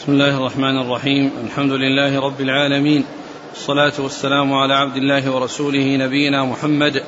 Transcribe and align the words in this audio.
بسم 0.00 0.12
الله 0.12 0.36
الرحمن 0.36 0.78
الرحيم 0.78 1.30
الحمد 1.44 1.72
لله 1.72 2.20
رب 2.20 2.40
العالمين 2.40 3.04
والصلاة 3.50 3.92
والسلام 3.98 4.52
على 4.52 4.74
عبد 4.74 4.96
الله 4.96 5.30
ورسوله 5.30 5.96
نبينا 5.96 6.44
محمد 6.44 7.02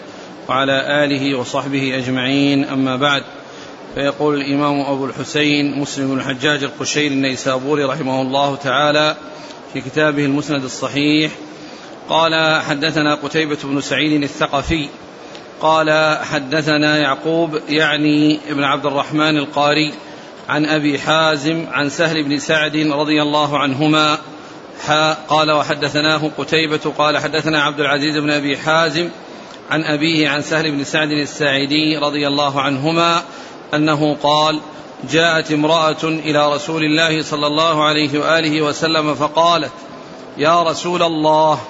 وعلى 0.48 1.04
آله 1.04 1.38
وصحبه 1.38 1.96
أجمعين 1.96 2.64
أما 2.64 2.96
بعد 2.96 3.22
فيقول 3.94 4.40
الإمام 4.40 4.80
أبو 4.80 5.04
الحسين 5.04 5.78
مسلم 5.78 6.08
بن 6.08 6.18
الحجاج 6.18 6.64
القشيري 6.64 7.14
النيسابوري 7.14 7.84
رحمه 7.84 8.22
الله 8.22 8.56
تعالى 8.56 9.16
في 9.72 9.80
كتابه 9.80 10.24
المسند 10.24 10.64
الصحيح 10.64 11.32
قال 12.08 12.62
حدثنا 12.62 13.14
قتيبة 13.14 13.58
بن 13.64 13.80
سعيد 13.80 14.22
الثقفي 14.22 14.88
قال 15.60 16.18
حدثنا 16.24 16.98
يعقوب 16.98 17.58
يعني 17.68 18.38
ابن 18.50 18.64
عبد 18.64 18.86
الرحمن 18.86 19.36
القاري 19.36 19.92
عن 20.52 20.66
أبي 20.66 20.98
حازم 20.98 21.66
عن 21.72 21.88
سهل 21.88 22.22
بن 22.22 22.38
سعد 22.38 22.76
رضي 22.76 23.22
الله 23.22 23.58
عنهما 23.58 24.18
قال 25.28 25.50
وحدثناه 25.50 26.30
قتيبة 26.38 26.92
قال 26.98 27.18
حدثنا 27.18 27.62
عبد 27.62 27.80
العزيز 27.80 28.18
بن 28.18 28.30
أبي 28.30 28.58
حازم 28.58 29.08
عن 29.70 29.84
أبيه 29.84 30.28
عن 30.28 30.42
سهل 30.42 30.70
بن 30.70 30.84
سعد 30.84 31.10
الساعدي 31.10 31.96
رضي 31.96 32.28
الله 32.28 32.60
عنهما 32.60 33.22
أنه 33.74 34.16
قال 34.22 34.60
جاءت 35.10 35.52
امرأة 35.52 36.04
إلى 36.04 36.54
رسول 36.54 36.84
الله 36.84 37.22
صلى 37.22 37.46
الله 37.46 37.84
عليه 37.84 38.18
وآله 38.18 38.62
وسلم 38.62 39.14
فقالت 39.14 39.72
يا 40.38 40.62
رسول 40.62 41.02
الله 41.02 41.60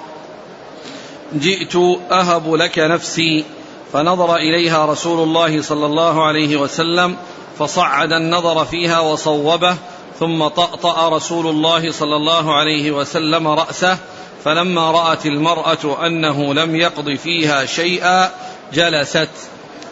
جئت 1.33 1.75
أهب 2.11 2.53
لك 2.53 2.79
نفسي 2.79 3.45
فنظر 3.93 4.35
إليها 4.35 4.85
رسول 4.85 5.23
الله 5.23 5.61
صلى 5.61 5.85
الله 5.85 6.25
عليه 6.25 6.57
وسلم 6.57 7.17
فصعد 7.59 8.13
النظر 8.13 8.65
فيها 8.65 8.99
وصوبه 8.99 9.75
ثم 10.19 10.47
طأطأ 10.47 11.09
رسول 11.09 11.47
الله 11.47 11.91
صلى 11.91 12.15
الله 12.15 12.53
عليه 12.53 12.91
وسلم 12.91 13.47
رأسه 13.47 13.97
فلما 14.43 14.91
رأت 14.91 15.25
المرأة 15.25 16.05
أنه 16.07 16.53
لم 16.53 16.75
يقض 16.75 17.15
فيها 17.15 17.65
شيئا 17.65 18.31
جلست. 18.73 19.29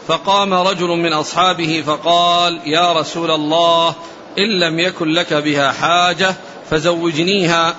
فقام 0.08 0.54
رجل 0.54 0.88
من 0.88 1.14
أصحابه 1.14 1.84
فقال 1.88 2.62
يا 2.66 2.94
رسول 2.94 3.32
الله 3.32 3.94
إن 4.40 4.60
لم 4.60 4.80
يكن 4.80 5.08
لك 5.08 5.34
بها 5.34 5.72
حاجة 5.72 6.36
فزوجنيها. 6.70 7.76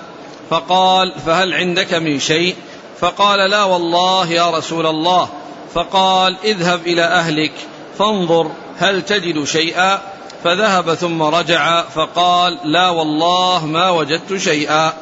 فقال 0.49 1.13
فهل 1.25 1.53
عندك 1.53 1.93
من 1.93 2.19
شيء؟ 2.19 2.55
فقال 2.99 3.49
لا 3.49 3.63
والله 3.63 4.31
يا 4.31 4.49
رسول 4.49 4.85
الله. 4.85 5.29
فقال 5.73 6.37
اذهب 6.43 6.87
إلى 6.87 7.03
أهلك 7.03 7.53
فانظر. 7.99 8.51
هل 8.83 9.01
تجد 9.01 9.43
شيئا؟ 9.43 10.01
فذهب 10.43 10.93
ثم 10.93 11.23
رجع 11.23 11.81
فقال 11.81 12.57
لا 12.63 12.89
والله 12.89 13.65
ما 13.65 13.89
وجدت 13.89 14.37
شيئا. 14.37 14.93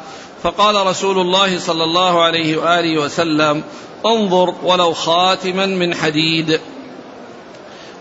فقال 0.44 0.88
رسول 0.88 1.20
الله 1.20 1.60
صلى 1.60 1.84
الله 1.84 2.24
عليه 2.24 2.58
وآله 2.58 3.02
وسلم 3.02 3.64
انظر 4.06 4.54
ولو 4.64 4.94
خاتما 4.94 5.66
من 5.66 5.96
حديد. 5.96 6.60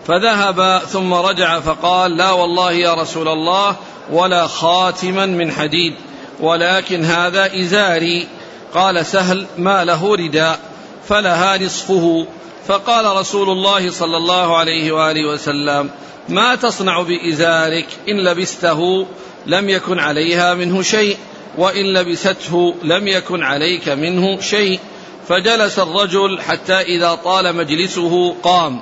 فذهب 0.07 0.81
ثم 0.87 1.13
رجع 1.13 1.59
فقال 1.59 2.17
لا 2.17 2.31
والله 2.31 2.71
يا 2.71 2.93
رسول 2.93 3.27
الله 3.27 3.75
ولا 4.11 4.47
خاتما 4.47 5.25
من 5.25 5.51
حديد 5.51 5.95
ولكن 6.39 7.03
هذا 7.03 7.59
إزاري. 7.59 8.27
قال 8.73 9.05
سهل 9.05 9.45
ما 9.57 9.85
له 9.85 10.15
رداء. 10.15 10.70
فلها 11.07 11.57
نصفه. 11.57 12.27
فقال 12.67 13.05
رسول 13.17 13.49
الله 13.49 13.91
صلى 13.91 14.17
الله 14.17 14.57
عليه 14.57 14.91
وآله 14.91 15.33
وسلم 15.33 15.89
ما 16.29 16.55
تصنع 16.55 17.01
بإزارك 17.01 17.87
إن 18.09 18.23
لبسته 18.23 19.05
لم 19.45 19.69
يكن 19.69 19.99
عليها 19.99 20.53
منه 20.53 20.81
شيء 20.81 21.17
وإن 21.57 21.93
لبسته 21.93 22.75
لم 22.83 23.07
يكن 23.07 23.43
عليك 23.43 23.89
منه 23.89 24.41
شيء. 24.41 24.79
فجلس 25.27 25.79
الرجل 25.79 26.41
حتى 26.41 26.73
إذا 26.73 27.15
طال 27.15 27.55
مجلسه 27.55 28.35
قام. 28.43 28.79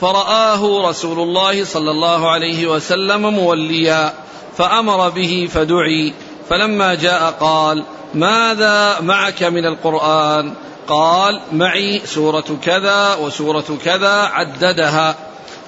فرآه 0.00 0.88
رسول 0.88 1.20
الله 1.20 1.64
صلى 1.64 1.90
الله 1.90 2.30
عليه 2.30 2.66
وسلم 2.66 3.22
موليا 3.22 4.12
فأمر 4.58 5.08
به 5.08 5.48
فدعي. 5.54 6.12
فلما 6.50 6.94
جاء 6.94 7.30
قال 7.40 7.84
ماذا 8.14 9.00
معك 9.00 9.42
من 9.42 9.66
القرآن؟ 9.66 10.54
قال 10.88 11.40
معي 11.52 12.02
سورة 12.06 12.58
كذا 12.64 13.14
وسورة 13.14 13.78
كذا 13.84 14.30
عددها. 14.32 15.14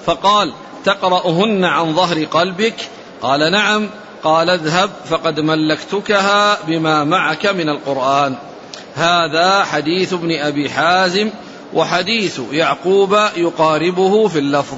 فقال 0.05 0.53
تقرأهن 0.85 1.65
عن 1.65 1.95
ظهر 1.95 2.23
قلبك؟ 2.23 2.75
قال 3.21 3.51
نعم. 3.51 3.89
قال 4.23 4.49
اذهب 4.49 4.89
فقد 5.09 5.39
ملكتكها 5.39 6.57
بما 6.67 7.03
معك 7.03 7.45
من 7.45 7.69
القرآن. 7.69 8.35
هذا 8.95 9.63
حديث 9.63 10.13
ابن 10.13 10.39
أبي 10.39 10.69
حازم 10.69 11.29
وحديث 11.73 12.39
يعقوب 12.51 13.17
يقاربه 13.35 14.27
في 14.27 14.39
اللفظ. 14.39 14.77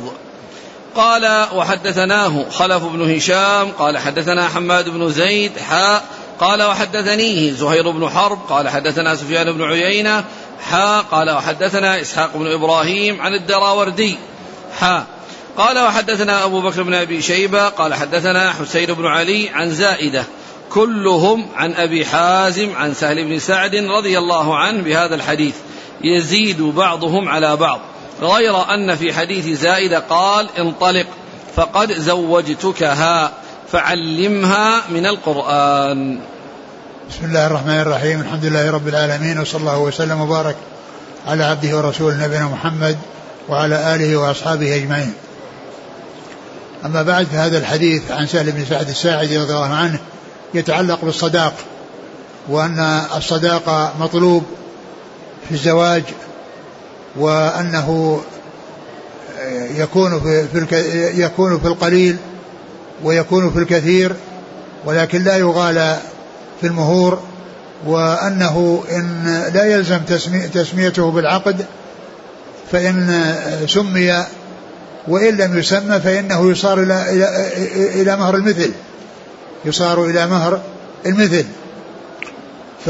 قال 0.95 1.47
وحدثناه 1.55 2.49
خلف 2.49 2.83
بن 2.83 3.15
هشام 3.15 3.71
قال 3.71 3.97
حدثنا 3.97 4.47
حماد 4.47 4.89
بن 4.89 5.09
زيد 5.09 5.57
حاء 5.57 6.03
قال 6.39 6.63
وحدثنيه 6.63 7.51
زهير 7.51 7.91
بن 7.91 8.09
حرب 8.09 8.39
قال 8.49 8.69
حدثنا 8.69 9.15
سفيان 9.15 9.51
بن 9.51 9.63
عيينة 9.63 10.23
حا 10.71 11.01
قال 11.01 11.29
وحدثنا 11.29 12.01
إسحاق 12.01 12.37
بن 12.37 12.51
إبراهيم 12.51 13.21
عن 13.21 13.33
الدراوردي 13.33 14.17
حا. 14.79 15.03
قال 15.57 15.79
وحدثنا 15.79 16.45
أبو 16.45 16.61
بكر 16.61 16.83
بن 16.83 16.93
أبي 16.93 17.21
شيبة 17.21 17.67
قال 17.69 17.93
حدثنا 17.93 18.53
حسين 18.53 18.93
بن 18.93 19.05
علي 19.05 19.49
عن 19.49 19.71
زائدة 19.71 20.25
كلهم 20.69 21.47
عن 21.55 21.73
أبي 21.73 22.05
حازم 22.05 22.75
عن 22.75 22.93
سهل 22.93 23.25
بن 23.25 23.39
سعد 23.39 23.75
رضي 23.75 24.17
الله 24.17 24.57
عنه 24.57 24.83
بهذا 24.83 25.15
الحديث 25.15 25.55
يزيد 26.03 26.61
بعضهم 26.61 27.29
على 27.29 27.55
بعض. 27.55 27.79
غير 28.21 28.73
أن 28.73 28.95
في 28.95 29.13
حديث 29.13 29.59
زائدة 29.59 29.99
قال 29.99 30.47
انطلق 30.57 31.05
فقد 31.55 31.91
زوجتكها. 31.91 33.31
فعلمها 33.73 34.83
من 34.89 35.05
القرآن. 35.05 36.19
بسم 37.09 37.25
الله 37.25 37.47
الرحمن 37.47 37.79
الرحيم. 37.79 38.21
الحمد 38.21 38.45
لله 38.45 38.71
رب 38.71 38.87
العالمين 38.87 39.39
وصلى 39.39 39.59
الله 39.59 39.79
وسلم 39.79 40.21
وبارك 40.21 40.55
على 41.27 41.43
عبده 41.43 41.77
ورسوله 41.77 42.25
نبينا 42.25 42.45
محمد 42.45 42.97
وعلى 43.49 43.95
آله 43.95 44.17
وأصحابه 44.17 44.75
أجمعين. 44.75 45.13
أما 46.85 47.03
بعد 47.03 47.25
فهذا 47.25 47.57
الحديث 47.57 48.11
عن 48.11 48.27
سهل 48.27 48.51
بن 48.51 48.65
سعد 48.65 48.89
الساعدي 48.89 49.37
رضي 49.37 49.53
الله 49.53 49.75
عنه 49.75 49.99
يتعلق 50.53 51.05
بالصداق 51.05 51.53
وأن 52.49 52.79
الصداقة 53.15 53.93
مطلوب 53.99 54.43
في 55.49 55.51
الزواج 55.51 56.03
وأنه 57.15 58.21
يكون 59.75 60.19
في 60.19 60.47
يكون 61.15 61.59
في 61.59 61.67
القليل 61.67 62.17
ويكون 63.03 63.51
في 63.51 63.59
الكثير 63.59 64.15
ولكن 64.85 65.23
لا 65.23 65.37
يغالى 65.37 65.99
في 66.61 66.67
المهور 66.67 67.19
وأنه 67.85 68.83
إن 68.91 69.43
لا 69.53 69.65
يلزم 69.65 69.99
تسميته 70.53 71.11
بالعقد 71.11 71.65
فإن 72.71 73.35
سمي 73.67 74.23
وإن 75.07 75.37
لم 75.37 75.57
يسمى 75.57 75.99
فإنه 75.99 76.51
يصار 76.51 76.83
إلى 76.83 77.09
إلى 77.09 78.01
إلى 78.01 78.17
مهر 78.17 78.35
المثل 78.35 78.71
يصار 79.65 80.05
إلى 80.05 80.27
مهر 80.27 80.61
المثل. 81.05 81.45
ف 82.85 82.87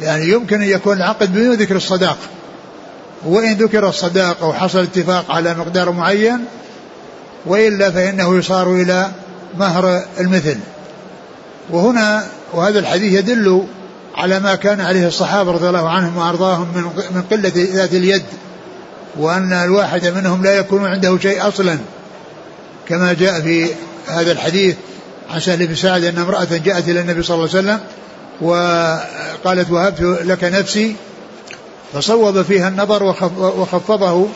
يعني 0.00 0.28
يمكن 0.28 0.62
أن 0.62 0.68
يكون 0.68 0.96
العقد 0.96 1.32
بدون 1.32 1.54
ذكر 1.54 1.76
الصداق 1.76 2.18
وإن 3.24 3.52
ذكر 3.52 3.88
الصداق 3.88 4.42
أو 4.42 4.52
حصل 4.52 4.78
اتفاق 4.78 5.30
على 5.30 5.54
مقدار 5.54 5.90
معين 5.90 6.44
وإلا 7.46 7.90
فإنه 7.90 8.36
يصار 8.36 8.74
إلى 8.74 9.10
مهر 9.58 10.02
المثل. 10.20 10.56
وهنا 11.70 12.24
وهذا 12.52 12.78
الحديث 12.78 13.12
يدل 13.12 13.66
على 14.14 14.40
ما 14.40 14.54
كان 14.54 14.80
عليه 14.80 15.06
الصحابة 15.06 15.52
رضي 15.52 15.68
الله 15.68 15.88
عنهم 15.88 16.16
وأرضاهم 16.16 16.68
من 16.74 16.82
من 17.10 17.22
قلة 17.30 17.52
ذات 17.56 17.94
اليد 17.94 18.22
وأن 19.16 19.52
الواحد 19.52 20.06
منهم 20.06 20.42
لا 20.42 20.54
يكون 20.54 20.86
عنده 20.86 21.18
شيء 21.18 21.48
أصلا 21.48 21.78
كما 22.88 23.12
جاء 23.12 23.40
في 23.40 23.70
هذا 24.08 24.32
الحديث 24.32 24.76
عن 25.30 25.40
سهل 25.40 25.66
بن 25.66 25.74
سعد 25.74 26.04
أن 26.04 26.18
امرأة 26.18 26.48
جاءت 26.64 26.88
إلى 26.88 27.00
النبي 27.00 27.22
صلى 27.22 27.34
الله 27.34 27.48
عليه 27.48 27.58
وسلم 27.58 27.80
وقالت 28.40 29.70
وهبت 29.70 30.00
لك 30.24 30.44
نفسي. 30.44 30.96
فصوب 31.92 32.42
فيها 32.42 32.68
النظر 32.68 33.02
وخفضه 33.38 34.26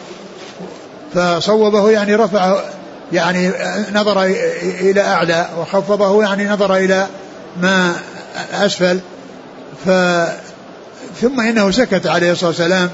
فصوبه 1.14 1.90
يعني 1.90 2.14
رفع 2.14 2.60
يعني 3.12 3.50
نظر 3.92 4.24
إلى 4.62 5.00
أعلى 5.00 5.48
وخفضه 5.58 6.22
يعني 6.22 6.48
نظر 6.48 6.76
إلى 6.76 7.06
ما 7.62 7.92
أسفل. 8.52 9.00
ف 9.86 9.90
ثم 11.20 11.40
إنه 11.40 11.70
سكت 11.70 12.06
عليه 12.06 12.32
الصلاة 12.32 12.48
والسلام 12.50 12.90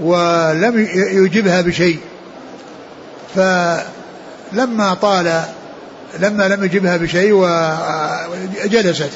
ولم 0.00 0.88
يجبها 1.24 1.60
بشيء. 1.60 1.98
فلما 3.34 4.94
طال 5.02 5.42
لما 6.18 6.48
لم 6.48 6.64
يجبها 6.64 6.96
بشيء 6.96 7.32
وجلست 7.32 9.10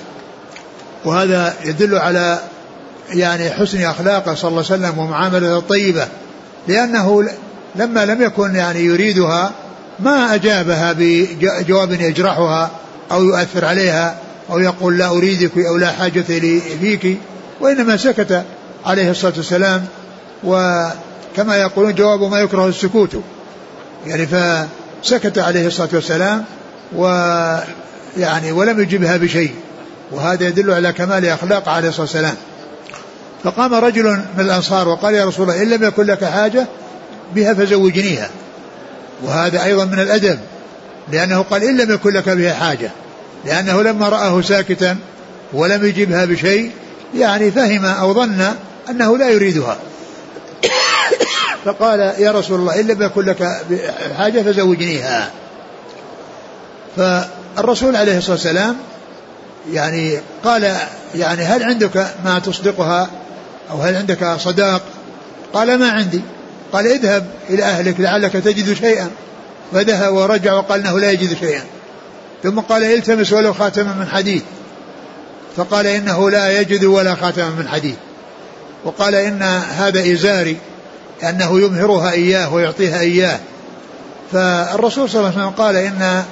وهذا 1.04 1.54
يدل 1.64 1.94
على 1.94 2.38
يعني 3.10 3.50
حسن 3.50 3.84
أخلاقه 3.84 4.34
صلى 4.34 4.48
الله 4.48 4.64
عليه 4.70 4.84
وسلم 4.84 4.98
ومعاملته 4.98 5.58
الطيبة. 5.58 6.06
لأنه 6.68 7.28
لما 7.76 8.04
لم 8.04 8.22
يكن 8.22 8.54
يعني 8.54 8.80
يريدها 8.80 9.52
ما 10.02 10.34
أجابها 10.34 10.92
بجواب 10.98 11.92
يجرحها 11.92 12.70
أو 13.12 13.24
يؤثر 13.24 13.64
عليها 13.64 14.18
أو 14.50 14.58
يقول 14.58 14.98
لا 14.98 15.08
أريدك 15.08 15.58
أو 15.58 15.76
لا 15.76 15.92
حاجة 15.92 16.24
لي 16.28 16.60
فيك 16.80 17.18
وإنما 17.60 17.96
سكت 17.96 18.44
عليه 18.86 19.10
الصلاة 19.10 19.32
والسلام 19.36 19.84
وكما 20.44 21.56
يقولون 21.56 21.94
جواب 21.94 22.30
ما 22.30 22.40
يكره 22.40 22.66
السكوت. 22.66 23.20
يعني 24.06 24.26
فسكت 24.26 25.38
عليه 25.38 25.66
الصلاة 25.66 25.88
والسلام 25.92 26.44
ويعني 26.96 28.52
ولم 28.52 28.80
يجبها 28.80 29.16
بشيء. 29.16 29.54
وهذا 30.12 30.48
يدل 30.48 30.70
على 30.70 30.92
كمال 30.92 31.26
أخلاق 31.26 31.68
عليه 31.68 31.88
الصلاة 31.88 32.02
والسلام. 32.02 32.34
فقام 33.44 33.74
رجل 33.74 34.04
من 34.04 34.44
الأنصار 34.44 34.88
وقال 34.88 35.14
يا 35.14 35.24
رسول 35.24 35.50
الله 35.50 35.62
إن 35.62 35.70
لم 35.70 35.84
يكن 35.84 36.02
لك 36.02 36.24
حاجة 36.24 36.66
بها 37.34 37.54
فزوجنيها. 37.54 38.30
وهذا 39.22 39.64
أيضا 39.64 39.84
من 39.84 40.00
الأدب 40.00 40.38
لأنه 41.12 41.42
قال 41.42 41.64
إن 41.64 41.76
لم 41.76 41.94
يكن 41.94 42.10
لك 42.10 42.28
بها 42.28 42.54
حاجة 42.54 42.90
لأنه 43.44 43.82
لما 43.82 44.08
رآه 44.08 44.42
ساكتا 44.42 44.96
ولم 45.52 45.86
يجبها 45.86 46.24
بشيء 46.24 46.70
يعني 47.14 47.50
فهم 47.50 47.84
أو 47.84 48.14
ظن 48.14 48.54
أنه 48.90 49.18
لا 49.18 49.28
يريدها. 49.28 49.76
فقال 51.64 52.00
يا 52.00 52.30
رسول 52.30 52.60
الله 52.60 52.80
إن 52.80 52.86
لم 52.86 53.02
يكن 53.02 53.24
لك 53.24 53.48
حاجة 54.18 54.42
فزوجنيها. 54.42 55.30
فالرسول 56.96 57.96
عليه 57.96 58.18
الصلاة 58.18 58.32
والسلام 58.32 58.76
يعني 59.72 60.18
قال 60.44 60.76
يعني 61.14 61.42
هل 61.42 61.62
عندك 61.62 62.06
ما 62.24 62.38
تصدقها 62.38 63.10
أو 63.70 63.80
هل 63.80 63.96
عندك 63.96 64.36
صداق؟ 64.38 64.82
قال 65.52 65.78
ما 65.78 65.90
عندي. 65.90 66.20
قال 66.72 66.86
اذهب 66.86 67.26
إلى 67.50 67.62
أهلك 67.62 68.00
لعلك 68.00 68.32
تجد 68.32 68.72
شيئا. 68.72 69.10
فذهب 69.72 70.14
ورجع 70.14 70.52
وقال 70.52 70.80
إنه 70.80 70.98
لا 70.98 71.10
يجد 71.10 71.36
شيئا. 71.38 71.62
ثم 72.42 72.60
قال 72.60 72.84
التمس 72.84 73.32
ولو 73.32 73.52
خاتما 73.52 73.94
من 73.94 74.06
حديد. 74.06 74.42
فقال 75.56 75.86
إنه 75.86 76.30
لا 76.30 76.60
يجد 76.60 76.84
ولا 76.84 77.14
خاتما 77.14 77.50
من 77.50 77.68
حديد. 77.68 77.96
وقال 78.84 79.14
إن 79.14 79.42
هذا 79.78 80.12
إزاري 80.12 80.56
انه 81.22 81.60
يمهرها 81.60 82.12
إياه 82.12 82.54
ويعطيها 82.54 83.00
إياه. 83.00 83.38
فالرسول 84.32 85.10
صلى 85.10 85.20
الله 85.20 85.30
عليه 85.30 85.38
وسلم 85.38 85.64
قال 85.64 85.76
إن 85.76 86.24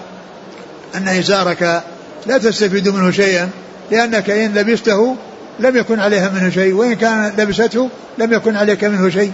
أن 0.94 1.08
إزارك 1.08 1.82
لا 2.26 2.38
تستفيد 2.38 2.88
منه 2.88 3.10
شيئا 3.10 3.50
لأنك 3.90 4.30
إن 4.30 4.54
لبسته 4.54 5.16
لم 5.58 5.76
يكن 5.76 6.00
عليها 6.00 6.28
منه 6.28 6.50
شيء 6.50 6.74
وإن 6.74 6.94
كان 6.94 7.32
لبسته 7.38 7.90
لم 8.18 8.32
يكن 8.32 8.56
عليك 8.56 8.84
منه 8.84 9.10
شيء. 9.10 9.32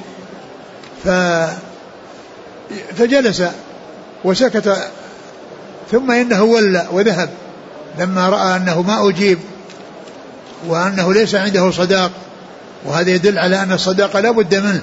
ف 1.05 1.09
فجلس 2.97 3.43
وسكت 4.25 4.77
ثم 5.91 6.11
إنه 6.11 6.43
ولى 6.43 6.87
وذهب 6.93 7.31
لما 7.99 8.29
رأى 8.29 8.57
أنه 8.57 8.83
ما 8.83 9.09
أجيب 9.09 9.39
وأنه 10.67 11.13
ليس 11.13 11.35
عنده 11.35 11.71
صداق 11.71 12.11
وهذا 12.85 13.11
يدل 13.11 13.39
على 13.39 13.63
أن 13.63 13.73
الصداقه 13.73 14.21
لا 14.21 14.31
بد 14.31 14.55
منه 14.55 14.81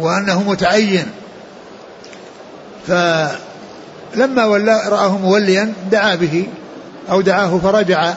وأنه 0.00 0.42
متعين. 0.42 1.06
فلما 2.86 4.44
ولى 4.44 4.82
رآه 4.86 5.18
موليا 5.18 5.72
دعا 5.90 6.14
به 6.14 6.46
أو 7.10 7.20
دعاه 7.20 7.58
فرجع 7.62 8.14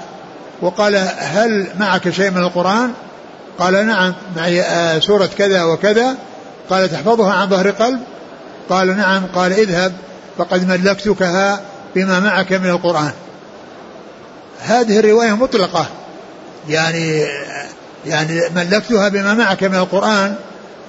وقال 0.61 0.95
هل 1.17 1.67
معك 1.79 2.09
شيء 2.09 2.31
من 2.31 2.37
القرآن؟ 2.37 2.91
قال 3.59 3.87
نعم 3.87 4.13
معي 4.35 4.61
آه، 4.61 4.99
سورة 4.99 5.29
كذا 5.37 5.63
وكذا. 5.63 6.15
قال 6.69 6.89
تحفظها 6.89 7.33
عن 7.33 7.49
ظهر 7.49 7.71
قلب؟ 7.71 7.99
قال 8.69 8.97
نعم. 8.97 9.25
قال 9.35 9.53
اذهب 9.53 9.93
فقد 10.37 10.67
ملكتكها 10.67 11.61
بما 11.95 12.19
معك 12.19 12.53
من 12.53 12.69
القرآن. 12.69 13.11
هذه 14.61 14.99
الرواية 14.99 15.35
مطلقة. 15.35 15.85
يعني 16.69 17.25
يعني 18.05 18.41
ملكتها 18.55 19.09
بما 19.09 19.33
معك 19.33 19.63
من 19.63 19.75
القرآن 19.75 20.35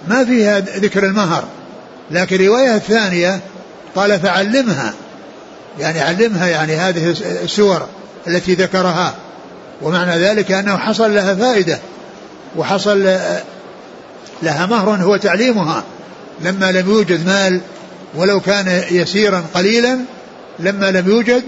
ما 0.09 0.25
فيها 0.25 0.59
ذكر 0.59 1.05
المهر. 1.05 1.45
لكن 2.11 2.37
الرواية 2.37 2.75
الثانية 2.75 3.41
قال 3.97 4.21
فعلمها. 4.21 4.95
يعني 5.79 6.01
علمها 6.01 6.47
يعني 6.47 6.77
هذه 6.77 7.15
السور 7.43 7.87
التي 8.27 8.55
ذكرها. 8.55 9.15
ومعنى 9.83 10.19
ذلك 10.19 10.53
أنه 10.53 10.77
حصل 10.77 11.15
لها 11.15 11.35
فائدة. 11.35 11.79
وحصل 12.57 13.19
لها 14.43 14.67
مهر 14.67 14.91
هو 14.91 15.17
تعليمها. 15.17 15.85
لما 16.41 16.73
لم 16.73 16.91
يوجد 16.91 17.27
مال 17.27 17.61
ولو 18.15 18.41
كان 18.41 18.83
يسيرا 18.91 19.45
قليلا 19.55 19.99
لما 20.59 20.91
لم 20.91 21.09
يوجد 21.09 21.43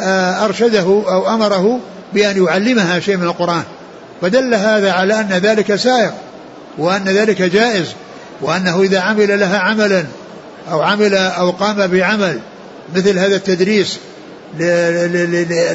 آه، 0.00 0.44
أرشده 0.44 0.80
أو 0.80 1.34
أمره 1.34 1.80
بأن 2.14 2.44
يعلمها 2.44 3.00
شيء 3.00 3.16
من 3.16 3.24
القرآن. 3.24 3.62
فدل 4.22 4.54
هذا 4.54 4.92
على 4.92 5.20
أن 5.20 5.28
ذلك 5.28 5.74
سائر 5.74 6.12
وأن 6.78 7.04
ذلك 7.04 7.42
جائز 7.42 7.86
وأنه 8.40 8.82
إذا 8.82 9.00
عمل 9.00 9.40
لها 9.40 9.58
عملا 9.58 10.04
أو 10.70 10.82
عمل 10.82 11.14
أو 11.14 11.50
قام 11.50 11.86
بعمل 11.86 12.38
مثل 12.96 13.18
هذا 13.18 13.36
التدريس 13.36 13.98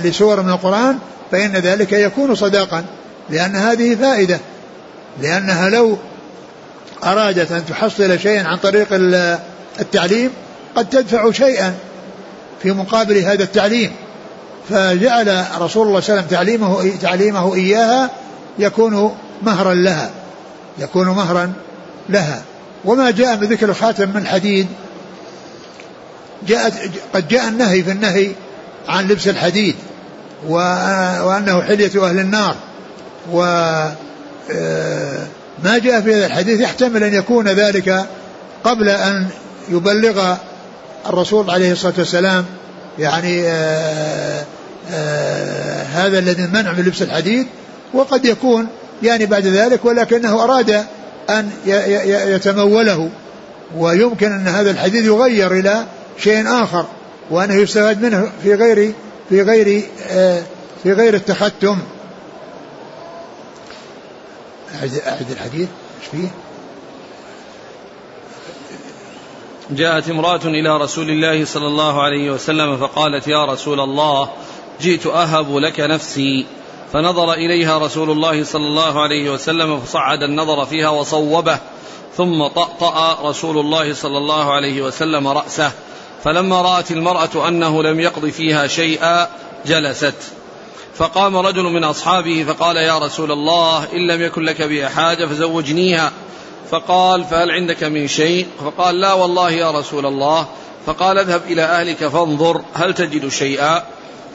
لسور 0.04 0.42
من 0.42 0.50
القرآن 0.50 0.98
فإن 1.32 1.52
ذلك 1.52 1.94
يكون 1.94 2.36
صداقا 2.36 2.84
لأن 3.30 3.56
هذه 3.56 3.96
فائدة. 3.96 4.40
لأنها 5.22 5.70
لو 5.70 5.98
أرادت 7.04 7.52
أن 7.52 7.66
تحصل 7.66 8.20
شيئا 8.20 8.44
عن 8.44 8.58
طريق 8.58 8.88
التعليم 9.80 10.32
قد 10.76 10.90
تدفع 10.90 11.32
شيئا 11.32 11.76
في 12.62 12.72
مقابل 12.72 13.18
هذا 13.18 13.44
التعليم. 13.44 13.92
فجعل 14.70 15.46
رسول 15.60 15.88
الله 15.88 16.00
صلى 16.00 16.20
الله 16.20 16.24
عليه 16.24 16.24
وسلم 16.24 16.26
تعليمه 16.30 16.92
تعليمه 17.02 17.56
إياها 17.56 18.10
يكون 18.60 19.18
مهرا 19.44 19.74
لها 19.74 20.10
يكون 20.80 21.08
مهرا 21.08 21.54
لها. 22.10 22.42
وما 22.86 23.12
جاء 23.12 23.36
بذكر 23.36 23.70
الخاتم 23.70 24.10
من 24.10 24.28
حديد 24.28 24.68
جاءت 26.48 26.74
قد 27.14 27.28
جاء 27.28 27.48
النهي 27.48 27.84
في 27.84 27.92
النهي 27.92 28.32
عن 28.88 29.08
لبس 29.08 29.28
الحديد 29.28 29.76
وأنه 30.48 31.62
حلية 31.62 32.08
أهل 32.10 32.20
النار. 32.20 32.56
و 33.32 33.42
آه، 34.52 35.28
ما 35.64 35.78
جاء 35.78 36.02
في 36.02 36.16
هذا 36.16 36.26
الحديث 36.26 36.60
يحتمل 36.60 37.04
أن 37.04 37.14
يكون 37.14 37.48
ذلك 37.48 38.06
قبل 38.64 38.90
أن 38.90 39.28
يبلغ 39.70 40.36
الرسول 41.10 41.50
عليه 41.50 41.72
الصلاة 41.72 41.94
والسلام 41.98 42.46
يعني 43.00 43.42
آآ 43.42 43.50
آه، 43.50 44.46
آآ 44.92 45.82
آه، 45.82 45.84
هذا 45.84 46.20
الذي 46.20 46.48
منع 46.54 46.72
من 46.72 46.84
لبس 46.84 47.02
الحديد 47.02 47.48
وقد 47.94 48.26
يكون 48.26 48.68
يعني 49.04 49.26
بعد 49.26 49.46
ذلك 49.46 49.86
ولكنه 49.86 50.44
أراد 50.44 50.84
أن 51.30 51.50
يتموله 52.06 53.10
ويمكن 53.78 54.32
أن 54.32 54.48
هذا 54.48 54.72
الحديث 54.72 55.06
يغير 55.06 55.52
إلى 55.52 55.86
شيء 56.18 56.64
آخر 56.64 56.86
وأنه 57.30 57.54
يستفاد 57.54 58.02
منه 58.02 58.32
في 58.44 58.54
غير 58.54 58.94
في 59.30 59.42
غير 59.42 59.84
آه، 60.10 60.42
في 60.84 60.94
غير 60.94 61.14
التختم. 61.14 61.78
أعد 64.84 65.32
الحديث؟ 65.32 65.70
إيش 66.02 66.08
فيه؟ 66.12 66.28
جاءت 69.70 70.10
امرأة 70.10 70.46
إلى 70.46 70.78
رسول 70.78 71.10
الله 71.10 71.46
صلى 71.46 71.68
الله 71.68 72.02
عليه 72.02 72.32
وسلم 72.32 72.78
فقالت 72.78 73.28
يا 73.28 73.46
رسول 73.46 73.80
الله 73.80 74.30
جئت 74.82 75.08
أهب 75.08 75.58
لك 75.58 75.80
نفسي. 75.80 76.46
فنظر 76.94 77.34
إليها 77.34 77.78
رسول 77.78 78.12
الله 78.12 78.44
صلى 78.44 78.66
الله 78.66 79.02
عليه 79.02 79.30
وسلم 79.30 79.80
فصعد 79.80 80.24
النظر 80.24 80.66
فيها 80.66 80.90
وصوبه 80.90 81.60
ثم 82.18 82.48
طأطأ 82.48 83.30
رسول 83.30 83.58
الله 83.58 83.94
صلى 83.94 84.18
الله 84.18 84.54
عليه 84.54 84.82
وسلم 84.82 85.28
رأسه. 85.28 85.72
فلما 86.24 86.62
رأت 86.62 86.92
المرأة 86.92 87.48
أنه 87.48 87.84
لم 87.84 88.00
يقض 88.00 88.26
فيها 88.26 88.68
شيئا 88.68 89.28
جلست. 89.66 90.16
فقام 90.98 91.38
رجل 91.38 91.64
من 91.64 91.84
أصحابه 91.84 92.44
فقال 92.44 92.78
يا 92.78 92.98
رسول 92.98 93.32
الله 93.32 93.88
إن 93.94 94.08
لم 94.08 94.22
يكن 94.22 94.44
لك 94.44 94.62
بها 94.62 94.90
حاجة 94.90 95.26
فزوجنيها. 95.26 96.12
فقال 96.72 97.24
فهل 97.24 97.52
عندك 97.52 97.84
من 97.84 98.08
شيء؟ 98.08 98.48
فقال 98.66 99.00
لا 99.00 99.14
والله 99.14 99.52
يا 99.52 99.72
رسول 99.72 100.06
الله. 100.06 100.48
فقال 100.86 101.18
اذهب 101.18 101.42
إلى 101.46 101.62
أهلك 101.62 102.08
فانظر 102.08 102.62
هل 102.74 102.94
تجد 102.94 103.28
شيئا. 103.28 103.84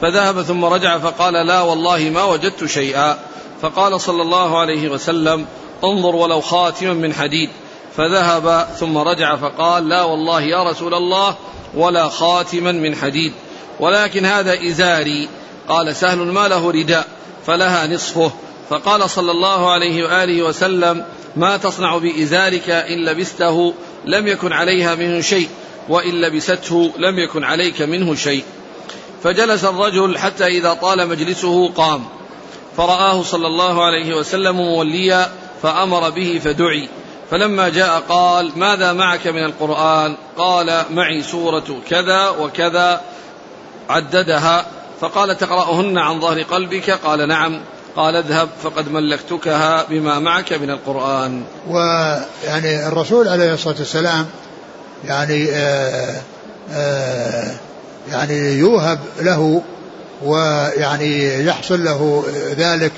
فذهب 0.01 0.41
ثم 0.41 0.65
رجع 0.65 0.97
فقال 0.97 1.33
لا 1.33 1.61
والله 1.61 1.99
ما 1.99 2.23
وجدت 2.23 2.65
شيئا. 2.65 3.17
فقال 3.61 4.01
صلى 4.01 4.21
الله 4.21 4.59
عليه 4.59 4.89
وسلم 4.89 5.45
انظر 5.83 6.15
ولو 6.15 6.41
خاتما 6.41 6.93
من 6.93 7.13
حديد. 7.13 7.49
فذهب 7.97 8.67
ثم 8.79 8.97
رجع 8.97 9.35
فقال 9.35 9.89
لا 9.89 10.03
والله 10.03 10.41
يا 10.41 10.63
رسول 10.63 10.93
الله 10.93 11.35
ولا 11.75 12.09
خاتما 12.09 12.71
من 12.71 12.95
حديد. 12.95 13.33
ولكن 13.79 14.25
هذا 14.25 14.67
إزاري. 14.67 15.29
قال 15.69 15.95
سهل 15.95 16.17
ما 16.17 16.47
له 16.47 16.71
رداء 16.71 17.07
فلها 17.47 17.87
نصفه. 17.87 18.31
فقال 18.69 19.09
صلى 19.09 19.31
الله 19.31 19.71
عليه 19.71 20.03
وآله 20.03 20.43
وسلم 20.43 21.05
ما 21.35 21.57
تصنع 21.57 21.97
بإزارك 21.97 22.69
إن 22.69 23.05
لبسته 23.05 23.73
لم 24.05 24.27
يكن 24.27 24.53
عليها 24.53 24.95
منه 24.95 25.21
شيء 25.21 25.49
وإن 25.89 26.21
لبسته 26.21 26.91
لم 26.97 27.19
يكن 27.19 27.43
عليك 27.43 27.81
منه 27.81 28.15
شيء. 28.15 28.43
فجلس 29.23 29.63
الرجل 29.65 30.17
حتى 30.17 30.47
إذا 30.47 30.73
طال 30.73 31.07
مجلسه 31.07 31.69
قام. 31.69 32.05
فرآه 32.77 33.23
صلى 33.23 33.47
الله 33.47 33.83
عليه 33.83 34.15
وسلم 34.15 34.55
موليا 34.55 35.31
فأمر 35.63 36.09
به 36.09 36.41
فدعي. 36.43 36.89
فلما 37.31 37.69
جاء 37.69 37.99
قال 38.09 38.51
ماذا 38.55 38.93
معك 38.93 39.27
من 39.27 39.45
القرآن؟ 39.45 40.15
قال 40.37 40.83
معي 40.91 41.23
سورة 41.23 41.81
كذا 41.89 42.29
وكذا 42.29 43.01
عددها. 43.89 44.65
فقال 45.03 45.37
تقرأهن 45.37 45.97
عن 45.97 46.19
ظهر 46.19 46.41
قلبك؟ 46.41 46.89
قال 46.89 47.27
نعم. 47.27 47.61
قال 47.95 48.15
اذهب 48.15 48.49
فقد 48.63 48.89
ملكتكها 48.89 49.85
بما 49.89 50.19
معك 50.19 50.53
من 50.53 50.69
القرآن. 50.69 51.43
ويعني 51.69 52.87
الرسول 52.87 53.27
عليه 53.27 53.53
الصلاة 53.53 53.75
والسلام 53.79 54.25
يعني 55.05 55.49
آآ 55.51 56.15
آآ 56.73 57.55
يعني 58.11 58.59
يوهب 58.59 58.99
له 59.21 59.61
ويعني 60.23 61.43
يحصل 61.45 61.83
له 61.83 62.23
ذلك 62.57 62.91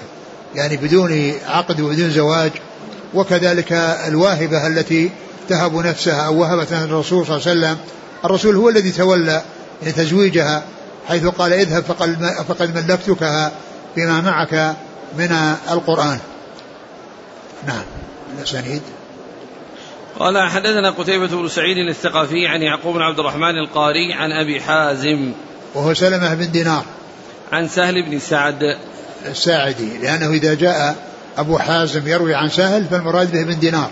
يعني 0.56 0.78
بدون 0.78 1.34
عقد 1.48 1.82
وبدون 1.82 2.10
زواج. 2.10 2.52
وكذلك 3.14 3.72
الواهبة 4.08 4.68
التي 4.68 5.12
تهب 5.50 5.76
نفسها 5.76 6.22
أو 6.26 6.42
وهبت 6.42 6.72
الرسول 6.72 7.26
صلى 7.26 7.36
الله 7.36 7.48
عليه 7.48 7.60
وسلم 7.60 7.78
الرسول 8.26 8.56
هو 8.56 8.70
الذي 8.70 8.92
تولى 8.92 9.42
تزويجها. 9.96 10.64
حيث 11.08 11.26
قال 11.26 11.54
اذهب 11.54 11.84
فقد 12.48 12.76
ملكتكها 12.76 13.52
بما 13.98 14.22
معك 14.22 14.76
من 15.18 15.56
القرآن. 15.72 16.20
نعم. 17.68 17.84
الأسانيد 18.38 18.82
قال 20.20 20.50
حدثنا 20.50 20.90
قتيبة 20.90 21.28
بن 21.28 21.48
سعيد 21.48 21.78
الثقفي 21.78 22.48
عن 22.48 22.62
يعقوب 22.62 22.96
بن 22.96 23.02
عبد 23.02 23.20
الرحمن 23.20 23.58
القاري 23.58 24.14
عن 24.14 24.32
أبي 24.32 24.62
حازم. 24.62 25.32
وهو 25.76 25.94
سلمة 25.94 26.34
بن 26.34 26.52
دينار. 26.52 26.86
عن 27.52 27.68
سهل 27.68 28.10
بن 28.10 28.20
سعد. 28.20 28.78
الساعدي. 29.26 29.98
لأنه 29.98 30.30
إذا 30.30 30.54
جاء 30.54 30.96
أبو 31.38 31.58
حازم 31.58 32.08
يروي 32.08 32.36
عن 32.36 32.50
سهل 32.50 32.86
فالمراد 32.86 33.32
به 33.32 33.44
بن 33.44 33.60
دينار. 33.60 33.90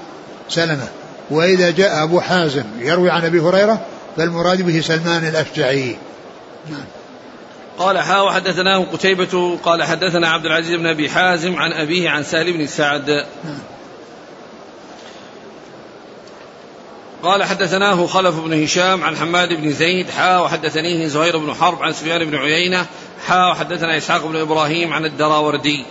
سلمة. 0.50 0.88
وإذا 1.30 1.72
جاء 1.72 2.04
أبو 2.04 2.20
حازم 2.20 2.64
يروي 2.80 3.12
عن 3.12 3.26
أبي 3.26 3.40
هريرة 3.40 3.86
فالمراد 4.18 4.62
به 4.62 4.82
سلمان 4.82 5.28
الأشجعي. 5.28 5.98
نعم. 6.70 6.86
قال 7.78 8.00
حا 8.00 8.22
وحدثناه 8.22 8.86
قتيبة 8.94 9.58
قال 9.64 9.84
حدثنا 9.84 10.30
عبد 10.30 10.46
العزيز 10.46 10.76
بن 10.76 10.88
أبي 10.88 11.10
حازم 11.10 11.56
عن 11.56 11.74
أبيه 11.74 12.10
عن 12.10 12.24
سهل 12.24 12.54
بن 12.54 12.68
سعد. 12.68 13.26
قال 17.24 17.44
حدثناه 17.44 18.08
خلف 18.08 18.36
بن 18.40 18.64
هشام 18.64 19.04
عن 19.04 19.16
حماد 19.16 19.50
بن 19.54 19.74
زيد 19.74 20.10
حا 20.10 20.38
وحدثنيه 20.38 21.08
زهير 21.08 21.38
بن 21.38 21.54
حرب 21.54 21.84
عن 21.84 21.94
سفيان 21.94 22.26
بن 22.26 22.36
عيينة 22.36 22.86
حا 23.28 23.52
وحدثنا 23.52 23.98
إسحاق 23.98 24.26
بن 24.26 24.36
إبراهيم 24.36 24.94
عن 24.94 25.06
الدراوردي. 25.06 25.86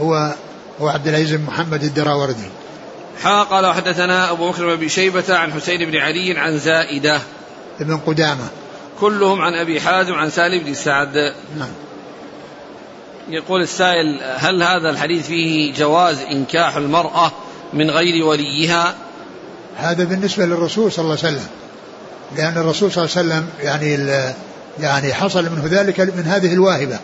هو 0.00 0.34
هو 0.80 0.88
عبد 0.88 1.08
العزيز 1.08 1.32
بن 1.32 1.44
محمد 1.44 1.82
الدراوردي. 1.82 2.50
حا 3.22 3.42
قال 3.42 3.66
وحدثنا 3.66 4.30
أبو 4.30 4.50
بكر 4.50 4.66
بن 4.66 4.72
أبي 4.72 4.88
شيبة 4.88 5.24
عن 5.28 5.52
حسين 5.52 5.90
بن 5.90 5.96
علي 5.96 6.38
عن 6.38 6.58
زائدة. 6.58 7.20
ابن 7.80 7.96
قدامة. 7.96 8.48
كلهم 9.02 9.40
عن 9.40 9.54
أبي 9.54 9.80
حازم 9.80 10.14
عن 10.14 10.30
سالم 10.30 10.64
بن 10.64 10.74
سعد. 10.74 11.16
نعم. 11.58 11.68
يقول 13.28 13.62
السائل 13.62 14.20
هل 14.36 14.62
هذا 14.62 14.90
الحديث 14.90 15.26
فيه 15.26 15.74
جواز 15.74 16.18
إنكاح 16.30 16.76
المرأة 16.76 17.32
من 17.72 17.90
غير 17.90 18.24
وليها؟ 18.24 18.94
هذا 19.76 20.04
بالنسبة 20.04 20.46
للرسول 20.46 20.92
صلى 20.92 21.02
الله 21.02 21.18
عليه 21.24 21.36
وسلم. 21.36 21.48
لأن 22.36 22.58
الرسول 22.58 22.92
صلى 22.92 23.04
الله 23.04 23.16
عليه 23.16 23.28
وسلم 23.28 23.48
يعني 23.62 23.94
يعني 24.80 25.14
حصل 25.14 25.44
منه 25.44 25.62
ذلك 25.64 26.00
من 26.00 26.24
هذه 26.26 26.52
الواهبة. 26.52 26.98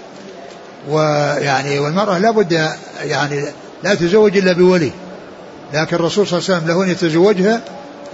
ويعني 0.89 1.79
والمرأة 1.79 2.19
لابد 2.19 2.71
يعني 3.03 3.45
لا 3.85 3.95
تزوج 3.95 4.37
إلا 4.37 4.53
بولي. 4.53 4.91
لكن 5.75 5.97
الرسول 5.97 6.27
صلى 6.27 6.39
الله 6.39 6.51
عليه 6.51 6.59
وسلم 6.59 6.77
له 6.77 6.85
أن 6.85 6.91
يتزوجها 6.91 7.61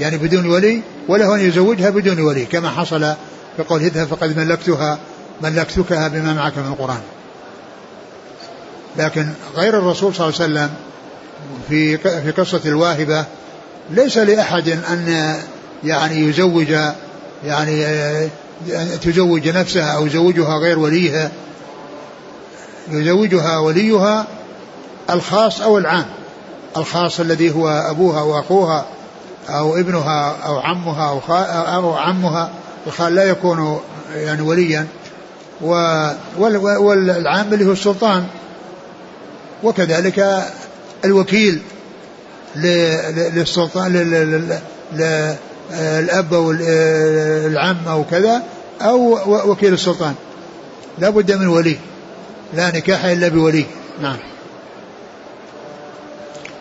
يعني 0.00 0.16
بدون 0.16 0.46
ولي 0.46 0.80
وله 1.08 1.34
أن 1.34 1.40
يزوجها 1.40 1.90
بدون 1.90 2.20
ولي 2.20 2.44
كما 2.44 2.70
حصل 2.70 3.14
في 3.56 3.62
قول 3.62 3.80
اذهب 3.80 4.06
فقد 4.08 4.36
ملكتها 4.36 4.98
ملكتكها 5.42 6.08
بما 6.08 6.34
معك 6.34 6.58
من 6.58 6.66
القرآن. 6.66 7.00
لكن 8.96 9.28
غير 9.56 9.78
الرسول 9.78 10.14
صلى 10.14 10.28
الله 10.28 10.40
عليه 10.40 10.52
وسلم 10.52 10.70
في 11.68 11.98
في 11.98 12.30
قصة 12.30 12.60
الواهبة 12.66 13.24
ليس 13.90 14.18
لأحد 14.18 14.68
أن 14.68 15.36
يعني 15.84 16.20
يزوج 16.20 16.76
يعني 17.44 18.28
تزوج 19.02 19.48
نفسها 19.48 19.92
أو 19.96 20.06
يزوجها 20.06 20.58
غير 20.58 20.78
وليها. 20.78 21.30
يزوجها 22.90 23.58
وليها 23.58 24.26
الخاص 25.10 25.60
أو 25.60 25.78
العام. 25.78 26.06
الخاص 26.76 27.20
الذي 27.20 27.54
هو 27.54 27.68
أبوها 27.68 28.22
وأخوها 28.22 28.84
أو 29.48 29.76
ابنها 29.76 30.36
أو 30.46 30.58
عمها 30.58 31.08
أو, 31.08 31.20
أو 31.74 31.94
عمها. 31.94 32.50
الخال 32.86 33.14
لا 33.14 33.24
يكون 33.24 33.80
يعني 34.14 34.42
وليا 34.42 34.86
والعام 35.60 37.54
اللي 37.54 37.64
هو 37.64 37.72
السلطان. 37.72 38.26
وكذلك 39.62 40.44
الوكيل 41.04 41.62
للسلطان 42.56 43.92
للأب 44.92 46.34
أو 46.34 46.50
العم 47.46 47.76
أو 47.88 48.04
كذا 48.04 48.42
أو 48.80 49.18
وكيل 49.50 49.72
السلطان. 49.72 50.14
لا 50.98 51.10
بد 51.10 51.32
من 51.32 51.46
ولي 51.46 51.78
لا 52.54 52.76
نكاح 52.76 53.04
إلا 53.04 53.28
بولي. 53.28 53.64
نعم. 54.02 54.16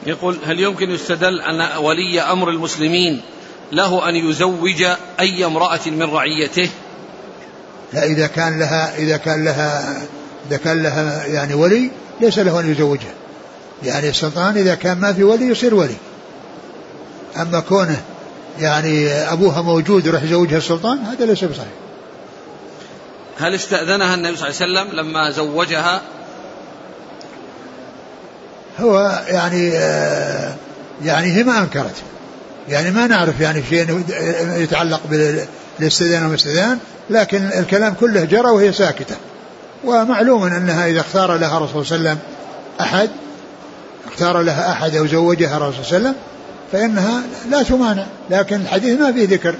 يقول 0.06 0.38
هل 0.46 0.60
يمكن 0.60 0.92
يستدل 0.92 1.42
أن 1.42 1.78
ولي 1.78 2.22
أمر 2.22 2.50
المسلمين 2.50 3.22
له 3.76 4.10
أن 4.10 4.16
يزوج 4.16 4.84
أي 5.20 5.46
امرأة 5.46 5.80
من 5.86 6.04
رعيته. 6.04 6.70
لا 7.94 8.04
إذا 8.04 8.28
كان 8.28 8.60
لها 8.60 8.98
إذا 8.98 9.18
كان 9.18 9.46
لها 9.46 9.98
إذا 10.50 10.58
كان 10.58 10.84
لها 10.84 11.26
يعني 11.26 11.54
ولي 11.54 11.92
ليس 12.22 12.40
له 12.40 12.60
أن 12.60 12.72
يزوجها 12.72 13.14
يعني 13.84 14.10
السلطان 14.10 14.58
إذا 14.58 14.76
كان 14.76 14.98
ما 14.98 15.14
في 15.14 15.24
ولي 15.24 15.46
يصير 15.46 15.76
ولي. 15.76 15.96
أما 17.38 17.60
كونه 17.60 18.02
يعني 18.60 19.10
أبوها 19.10 19.62
موجود 19.62 20.06
يروح 20.06 20.24
يزوجها 20.24 20.58
السلطان 20.58 20.98
هذا 20.98 21.26
ليس 21.26 21.44
بصحيح. 21.44 21.68
هل 23.38 23.56
استأذنها 23.56 24.16
النبي 24.16 24.38
صلى 24.38 24.50
الله 24.50 24.80
عليه 24.80 24.90
وسلم 24.90 25.00
لما 25.00 25.32
زوجها؟ 25.32 26.02
هو 28.80 29.24
يعني 29.28 29.70
يعني 31.04 31.28
هي 31.28 31.44
ما 31.44 31.60
أنكرت 31.60 31.96
يعني 32.70 32.92
ما 32.92 33.08
نعرف 33.08 33.42
يعني 33.42 33.64
شيء 33.70 34.04
يتعلق 34.58 35.02
بالاستئذان 35.80 36.26
والاستئذان 36.26 36.78
لكن 37.10 37.50
الكلام 37.58 37.94
كله 37.94 38.24
جرى 38.24 38.50
وهي 38.50 38.74
ساكتة. 38.74 39.16
ومعلوم 39.84 40.44
أنها 40.44 40.88
إذا 40.88 41.00
اختار 41.00 41.38
لها 41.38 41.60
رسول 41.60 41.86
صلى 41.86 41.98
الله 41.98 42.10
عليه 42.10 42.20
وسلم 42.20 42.34
أحد 42.82 43.10
اختار 44.08 44.42
لها 44.42 44.72
أحد 44.72 44.96
أو 44.96 45.08
زوجها 45.08 45.58
رسول 45.58 45.86
صلى 45.86 45.98
الله 45.98 46.10
عليه 46.10 46.10
وسلم 46.10 46.16
فإنها 46.72 47.22
لا 47.50 47.64
تمانع. 47.64 48.06
لكن 48.30 48.56
الحديث 48.56 49.00
ما 49.00 49.12
فيه 49.12 49.28
ذكر 49.28 49.56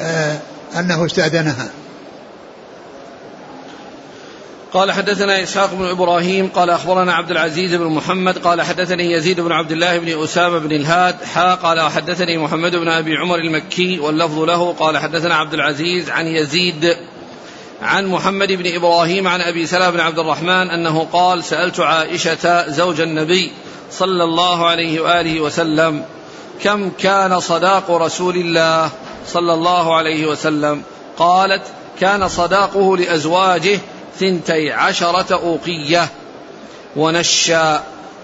آه 0.00 0.36
أنه 0.78 1.06
استأذنها. 1.06 1.68
قال 4.72 4.92
حدثنا 4.92 5.42
إسحاق 5.42 5.74
بن 5.74 5.84
إبراهيم 5.84 6.48
قال 6.48 6.70
أخبرنا 6.70 7.12
عبد 7.14 7.30
العزيز 7.30 7.74
بن 7.74 7.86
محمد 7.86 8.38
قال 8.38 8.62
حدثني 8.62 9.12
يزيد 9.12 9.40
بن 9.40 9.52
عبد 9.52 9.72
الله 9.72 9.98
بن 9.98 10.22
أسامة 10.22 10.58
بن 10.58 10.72
الهاد 10.72 11.24
حا 11.24 11.54
قال 11.54 11.80
حدثني 11.80 12.38
محمد 12.38 12.76
بن 12.76 12.88
أبي 12.88 13.16
عمر 13.16 13.38
المكي 13.38 13.98
واللفظ 13.98 14.38
له 14.38 14.72
قال 14.72 14.98
حدثنا 14.98 15.34
عبد 15.34 15.54
العزيز 15.54 16.10
عن 16.10 16.26
يزيد 16.26 16.96
عن 17.82 18.06
محمد 18.06 18.52
بن 18.52 18.74
إبراهيم 18.74 19.28
عن 19.28 19.40
أبي 19.40 19.66
سلمة 19.66 19.90
بن 19.90 20.00
عبد 20.00 20.18
الرحمن 20.18 20.70
أنه 20.70 21.06
قال 21.12 21.44
سألت 21.44 21.80
عائشة 21.80 22.68
زوج 22.68 23.00
النبي 23.00 23.52
صلى 23.90 24.24
الله 24.24 24.66
عليه 24.66 25.00
وآله 25.00 25.40
وسلم 25.40 26.04
كم 26.62 26.90
كان 26.90 27.40
صداق 27.40 27.90
رسول 27.90 28.36
الله 28.36 28.90
صلى 29.26 29.54
الله 29.54 29.96
عليه 29.96 30.26
وسلم؟ 30.26 30.82
قالت 31.16 31.62
كان 32.00 32.28
صداقه 32.28 32.96
لأزواجه 32.96 33.80
ثنتي 34.20 34.72
عشرة 34.72 35.34
أوقية. 35.34 36.08
ونشأ. 36.96 37.82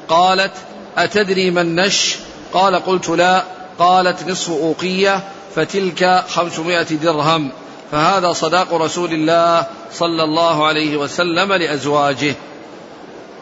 قالت 0.08 0.52
أتدري 0.98 1.50
ما 1.50 1.60
النش 1.60 2.16
قال 2.52 2.76
قلت 2.76 3.08
لا. 3.08 3.44
قالت 3.78 4.28
نصف 4.28 4.50
أوقية 4.50 5.22
فتلك 5.56 6.24
خمسمائة 6.28 6.82
درهم. 6.82 7.50
فهذا 7.92 8.32
صداق 8.32 8.74
رسول 8.74 9.12
الله 9.12 9.66
صلى 9.92 10.24
الله 10.24 10.66
عليه 10.66 10.96
وسلم 10.96 11.52
لأزواجه. 11.52 12.34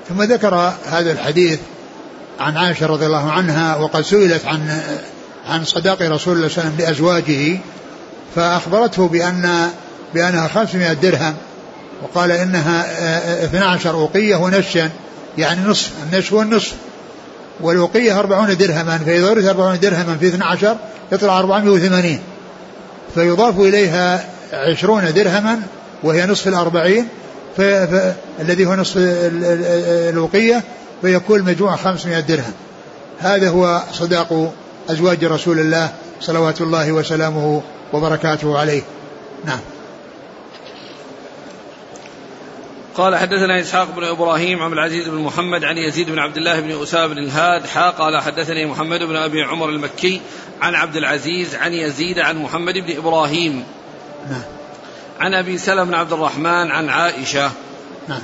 ثم 0.08 0.22
ذكر 0.22 0.72
هذا 0.86 1.12
الحديث 1.12 1.60
عن 2.40 2.56
عائشة 2.56 2.86
رضي 2.86 3.06
الله 3.06 3.30
عنها 3.30 3.76
وقد 3.76 4.00
سئلت 4.00 4.44
عن 4.44 4.80
عن 5.48 5.64
صداق 5.64 6.02
رسول 6.02 6.36
الله 6.36 6.48
صلى 6.48 6.64
الله 6.64 6.70
عليه 6.70 6.70
وسلم 6.70 6.74
لأزواجه 6.78 7.58
فأخبرته 8.36 9.08
بأن 9.08 9.70
بأنها 10.14 10.48
500 10.48 10.92
درهم. 10.92 11.36
وقال 12.02 12.32
إنها 12.32 12.86
12 13.44 13.90
أوقية 13.90 14.36
ونشا 14.36 14.90
يعني 15.38 15.60
نصف 15.60 15.90
النش 16.02 16.32
هو 16.32 16.42
النصف 16.42 16.74
والوقية 17.60 18.18
40 18.18 18.56
درهما 18.56 18.98
فإذا 18.98 19.30
ورث 19.30 19.44
40 19.44 19.80
درهما 19.80 20.16
في 20.20 20.28
12 20.28 20.76
يطلع 21.12 21.38
480 21.38 22.18
فيضاف 23.14 23.60
إليها 23.60 24.24
20 24.52 25.14
درهما 25.14 25.60
وهي 26.02 26.26
نصف 26.26 26.48
الأربعين. 26.48 27.08
الذي 28.40 28.66
هو 28.66 28.74
نصف 28.74 28.94
الوقية 28.96 30.62
فيكون 31.02 31.40
المجموع 31.40 31.76
500 31.76 32.20
درهم. 32.20 32.52
هذا 33.18 33.48
هو 33.48 33.82
صداق 33.92 34.52
أزواج 34.88 35.24
رسول 35.24 35.58
الله 35.58 35.90
صلوات 36.20 36.60
الله 36.60 36.92
وسلامه 36.92 37.62
وبركاته 37.92 38.58
عليه. 38.58 38.82
نعم. 39.44 39.58
قال 42.96 43.16
حدثنا 43.16 43.60
إسحاق 43.60 43.90
بن 43.96 44.04
إبراهيم 44.04 44.62
عن 44.62 44.72
العزيز 44.72 45.08
بن 45.08 45.18
محمد 45.18 45.64
عن 45.64 45.78
يزيد 45.78 46.10
بن 46.10 46.18
عبد 46.18 46.36
الله 46.36 46.60
بن 46.60 46.82
أسامة 46.82 47.14
بن 47.14 47.18
الهاد 47.18 47.66
حا 47.66 47.90
قال 47.90 48.22
حدثني 48.22 48.66
محمد 48.66 49.02
بن 49.02 49.16
أبي 49.16 49.42
عمر 49.42 49.68
المكي 49.68 50.20
عن 50.60 50.74
عبد 50.74 50.96
العزيز 50.96 51.54
عن 51.54 51.72
يزيد 51.72 52.18
عن 52.18 52.36
محمد 52.36 52.74
بن 52.74 52.96
إبراهيم. 52.96 53.64
نعم. 54.30 54.42
عن 55.20 55.34
أبي 55.34 55.58
سلمة 55.58 55.84
بن 55.84 55.94
عبد 55.94 56.12
الرحمن 56.12 56.70
عن 56.70 56.88
عائشة. 56.88 57.50
نعم. 58.08 58.22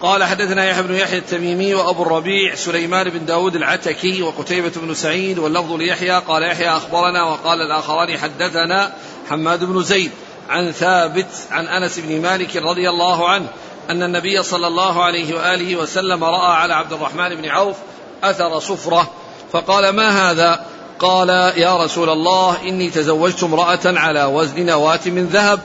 قال 0.00 0.24
حدثنا 0.24 0.70
يحيى 0.70 0.82
بن 0.82 0.94
يحيى 0.94 1.18
التميمي 1.18 1.74
وأبو 1.74 2.02
الربيع 2.02 2.54
سليمان 2.54 3.10
بن 3.10 3.26
داود 3.26 3.56
العتكي 3.56 4.22
وقتيبة 4.22 4.72
بن 4.76 4.94
سعيد 4.94 5.38
واللفظ 5.38 5.72
ليحيى 5.72 6.18
قال 6.18 6.42
يحيى 6.42 6.68
أخبرنا 6.68 7.24
وقال 7.24 7.60
الآخران 7.60 8.18
حدثنا 8.18 8.92
حماد 9.30 9.64
بن 9.64 9.82
زيد 9.82 10.10
عن 10.50 10.72
ثابت 10.72 11.26
عن 11.50 11.66
أنس 11.66 11.98
بن 11.98 12.22
مالك 12.22 12.56
رضي 12.56 12.90
الله 12.90 13.28
عنه 13.28 13.46
أن 13.90 14.02
النبي 14.02 14.42
صلى 14.42 14.66
الله 14.66 15.04
عليه 15.04 15.34
وآله 15.34 15.76
وسلم 15.76 16.24
رأى 16.24 16.56
على 16.56 16.74
عبد 16.74 16.92
الرحمن 16.92 17.34
بن 17.34 17.48
عوف 17.48 17.76
أثر 18.24 18.58
صفرة. 18.58 19.10
فقال 19.52 19.88
ما 19.88 20.30
هذا؟ 20.30 20.66
قال 20.98 21.28
يا 21.56 21.84
رسول 21.84 22.10
الله 22.10 22.56
إني 22.62 22.90
تزوجت 22.90 23.42
امرأة 23.42 23.80
على 23.84 24.24
وزن 24.24 24.66
نواة 24.66 25.00
من 25.06 25.26
ذهب. 25.26 25.60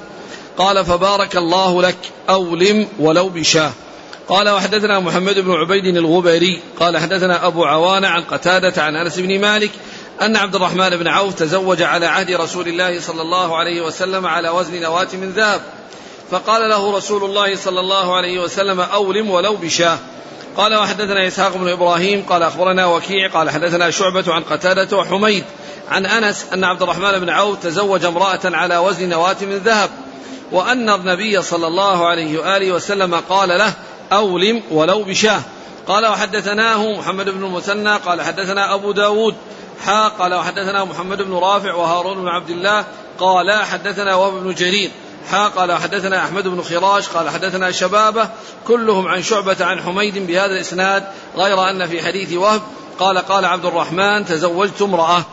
قال 0.57 0.85
فبارك 0.85 1.37
الله 1.37 1.81
لك 1.81 1.97
أولم 2.29 2.87
ولو 2.99 3.29
بشاه. 3.29 3.71
قال 4.29 4.49
وحدثنا 4.49 4.99
محمد 4.99 5.39
بن 5.39 5.51
عبيد 5.51 5.97
الغبري 5.97 6.61
قال 6.79 6.97
حدثنا 6.97 7.47
أبو 7.47 7.65
عوانة 7.65 8.07
عن 8.07 8.23
قتادة 8.23 8.83
عن 8.83 8.95
أنس 8.95 9.19
بن 9.19 9.41
مالك 9.41 9.71
أن 10.21 10.35
عبد 10.35 10.55
الرحمن 10.55 10.89
بن 10.89 11.07
عوف 11.07 11.33
تزوج 11.33 11.81
على 11.81 12.05
عهد 12.05 12.31
رسول 12.31 12.67
الله 12.67 13.01
صلى 13.01 13.21
الله 13.21 13.57
عليه 13.57 13.81
وسلم 13.81 14.25
على 14.25 14.49
وزن 14.49 14.81
نواة 14.81 15.07
من 15.13 15.33
ذهب. 15.35 15.61
فقال 16.31 16.69
له 16.69 16.97
رسول 16.97 17.23
الله 17.23 17.55
صلى 17.55 17.79
الله 17.79 18.15
عليه 18.15 18.39
وسلم 18.39 18.79
أولم 18.79 19.29
ولو 19.29 19.55
بشاه. 19.55 19.97
قال 20.57 20.75
وحدثنا 20.75 21.27
إسحاق 21.27 21.57
بن 21.57 21.69
إبراهيم 21.69 22.25
قال 22.29 22.43
أخبرنا 22.43 22.85
وكيع 22.85 23.29
قال 23.29 23.49
حدثنا 23.49 23.91
شعبة 23.91 24.33
عن 24.33 24.43
قتادة 24.43 24.97
وحميد 24.97 25.43
عن 25.89 26.05
أنس 26.05 26.45
أن 26.53 26.63
عبد 26.63 26.81
الرحمن 26.81 27.19
بن 27.19 27.29
عوف 27.29 27.63
تزوج 27.63 28.05
امرأة 28.05 28.39
على 28.45 28.77
وزن 28.77 29.09
نواة 29.09 29.35
من 29.41 29.57
ذهب 29.57 29.89
وأن 30.51 30.89
النبي 30.89 31.41
صلى 31.41 31.67
الله 31.67 32.07
عليه 32.07 32.39
وآله 32.39 32.71
وسلم 32.71 33.15
قال 33.15 33.49
له 33.49 33.73
أولم 34.11 34.61
ولو 34.71 35.03
بشاه. 35.03 35.41
قال 35.87 36.05
وحدثناه 36.05 36.91
محمد 36.91 37.29
بن 37.29 37.43
المثنى 37.43 37.95
قال 37.95 38.21
حدثنا 38.21 38.73
أبو 38.73 38.91
داود 38.91 39.35
حا 39.85 40.07
قال 40.07 40.33
وحدثنا 40.33 40.85
محمد 40.85 41.21
بن 41.21 41.33
رافع 41.33 41.73
وهارون 41.73 42.21
بن 42.21 42.27
عبد 42.27 42.49
الله 42.49 42.85
قال 43.19 43.51
حدثنا 43.51 44.15
وهب 44.15 44.33
بن 44.33 44.53
جرير. 44.53 44.91
حا 45.31 45.47
قال 45.47 45.73
حدثنا 45.73 46.25
أحمد 46.25 46.47
بن 46.47 46.61
خراش 46.61 47.07
قال 47.07 47.29
حدثنا 47.29 47.71
شبابة 47.71 48.29
كلهم 48.67 49.07
عن 49.07 49.23
شعبة 49.23 49.65
عن 49.65 49.81
حميد 49.81 50.27
بهذا 50.27 50.51
الإسناد 50.51 51.03
غير 51.35 51.69
أن 51.69 51.87
في 51.87 52.01
حديث 52.01 52.33
وهب 52.33 52.61
قال 52.99 53.17
قال 53.17 53.45
عبد 53.45 53.65
الرحمن 53.65 54.25
تزوجت 54.25 54.81
امرأة. 54.81 55.23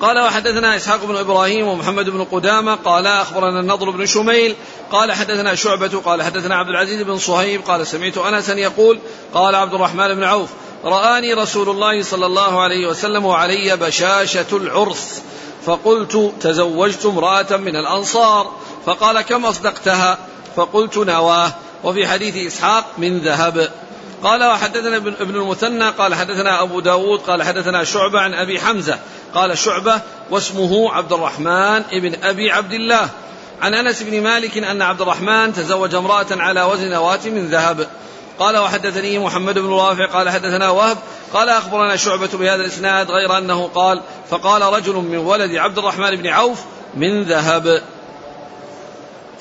قال 0.00 0.18
وحدثنا 0.18 0.76
إسحاق 0.76 1.04
بن 1.04 1.16
إبراهيم 1.16 1.66
ومحمد 1.66 2.10
بن 2.10 2.24
قدامة 2.24 2.74
قال 2.74 3.06
أخبرنا 3.06 3.60
النضر 3.60 3.90
بن 3.90 4.06
شميل 4.06 4.56
قال 4.92 5.12
حدثنا 5.12 5.54
شعبة 5.54 6.00
قال 6.04 6.22
حدثنا 6.22 6.56
عبد 6.56 6.68
العزيز 6.68 7.02
بن 7.02 7.18
صهيب 7.18 7.62
قال 7.62 7.86
سمعت 7.86 8.18
انسا 8.18 8.54
يقول 8.54 8.98
قال 9.34 9.54
عبد 9.54 9.74
الرحمن 9.74 10.14
بن 10.14 10.24
عوف 10.24 10.48
رآني 10.84 11.34
رسول 11.34 11.68
الله 11.68 12.02
صلى 12.02 12.26
الله 12.26 12.60
عليه 12.60 12.86
وسلم 12.86 13.24
وعلي 13.24 13.76
بشاشة 13.76 14.46
العرس. 14.52 15.22
فقلت 15.66 16.32
تزوجت 16.40 17.06
امرأة 17.06 17.56
من 17.56 17.76
الأنصار 17.76 18.52
فقال 18.86 19.20
كم 19.20 19.44
أصدقتها؟ 19.44 20.18
فقلت 20.56 20.96
نواه. 20.98 21.52
وفي 21.84 22.08
حديث 22.08 22.52
إسحاق 22.52 22.84
من 22.98 23.18
ذهب. 23.18 23.70
قال 24.22 24.44
وحدثنا 24.44 24.96
ابن 24.96 25.34
المثنى 25.34 25.88
قال 25.88 26.14
حدثنا 26.14 26.62
أبو 26.62 26.80
داود 26.80 27.20
قال 27.20 27.42
حدثنا 27.42 27.84
شعبة 27.84 28.20
عن 28.20 28.34
أبي 28.34 28.60
حمزة. 28.60 28.98
قال 29.34 29.58
شعبة 29.58 30.00
واسمه 30.30 30.92
عبد 30.92 31.12
الرحمن 31.12 31.82
ابن 31.92 32.14
أبي 32.22 32.50
عبد 32.52 32.72
الله. 32.72 33.08
عن 33.62 33.74
أنس 33.74 34.02
بن 34.02 34.22
مالك 34.22 34.58
أن 34.58 34.82
عبد 34.82 35.00
الرحمن 35.00 35.52
تزوج 35.52 35.94
امرأة 35.94 36.26
على 36.30 36.62
وزن 36.62 36.90
نواة 36.90 37.20
من 37.26 37.48
ذهب. 37.48 37.86
قال 38.38 38.56
وحدثني 38.56 39.18
محمد 39.18 39.58
بن 39.58 39.70
رافع 39.70 40.06
قال 40.06 40.30
حدثنا 40.30 40.70
وهب 40.70 40.96
قال 41.32 41.48
أخبرنا 41.48 41.96
شعبة 41.96 42.28
بهذا 42.38 42.62
الإسناد 42.62 43.10
غير 43.10 43.38
أنه 43.38 43.66
قال 43.66 44.02
فقال 44.30 44.62
رجل 44.62 44.94
من 44.94 45.18
ولد 45.18 45.56
عبد 45.56 45.78
الرحمن 45.78 46.16
بن 46.16 46.26
عوف 46.26 46.58
من 46.96 47.24
ذهب. 47.24 47.82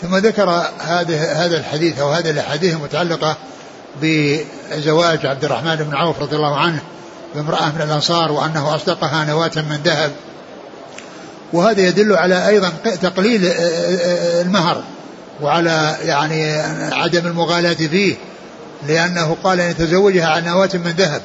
ثم 0.01 0.17
ذكر 0.17 0.49
هذا 0.79 1.17
هذا 1.33 1.57
الحديث 1.57 1.99
أو 1.99 2.10
هذه 2.12 2.29
الأحاديث 2.29 2.73
المتعلقة 2.73 3.38
بزواج 4.01 5.25
عبد 5.25 5.45
الرحمن 5.45 5.75
بن 5.75 5.95
عوف 5.95 6.21
رضي 6.21 6.36
الله 6.36 6.57
عنه 6.57 6.79
بامرأة 7.36 7.71
من 7.75 7.81
الأنصار 7.81 8.31
وأنه 8.31 8.75
أصدقها 8.75 9.25
نواة 9.25 9.51
من 9.55 9.81
ذهب. 9.83 10.12
وهذا 11.53 11.81
يدل 11.81 12.13
على 12.15 12.47
أيضا 12.47 12.69
تقليل 13.01 13.45
المهر 14.41 14.83
وعلى 15.41 15.97
يعني 16.03 16.62
عدم 16.93 17.27
المغالاة 17.27 17.73
فيه. 17.73 18.15
لأنه 18.88 19.38
قال 19.43 19.60
أن 19.60 19.71
يتزوجها 19.71 20.28
عن 20.28 20.45
نواة 20.45 20.69
من 20.73 20.93
ذهب 20.97 21.21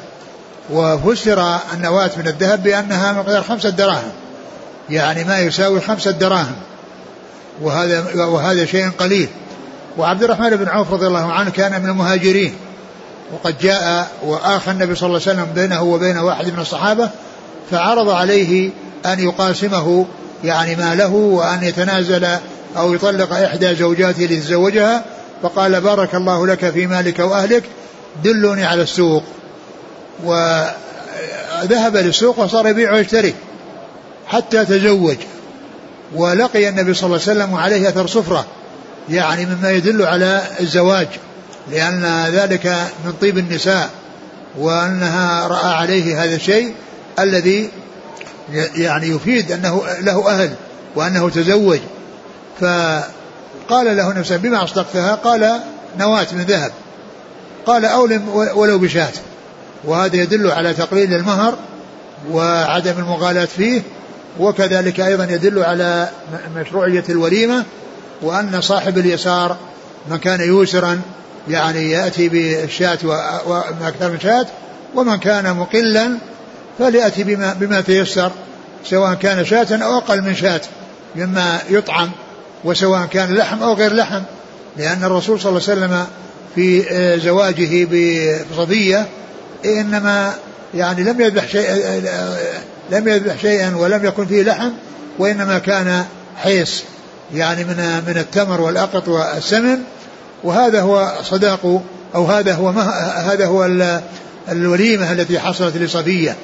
وفسر 0.71 1.59
النواة 1.75 2.11
من 2.17 2.27
الذهب 2.27 2.63
بأنها 2.63 3.13
مقدار 3.13 3.43
خمسة 3.43 3.71
دراهم 3.71 4.13
يعني 4.91 5.25
ما 5.25 5.41
يساوي 5.41 5.81
خمسة 5.81 6.11
دراهم 6.11 6.57
وهذا 7.63 8.15
وهذا 8.15 8.65
شيء 8.65 8.91
قليل. 8.91 9.29
وعبد 9.99 10.23
الرحمن 10.23 10.57
بن 10.57 10.69
عوف 10.69 10.93
رضي 10.93 11.07
الله 11.07 11.33
عنه 11.33 11.51
كان 11.51 11.83
من 11.83 11.89
المهاجرين 11.89 12.55
وقد 13.33 13.59
جاء 13.59 14.11
وآخى 14.23 14.71
النبي 14.71 14.95
صلى 14.95 15.07
الله 15.07 15.21
عليه 15.27 15.33
وسلم 15.33 15.53
بينه 15.55 15.83
وبين 15.83 16.19
واحد 16.19 16.47
من 16.47 16.59
الصحابة 16.59 17.11
فعرض 17.71 18.09
عليه 18.09 18.71
أن 19.07 19.19
يقاسمه 19.21 20.07
يعني 20.45 20.77
ماله 20.77 21.13
وأن 21.13 21.63
يتنازل 21.63 22.27
أو 22.77 22.95
يطلق 22.95 23.33
إحدى 23.33 23.75
زوجاته 23.75 24.27
ليتزوجها 24.27 25.05
فقال 25.43 25.81
بارك 25.81 26.15
الله 26.15 26.47
لك 26.47 26.71
في 26.71 26.87
مالك 26.87 27.19
وأهلك 27.19 27.65
دلوني 28.25 28.65
على 28.65 28.83
السوق. 28.83 29.23
وذهب 30.25 31.97
للسوق 31.97 32.39
وصار 32.39 32.69
يبيع 32.69 32.93
ويشتري 32.93 33.35
حتى 34.27 34.65
تزوج. 34.65 35.17
ولقي 36.15 36.69
النبي 36.69 36.95
صلى 36.95 37.07
الله 37.07 37.21
عليه 37.29 37.33
وسلم 37.41 37.53
وعليه 37.53 37.89
أثر 37.89 38.07
صفرة 38.07 38.47
يعني 39.11 39.47
مما 39.47 39.71
يدل 39.71 40.03
على 40.03 40.43
الزواج 40.61 41.09
لأن 41.71 42.27
ذلك 42.33 42.67
من 43.05 43.13
طيب 43.21 43.39
النساء 43.39 43.91
وأنها 44.59 45.47
رأى 45.47 45.75
عليه 45.75 46.25
هذا 46.25 46.35
الشيء 46.35 46.75
الذي 47.19 47.71
يعني 48.75 49.07
يفيد 49.09 49.53
أنه 49.53 49.83
له 50.01 50.31
أهل 50.31 50.55
وأنه 50.97 51.31
تزوج. 51.31 51.79
فقال 53.69 53.97
له 53.97 54.13
نفسه 54.13 54.37
بما 54.37 54.65
أصدقتها؟ 54.65 55.15
قال 55.15 55.61
نواة 55.99 56.27
من 56.33 56.43
ذهب. 56.43 56.73
قال 57.67 57.85
أولم 57.85 58.29
ولو 58.55 58.79
بشاة. 58.79 59.13
وهذا 59.85 60.17
يدل 60.17 60.51
على 60.51 60.75
تقليل 60.75 61.15
المهر 61.15 61.55
وعدم 62.31 62.99
المغالاة 62.99 63.45
فيه 63.45 63.83
وكذلك 64.41 65.01
أيضا 65.01 65.25
يدل 65.25 65.63
على 65.63 66.09
مشروعية 66.57 67.05
الوليمة 67.09 67.65
وأن 68.23 68.61
صاحب 68.61 68.99
اليسار 68.99 69.57
من 70.11 70.17
كان 70.17 70.41
يوسرا 70.41 71.01
يعني 71.49 71.91
يأتي 71.91 72.29
بالشاة 72.29 72.99
وأكثر 73.47 74.11
من 74.11 74.21
شاة 74.21 74.47
ومن 74.95 75.17
كان 75.17 75.57
مقلا 75.57 76.19
فليأتي 76.79 77.25
بما, 77.25 77.53
بما 77.53 77.81
تيسر 77.81 78.31
سواء 78.85 79.15
كان 79.15 79.45
شاة 79.45 79.67
أو 79.85 79.99
أقل 79.99 80.23
من 80.23 80.35
شاة 80.35 80.61
مما 81.17 81.59
يطعم 81.71 82.11
وسواء 82.65 83.07
كان 83.07 83.35
لحم 83.35 83.63
أو 83.63 83.75
غير 83.75 83.95
لحم 83.95 84.23
لأن 84.77 85.05
الرسول 85.05 85.41
صلى 85.41 85.51
الله 85.51 85.63
عليه 85.69 85.81
وسلم 85.81 86.07
في 86.55 86.91
آه، 86.91 87.17
زواجه 87.17 87.85
بصفية 87.85 89.07
إنما 89.65 90.35
يعني 90.75 91.03
لم 91.03 91.21
يذبح 91.21 91.47
شيء 91.47 91.71
لم 92.91 93.09
يذبح 93.09 93.37
شيئا 93.37 93.77
ولم 93.77 94.05
يكن 94.05 94.27
فيه 94.27 94.43
لحم 94.43 94.71
وإنما 95.19 95.59
كان 95.59 96.05
حيص 96.37 96.83
يعني 97.35 97.65
من 97.65 98.03
من 98.07 98.19
التمر 98.19 98.61
والأقط 98.61 99.09
والسمن. 99.09 99.79
وهذا 100.45 100.81
هو 100.81 101.13
صداق 101.23 101.83
أو 102.15 102.25
هذا 102.25 102.55
هو 102.55 102.69
هذا 103.31 103.47
هو 103.47 103.91
الوليمة 104.49 105.13
التي 105.13 105.39
حصلت 105.39 105.77
لصفية 105.77 106.37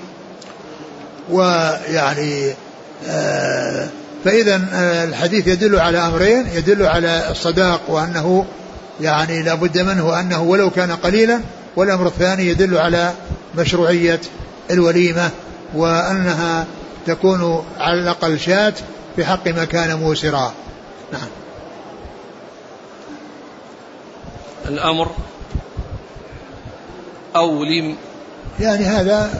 ويعني 1.30 2.54
آه، 3.08 3.88
فإذا 4.24 4.68
آه، 4.72 5.04
الحديث 5.04 5.46
يدل 5.46 5.80
على 5.80 5.98
أمرين. 5.98 6.46
يدل 6.54 6.86
على 6.86 7.30
الصداق 7.30 7.80
وأنه 7.88 8.46
يعني 9.00 9.42
لا 9.42 9.54
بد 9.54 9.78
منه 9.78 10.06
وأنه 10.06 10.42
ولو 10.42 10.70
كان 10.70 10.92
قليلا. 10.92 11.40
والأمر 11.76 12.06
الثاني 12.06 12.46
يدل 12.46 12.78
على 12.78 13.12
مشروعية 13.54 14.20
الوليمة 14.70 15.30
وأنها 15.74 16.66
تكون 17.06 17.64
على 17.78 18.00
الأقل 18.00 18.40
شاة 18.40 18.74
في 19.16 19.24
حق 19.24 19.48
ما 19.48 19.64
كان 19.64 19.98
موسرا. 19.98 20.52
نعم. 21.12 21.28
الأمر 24.68 25.10
أولم 27.36 27.96
يعني 28.60 28.84
هذا 28.84 29.30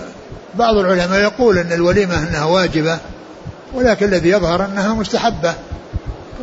بعض 0.54 0.76
العلماء 0.76 1.20
يقول 1.20 1.58
أن 1.58 1.72
الوليمة 1.72 2.18
أنها 2.18 2.44
واجبة 2.44 2.98
ولكن 3.74 4.06
الذي 4.06 4.28
يظهر 4.28 4.64
أنها 4.64 4.94
مستحبة 4.94 5.54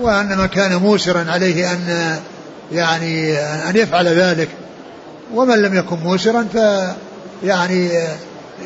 وأن 0.02 0.38
ما 0.38 0.48
كان 0.48 0.76
موسرا 0.76 1.26
عليه 1.32 1.72
أن 1.72 2.16
يعني 2.72 3.38
أن 3.40 3.76
يفعل 3.76 4.08
ذلك. 4.08 4.50
ومن 5.34 5.62
لم 5.62 5.76
يكن 5.76 5.98
موسرا 6.00 6.48
ف 6.54 6.56
يعني 7.44 7.90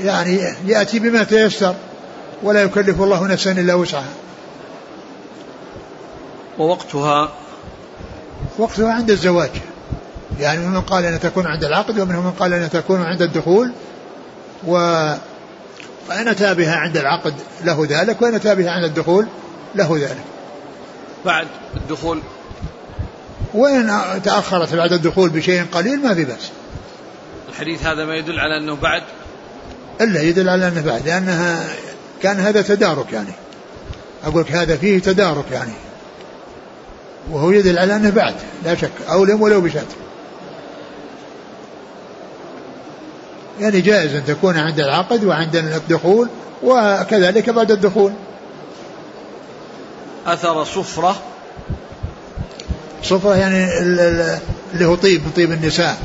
يعني 0.03 0.41
يأتي 0.65 0.99
بما 0.99 1.23
تيسر 1.23 1.75
ولا 2.43 2.61
يكلف 2.61 3.01
الله 3.01 3.27
نفسا 3.27 3.51
إلا 3.51 3.73
وسعها. 3.73 4.13
ووقتها؟ 6.59 7.31
وقتها 8.57 8.93
عند 8.93 9.11
الزواج. 9.11 9.51
يعني 10.39 10.59
من 10.59 10.81
قال 10.81 11.05
أن 11.05 11.19
تكون 11.19 11.47
عند 11.47 11.63
العقد 11.63 11.99
ومنهم 11.99 12.25
من 12.25 12.31
قال 12.31 12.53
أن 12.53 12.69
تكون 12.69 13.01
عند 13.01 13.21
الدخول. 13.21 13.71
و 14.67 14.77
فإن 16.09 16.27
أتى 16.27 16.53
بها 16.53 16.75
عند 16.75 16.97
العقد 16.97 17.33
له 17.63 17.87
ذلك 17.89 18.21
وإن 18.21 18.35
أتى 18.35 18.55
بها 18.55 18.71
عند 18.71 18.83
الدخول 18.83 19.27
له 19.75 19.97
ذلك. 19.97 20.23
بعد 21.25 21.47
الدخول؟ 21.75 22.21
وإن 23.53 23.91
تأخرت 24.23 24.73
بعد 24.73 24.93
الدخول 24.93 25.29
بشيء 25.29 25.65
قليل 25.71 25.99
ما 26.03 26.13
في 26.13 26.25
بأس. 26.25 26.51
الحديث 27.49 27.85
هذا 27.85 28.05
ما 28.05 28.15
يدل 28.15 28.39
على 28.39 28.57
أنه 28.57 28.75
بعد؟ 28.75 29.03
إلا 30.01 30.21
يدل 30.21 30.49
على 30.49 30.67
أنه 30.67 30.81
بعد 30.81 31.05
لأنها 31.05 31.67
كان 32.23 32.39
هذا 32.39 32.61
تدارك 32.61 33.13
يعني. 33.13 33.33
أقول 34.23 34.45
هذا 34.49 34.77
فيه 34.77 34.99
تدارك 34.99 35.51
يعني. 35.51 35.73
وهو 37.31 37.51
يدل 37.51 37.79
على 37.79 37.95
أنه 37.95 38.09
بعد 38.09 38.35
لا 38.65 38.75
شك 38.75 38.91
أولم 39.09 39.41
ولو 39.41 39.61
بشات 39.61 39.87
يعني 43.59 43.81
جائز 43.81 44.15
أن 44.15 44.25
تكون 44.25 44.57
عند 44.57 44.79
العقد 44.79 45.23
وعند 45.23 45.55
الدخول 45.55 46.29
وكذلك 46.63 47.49
بعد 47.49 47.71
الدخول. 47.71 48.11
أثر 50.27 50.63
صفرة. 50.63 51.15
صفرة 53.03 53.35
يعني 53.35 53.79
اللي 54.73 54.85
هو 54.85 54.95
طيب 54.95 55.21
طيب 55.35 55.51
النساء. 55.51 55.97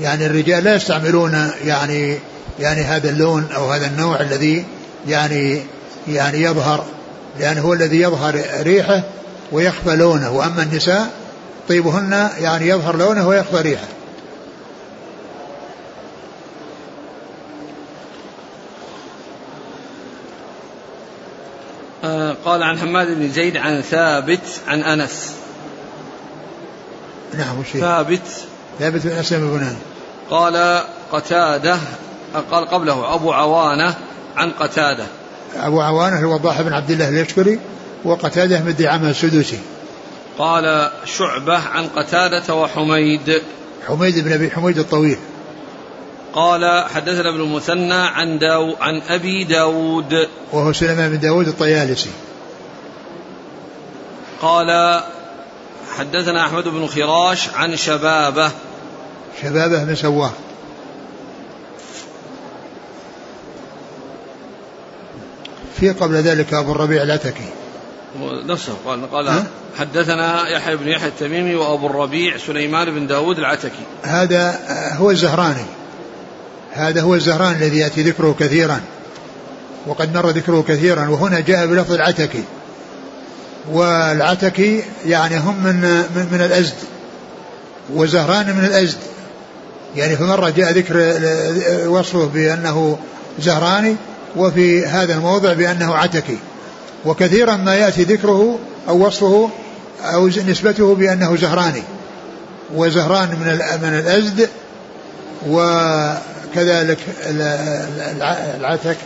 يعني 0.00 0.26
الرجال 0.26 0.64
لا 0.64 0.74
يستعملون 0.74 1.50
يعني 1.64 2.18
يعني 2.60 2.82
هذا 2.82 3.10
اللون 3.10 3.48
أو 3.56 3.70
هذا 3.70 3.86
النوع 3.86 4.20
الذي 4.20 4.64
يعني 5.08 5.62
يعني 6.08 6.42
يظهر 6.42 6.84
لأنه 7.40 7.60
هو 7.60 7.72
الذي 7.72 8.00
يظهر 8.00 8.40
ريحه 8.60 9.02
ويخفى 9.52 9.96
لونه. 9.96 10.30
وأما 10.30 10.62
النساء 10.62 11.10
طيبهن 11.68 12.28
يعني 12.38 12.68
يظهر 12.68 12.96
لونه 12.96 13.28
ويخفى 13.28 13.56
ريحه. 13.56 13.86
قال 22.44 22.62
عن 22.62 22.78
حماد 22.78 23.06
بن 23.18 23.32
زيد 23.32 23.56
عن 23.56 23.80
ثابت 23.80 24.60
عن 24.68 24.82
أنس. 24.82 25.32
نعم 27.34 27.60
وشي 27.60 27.80
ثابت. 27.80 28.20
ثابت 28.78 29.06
بن 29.06 29.10
أسلم 29.10 29.50
بن 29.50 29.76
قال 30.30 30.84
قتادة 31.12 31.78
قال 32.50 32.66
قبله 32.66 33.14
أبو 33.14 33.32
عوانة 33.32 33.94
عن 34.36 34.50
قتادة. 34.50 35.04
أبو 35.56 35.80
عوانة 35.80 36.26
هو 36.26 36.34
وضاح 36.34 36.62
بن 36.62 36.72
عبد 36.72 36.90
الله 36.90 37.08
اليشكري 37.08 37.60
وقتادة 38.04 38.60
بن 38.60 38.74
دعامة 38.74 39.10
السدوسي. 39.10 39.58
قال 40.38 40.90
شعبة 41.04 41.58
عن 41.58 41.86
قتادة 41.86 42.54
وحميد. 42.54 43.42
حميد 43.88 44.24
بن 44.24 44.32
أبي 44.32 44.50
حميد 44.50 44.78
الطويل. 44.78 45.18
قال 46.34 46.84
حدثنا 46.94 47.28
ابن 47.28 47.40
المثنى 47.40 47.94
عن 47.94 48.38
داو 48.38 48.76
عن 48.80 49.02
أبي 49.08 49.44
داود. 49.44 50.28
وهو 50.52 50.72
سليمان 50.72 51.10
بن 51.10 51.20
داود 51.20 51.48
الطيالسي. 51.48 52.10
قال 54.42 55.00
حدثنا 55.98 56.46
أحمد 56.46 56.68
بن 56.68 56.86
خراش 56.86 57.48
عن 57.48 57.76
شبابة. 57.76 58.50
شبابة 59.42 59.84
بن 59.84 59.94
سواه. 59.94 60.30
في 65.80 65.90
قبل 65.90 66.14
ذلك 66.14 66.54
أبو 66.54 66.72
الربيع 66.72 67.02
العتكي. 67.02 67.48
نفسه 68.20 68.74
قال 68.86 69.10
قال 69.10 69.42
حدثنا 69.78 70.48
يحيى 70.48 70.76
بن 70.76 70.88
يحيى 70.88 71.08
التميمي 71.08 71.54
وأبو 71.54 71.86
الربيع 71.86 72.36
سليمان 72.36 72.90
بن 72.90 73.06
داود 73.06 73.38
العتكي. 73.38 73.84
هذا 74.02 74.58
هو 74.96 75.10
الزهراني. 75.10 75.64
هذا 76.74 77.00
هو 77.00 77.14
الزهراني 77.14 77.56
الذي 77.56 77.78
يأتي 77.78 78.02
ذكره 78.02 78.36
كثيرا 78.40 78.80
وقد 79.86 80.14
مر 80.14 80.30
ذكره 80.30 80.64
كثيرا 80.68 81.08
وهنا 81.08 81.40
جاء 81.40 81.66
بلفظ 81.66 81.92
العتكي. 81.92 82.42
والعتكي 83.72 84.82
يعني 85.06 85.38
هم 85.38 85.64
من 85.64 85.80
من, 86.16 86.28
من 86.32 86.40
الأزد 86.40 86.74
وزهران 87.94 88.56
من 88.56 88.64
الأزد. 88.64 88.98
يعني 89.96 90.16
في 90.16 90.24
مرة 90.24 90.50
جاء 90.50 90.72
ذكر 90.72 90.96
وصفه 91.88 92.26
بأنه 92.26 92.98
زهراني 93.38 93.96
وفي 94.36 94.86
هذا 94.86 95.14
الموضع 95.14 95.52
بأنه 95.52 95.94
عتكي. 95.94 96.38
وكثيرا 97.04 97.56
ما 97.56 97.74
يأتي 97.74 98.02
ذكره 98.02 98.58
أو 98.88 99.06
وصفه 99.06 99.50
أو 100.02 100.26
نسبته 100.26 100.94
بأنه 100.94 101.36
زهراني. 101.36 101.82
وزهران 102.74 103.28
من 103.28 103.58
من 103.82 103.98
الأزد 103.98 104.48
وكذلك 106.54 106.98
العتك 108.60 108.96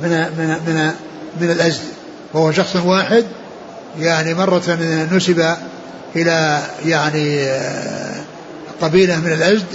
من 0.00 0.10
من 0.10 0.48
من 0.66 0.92
من 1.40 1.50
الأزد 1.50 1.80
وهو 2.34 2.52
شخص 2.52 2.76
واحد 2.76 3.24
يعني 3.98 4.34
مرة 4.34 4.78
نسب 5.12 5.56
إلى 6.16 6.62
يعني 6.86 7.48
قبيلة 8.82 9.16
من 9.16 9.32
الأزد 9.32 9.66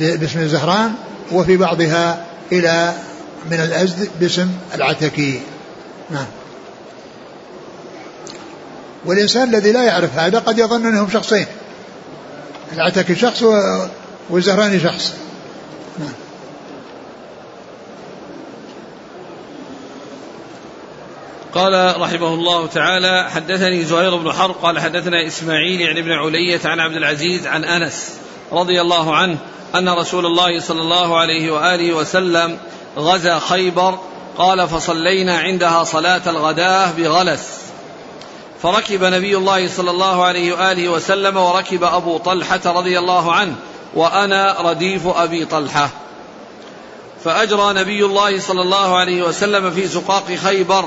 باسم 0.00 0.48
زهران 0.48 0.92
وفي 1.32 1.56
بعضها 1.56 2.24
إلى 2.52 2.92
من 3.50 3.60
الأزد 3.60 4.08
باسم 4.20 4.48
العتكي. 4.74 5.40
نعم. 6.10 6.26
والإنسان 9.04 9.48
الذي 9.48 9.72
لا 9.72 9.84
يعرف 9.84 10.18
هذا 10.18 10.38
قد 10.38 10.58
يظن 10.58 10.86
أنهم 10.86 11.10
شخصين 11.10 11.46
العتكي 12.72 13.14
شخص 13.14 13.44
والزهراني 14.30 14.80
شخص. 14.80 15.12
نعم. 15.98 16.21
قال 21.54 22.00
رحمه 22.00 22.34
الله 22.34 22.66
تعالى 22.66 23.30
حدثني 23.30 23.84
زهير 23.84 24.16
بن 24.16 24.32
حرب 24.32 24.54
قال 24.62 24.80
حدثنا 24.80 25.26
إسماعيل 25.26 25.80
يعني 25.80 26.00
ابن 26.00 26.12
علية 26.12 26.60
عن 26.64 26.80
عبد 26.80 26.96
العزيز 26.96 27.46
عن 27.46 27.64
أنس 27.64 28.14
رضي 28.52 28.80
الله 28.80 29.16
عنه 29.16 29.38
أن 29.74 29.88
رسول 29.88 30.26
الله 30.26 30.60
صلى 30.60 30.80
الله 30.80 31.18
عليه 31.18 31.50
وآله 31.50 31.92
وسلم 31.92 32.58
غزا 32.98 33.38
خيبر 33.38 33.98
قال 34.38 34.68
فصلينا 34.68 35.38
عندها 35.38 35.84
صلاة 35.84 36.22
الغداة 36.26 36.92
بغلس. 36.92 37.60
فركب 38.62 39.04
نبي 39.04 39.36
الله 39.36 39.68
صلى 39.68 39.90
الله 39.90 40.24
عليه 40.24 40.52
وآله 40.52 40.88
وسلم 40.88 41.36
وركب 41.36 41.84
أبو 41.84 42.18
طلحة 42.18 42.60
رضي 42.66 42.98
الله 42.98 43.32
عنه 43.32 43.54
وأنا 43.94 44.56
رديف 44.60 45.06
أبي 45.06 45.44
طلحة. 45.44 45.90
فأجرى 47.24 47.72
نبي 47.72 48.04
الله 48.04 48.40
صلى 48.40 48.62
الله 48.62 48.96
عليه 48.96 49.22
وسلم 49.22 49.70
في 49.70 49.88
سقاق 49.88 50.34
خيبر 50.34 50.84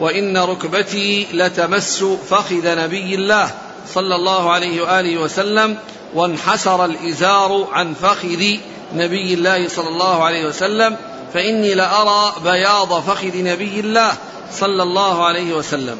وإن 0.00 0.36
ركبتي 0.36 1.26
لتمس 1.32 2.04
فخذ 2.30 2.76
نبي 2.76 3.14
الله 3.14 3.50
صلى 3.94 4.14
الله 4.14 4.50
عليه 4.50 4.82
وآله 4.82 5.18
وسلم 5.18 5.78
وانحسر 6.14 6.84
الإزار 6.84 7.68
عن 7.72 7.94
فخذ 7.94 8.58
نبي 8.94 9.34
الله 9.34 9.68
صلى 9.68 9.88
الله 9.88 10.24
عليه 10.24 10.46
وسلم 10.46 10.96
فإني 11.34 11.74
لأرى 11.74 12.32
بياض 12.44 13.02
فخذ 13.02 13.36
نبي 13.36 13.80
الله 13.80 14.12
صلى 14.52 14.82
الله 14.82 15.24
عليه 15.24 15.54
وسلم. 15.54 15.98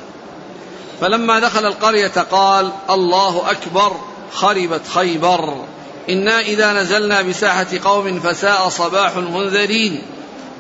فلما 1.01 1.39
دخل 1.39 1.67
القرية 1.67 2.27
قال 2.31 2.73
الله 2.91 3.51
أكبر 3.51 3.97
خربت 4.33 4.83
خيبر. 4.95 5.65
إنا 6.11 6.41
إذا 6.41 6.73
نزلنا 6.73 7.23
بساحة 7.23 7.67
قوم 7.85 8.21
فساء 8.21 8.69
صباح 8.69 9.17
المنذرين. 9.17 10.03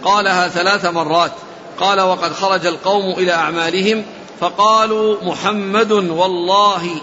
قالها 0.04 0.48
ثلاث 0.48 0.84
مرات. 0.84 1.32
قال 1.80 2.00
وقد 2.00 2.32
خرج 2.32 2.66
القوم 2.66 3.10
إلى 3.18 3.32
أعمالهم 3.32 4.04
فقالوا 4.40 5.16
محمد 5.22 5.92
والله. 5.92 7.00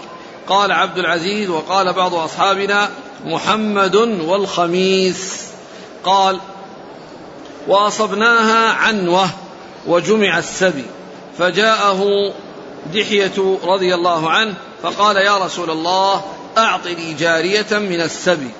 قال 0.48 0.72
عبد 0.72 0.98
العزيز 0.98 1.50
وقال 1.50 1.92
بعض 1.92 2.14
أصحابنا 2.14 2.88
محمد 3.24 3.96
والخميس. 3.96 5.42
قال 6.04 6.40
وأصبناها 7.68 8.72
عنوة 8.72 9.28
وجمع 9.86 10.38
السبي 10.38 10.84
فجاءه 11.38 12.32
دحية 12.94 13.58
رضي 13.64 13.94
الله 13.94 14.30
عنه 14.30 14.54
فقال 14.82 15.16
يا 15.16 15.38
رسول 15.38 15.70
الله 15.70 16.24
أعطني 16.58 17.14
جارية 17.14 17.66
من 17.72 18.00
السبي. 18.00 18.50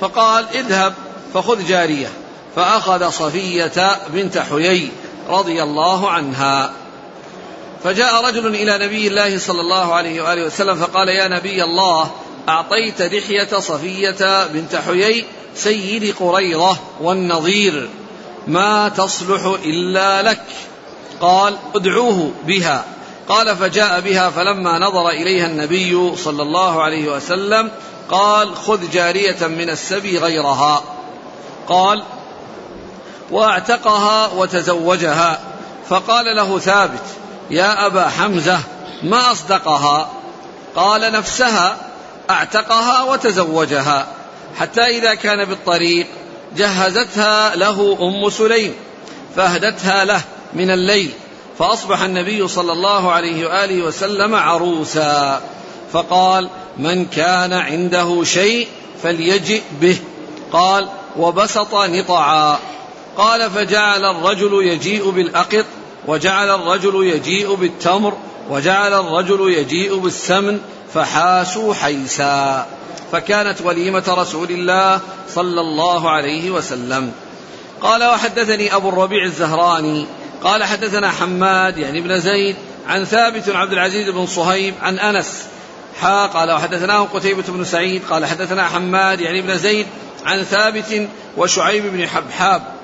فقال 0.00 0.44
اذهب 0.54 0.94
فخذ 1.34 1.66
جارية. 1.68 2.08
فأخذ 2.56 3.10
صفية 3.10 3.98
بنت 4.08 4.38
حيي 4.38 4.90
رضي 5.28 5.62
الله 5.62 6.10
عنها. 6.10 6.72
فجاء 7.84 8.24
رجل 8.24 8.46
إلى 8.46 8.86
نبي 8.86 9.08
الله 9.08 9.38
صلى 9.38 9.60
الله 9.60 9.94
عليه 9.94 10.22
وآله 10.22 10.44
وسلم 10.46 10.76
فقال 10.76 11.08
يا 11.08 11.28
نبي 11.28 11.64
الله 11.64 12.10
أعطيت 12.48 13.02
دحية 13.02 13.60
صفية 13.60 14.46
بنت 14.46 14.76
حيي 14.76 15.24
سيد 15.54 16.14
قريضة 16.20 16.76
والنظير. 17.00 17.88
ما 18.46 18.88
تصلح 18.88 19.56
إلا 19.64 20.22
لك. 20.22 20.42
قال 21.20 21.56
ادعوه 21.74 22.30
بها. 22.46 22.84
قال 23.28 23.56
فجاء 23.56 24.00
بها 24.00 24.30
فلما 24.30 24.78
نظر 24.78 25.08
إليها 25.08 25.46
النبي 25.46 26.16
صلى 26.16 26.42
الله 26.42 26.82
عليه 26.82 27.12
وسلم 27.16 27.70
قال 28.10 28.56
خذ 28.56 28.90
جارية 28.90 29.46
من 29.46 29.70
السبي 29.70 30.18
غيرها. 30.18 30.84
قال 31.68 32.02
واعتقها 33.30 34.26
وتزوجها. 34.26 35.38
فقال 35.88 36.36
له 36.36 36.58
ثابت 36.58 37.02
يا 37.50 37.86
أبا 37.86 38.08
حمزة 38.08 38.58
ما 39.02 39.32
أصدقها؟ 39.32 40.08
قال 40.76 41.12
نفسها 41.12 41.76
أعتقها 42.30 43.02
وتزوجها 43.02 44.06
حتى 44.58 44.80
إذا 44.80 45.14
كان 45.14 45.44
بالطريق 45.44 46.06
جهزتها 46.56 47.56
له 47.56 47.98
أم 48.00 48.30
سليم 48.30 48.74
فأهدتها 49.36 50.04
له 50.04 50.20
من 50.52 50.70
الليل 50.70 51.10
فأصبح 51.58 52.02
النبي 52.02 52.48
صلى 52.48 52.72
الله 52.72 53.12
عليه 53.12 53.46
وآله 53.46 53.82
وسلم 53.82 54.34
عروسا. 54.34 55.40
فقال 55.92 56.48
من 56.78 57.06
كان 57.06 57.52
عنده 57.52 58.24
شيء 58.24 58.68
فليجئ 59.02 59.62
به. 59.80 59.98
قال 60.52 60.88
وبسط 61.16 61.74
نطعا. 61.74 62.58
قال 63.16 63.50
فجعل 63.50 64.04
الرجل 64.04 64.66
يجيء 64.66 65.10
بالأقط 65.10 65.64
وجعل 66.06 66.50
الرجل 66.50 67.06
يجيء 67.06 67.54
بالتمر 67.54 68.16
وجعل 68.50 68.94
الرجل 68.94 69.52
يجيء 69.52 69.96
بالسمن 69.96 70.60
فحاسوا 70.94 71.74
حيسا. 71.74 72.66
فكانت 73.12 73.60
وليمة 73.64 74.04
رسول 74.08 74.50
الله 74.50 75.00
صلى 75.34 75.60
الله 75.60 76.10
عليه 76.10 76.50
وسلم. 76.50 77.12
قال 77.82 78.04
وحدثني 78.04 78.74
أبو 78.74 78.88
الربيع 78.88 79.24
الزهراني. 79.24 80.06
قال 80.42 80.64
حدثنا 80.64 81.10
حماد 81.10 81.78
يعني 81.78 81.98
ابن 81.98 82.20
زيد 82.20 82.56
عن 82.88 83.04
ثابت 83.04 83.48
عبد 83.48 83.72
العزيز 83.72 84.08
بن 84.08 84.26
صهيب 84.26 84.74
عن 84.82 84.98
أنس. 84.98 85.42
حا 86.00 86.26
قال 86.26 86.50
وحدثناه 86.50 87.02
قتيبة 87.14 87.44
بن 87.48 87.64
سعيد. 87.64 88.02
قال 88.10 88.26
حدثنا 88.26 88.64
حماد 88.64 89.20
يعني 89.20 89.40
ابن 89.40 89.58
زيد 89.58 89.86
عن 90.26 90.42
ثابت 90.42 91.08
وشعيب 91.36 91.92
بن 91.92 92.08
حبحاب. 92.08 92.75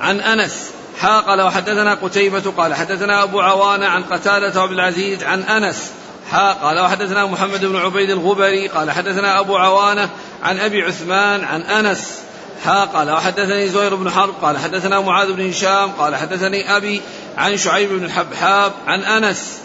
عن 0.00 0.20
أنس. 0.20 0.70
حا 1.00 1.20
قال 1.20 1.40
وحدثنا 1.40 1.94
قتيبة 1.94 2.52
قال 2.56 2.74
حدثنا 2.74 3.22
أبو 3.22 3.40
عوانة 3.40 3.86
عن 3.86 4.02
قتادة 4.02 4.60
عبد 4.60 4.72
العزيز 4.72 5.24
عن 5.24 5.42
أنس. 5.42 5.90
حا 6.30 6.52
قال 6.52 6.80
وحدثنا 6.80 7.26
محمد 7.26 7.64
بن 7.64 7.76
عبيد 7.76 8.10
الغبري 8.10 8.68
قال 8.68 8.90
حدثنا 8.90 9.40
أبو 9.40 9.56
عوانة 9.56 10.08
عن 10.42 10.58
أبي 10.58 10.82
عثمان 10.82 11.44
عن 11.44 11.62
أنس. 11.62 12.18
حا 12.64 12.84
قال 12.84 13.10
وحدثني 13.10 13.68
زهير 13.68 13.94
بن 13.94 14.10
حرب 14.10 14.34
قال 14.42 14.58
حدثنا 14.58 15.00
معاذ 15.00 15.32
بن 15.32 15.48
هشام 15.48 15.90
قال 15.90 16.16
حدثني 16.16 16.76
أبي 16.76 17.02
عن 17.38 17.56
شعيب 17.56 17.90
بن 17.90 18.04
الحبحاب 18.04 18.72
عن 18.86 19.02
أنس. 19.02 19.58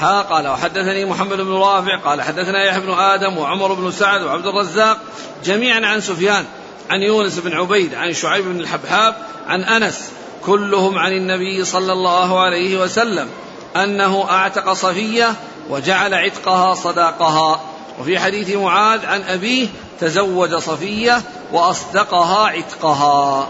حا 0.00 0.22
قال 0.22 0.48
وحدثني 0.48 1.04
محمد 1.04 1.36
بن 1.36 1.52
رافع 1.52 1.96
قال 1.96 2.22
حدثنا 2.22 2.64
يحيى 2.64 2.80
بن 2.80 2.92
آدم 2.92 3.38
وعمر 3.38 3.72
بن 3.72 3.90
سعد 3.90 4.22
وعبد 4.22 4.46
الرزاق 4.46 4.98
جميعا 5.44 5.86
عن 5.86 6.00
سفيان. 6.00 6.44
عن 6.90 7.02
يونس 7.02 7.38
بن 7.38 7.52
عبيد 7.52 7.94
عن 7.94 8.12
شعيب 8.12 8.44
بن 8.44 8.60
الحبحاب 8.60 9.14
عن 9.48 9.64
أنس 9.64 10.00
كلهم 10.46 10.98
عن 10.98 11.12
النبي 11.12 11.64
صلى 11.64 11.92
الله 11.92 12.40
عليه 12.40 12.82
وسلم 12.82 13.28
أنه 13.76 14.30
أعتق 14.30 14.72
صفية 14.72 15.34
وجعل 15.70 16.14
عتقها 16.14 16.74
صداقها. 16.74 17.60
وفي 18.00 18.18
حديث 18.18 18.56
معاذ 18.56 19.06
عن 19.06 19.22
أبيه 19.22 19.68
تزوج 20.00 20.54
صفية 20.54 21.22
وأصدقها 21.52 22.46
عتقها. 22.46 23.48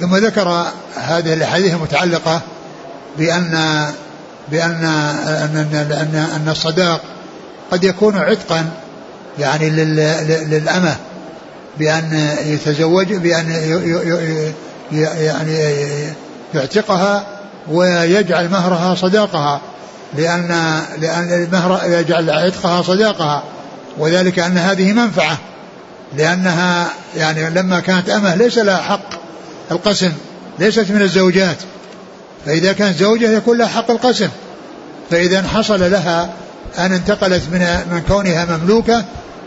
ثم 0.00 0.16
ذكر 0.16 0.66
هذه 0.94 1.34
الأحاديث 1.34 1.74
المتعلقة 1.74 2.40
بأن 3.18 3.86
بأن 4.48 4.84
أن 5.26 5.56
أن 5.90 6.28
أن 6.36 6.48
الصداق 6.48 7.00
قد 7.70 7.84
يكون 7.84 8.16
عتقا 8.16 8.70
يعني 9.38 9.70
للأمة. 10.50 10.96
بأن 11.78 12.36
يتزوج 12.44 13.12
بأن 13.12 13.50
يعني 14.92 15.58
يعتقها 16.54 17.26
ويجعل 17.68 18.48
مهرها 18.48 18.94
صداقها 18.94 19.60
لأن 20.16 20.80
لأن 20.98 21.32
المهر 21.32 21.80
يجعل 21.84 22.30
عتقها 22.30 22.82
صداقها 22.82 23.42
وذلك 23.98 24.38
أن 24.38 24.58
هذه 24.58 24.92
منفعة 24.92 25.38
لأنها 26.16 26.88
يعني 27.16 27.50
لما 27.50 27.80
كانت 27.80 28.10
أمة 28.10 28.34
ليس 28.34 28.58
لها 28.58 28.82
حق 28.82 29.10
القسم 29.70 30.12
ليست 30.58 30.90
من 30.90 31.02
الزوجات 31.02 31.56
فإذا 32.46 32.72
كانت 32.72 32.98
زوجة 32.98 33.30
يكون 33.30 33.58
لها 33.58 33.66
حق 33.66 33.90
القسم 33.90 34.28
فإذا 35.10 35.42
حصل 35.42 35.90
لها 35.90 36.30
أن 36.78 36.92
انتقلت 36.92 37.42
من 37.52 37.60
من 37.90 38.02
كونها 38.08 38.56
مملوكة 38.56 39.04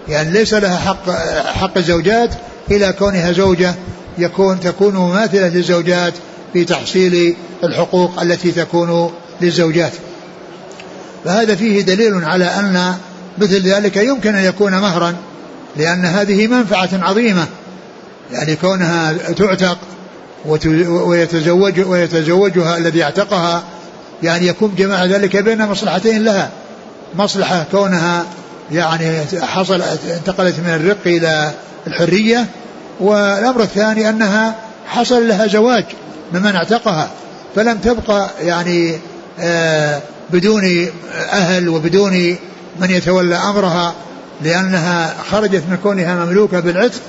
يعني 0.09 0.31
ليس 0.31 0.53
لها 0.53 0.77
حق 0.77 1.09
حق 1.47 1.77
الزوجات 1.77 2.29
إلى 2.71 2.93
كونها 2.93 3.31
زوجة 3.31 3.75
يكون 4.17 4.59
تكون 4.59 4.95
مماثلة 4.95 5.47
للزوجات 5.47 6.13
في 6.53 6.65
تحصيل 6.65 7.35
الحقوق 7.63 8.21
التي 8.21 8.51
تكون 8.51 9.11
للزوجات. 9.41 9.91
فهذا 11.25 11.55
فيه 11.55 11.81
دليل 11.81 12.25
على 12.25 12.45
أن 12.45 12.93
مثل 13.37 13.61
ذلك 13.61 13.97
يمكن 13.97 14.35
أن 14.35 14.43
يكون 14.43 14.71
مهرا 14.71 15.15
لأن 15.77 16.05
هذه 16.05 16.47
منفعة 16.47 16.89
عظيمة. 16.93 17.45
يعني 18.31 18.55
كونها 18.55 19.13
تعتق 19.13 19.77
ويتزوج 20.85 21.79
ويتزوجها 21.79 22.77
الذي 22.77 23.03
اعتقها 23.03 23.63
يعني 24.23 24.47
يكون 24.47 24.75
جماع 24.77 25.05
ذلك 25.05 25.37
بين 25.37 25.65
مصلحتين 25.65 26.23
لها. 26.23 26.49
مصلحة 27.15 27.65
كونها 27.71 28.25
يعني 28.71 29.21
حصل 29.41 29.81
انتقلت 30.15 30.55
من 30.59 30.69
الرق 30.73 30.97
إلى 31.05 31.51
الحرية 31.87 32.45
والأمر 32.99 33.61
الثاني 33.61 34.09
أنها 34.09 34.55
حصل 34.87 35.27
لها 35.27 35.47
زواج 35.47 35.83
ممن 36.33 36.55
اعتقها 36.55 37.09
فلم 37.55 37.77
تبقى 37.77 38.29
يعني 38.41 38.97
آه 39.39 40.01
بدون 40.29 40.87
أهل 41.31 41.69
وبدون 41.69 42.35
من 42.79 42.91
يتولى 42.91 43.35
أمرها 43.35 43.93
لأنها 44.41 45.15
خرجت 45.31 45.63
من 45.69 45.77
كونها 45.83 46.25
مملوكة 46.25 46.59
بالعتق 46.59 46.99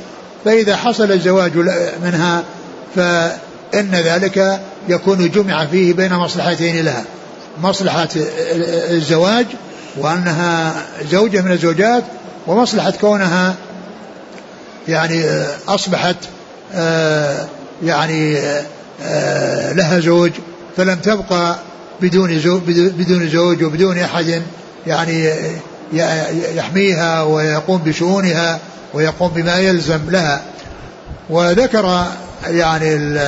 فإذا 0.45 0.77
حصل 0.77 1.13
الزواج 1.13 1.53
منها 2.03 2.43
فإن 2.97 3.91
ذلك 3.95 4.61
يكون 4.89 5.31
جمع 5.31 5.67
فيه 5.67 5.93
بين 5.93 6.15
مصلحتين 6.15 6.85
لها 6.85 7.05
مصلحة 7.63 8.09
الزواج 8.91 9.47
وأنها 9.97 10.73
زوجة 11.11 11.41
من 11.41 11.53
الزوجات 11.53 12.05
ومصلحة 12.47 12.93
كونها 13.01 13.55
يعني 14.89 15.25
أصبحت 15.69 16.17
يعني 17.85 18.41
لها 19.75 20.01
زوج 20.01 20.31
فلم 20.77 20.95
تبقى 20.99 21.57
بدون 22.01 22.41
زوج 22.41 22.61
بدون 22.77 23.29
زوج 23.29 23.65
وبدون 23.65 23.99
أحد 23.99 24.43
يعني 24.87 25.31
يحميها 26.57 27.23
ويقوم 27.23 27.79
بشؤونها 27.79 28.59
ويقوم 28.95 29.29
بما 29.29 29.57
يلزم 29.57 30.01
لها. 30.11 30.43
وذكر 31.31 32.05
يعني 32.47 33.19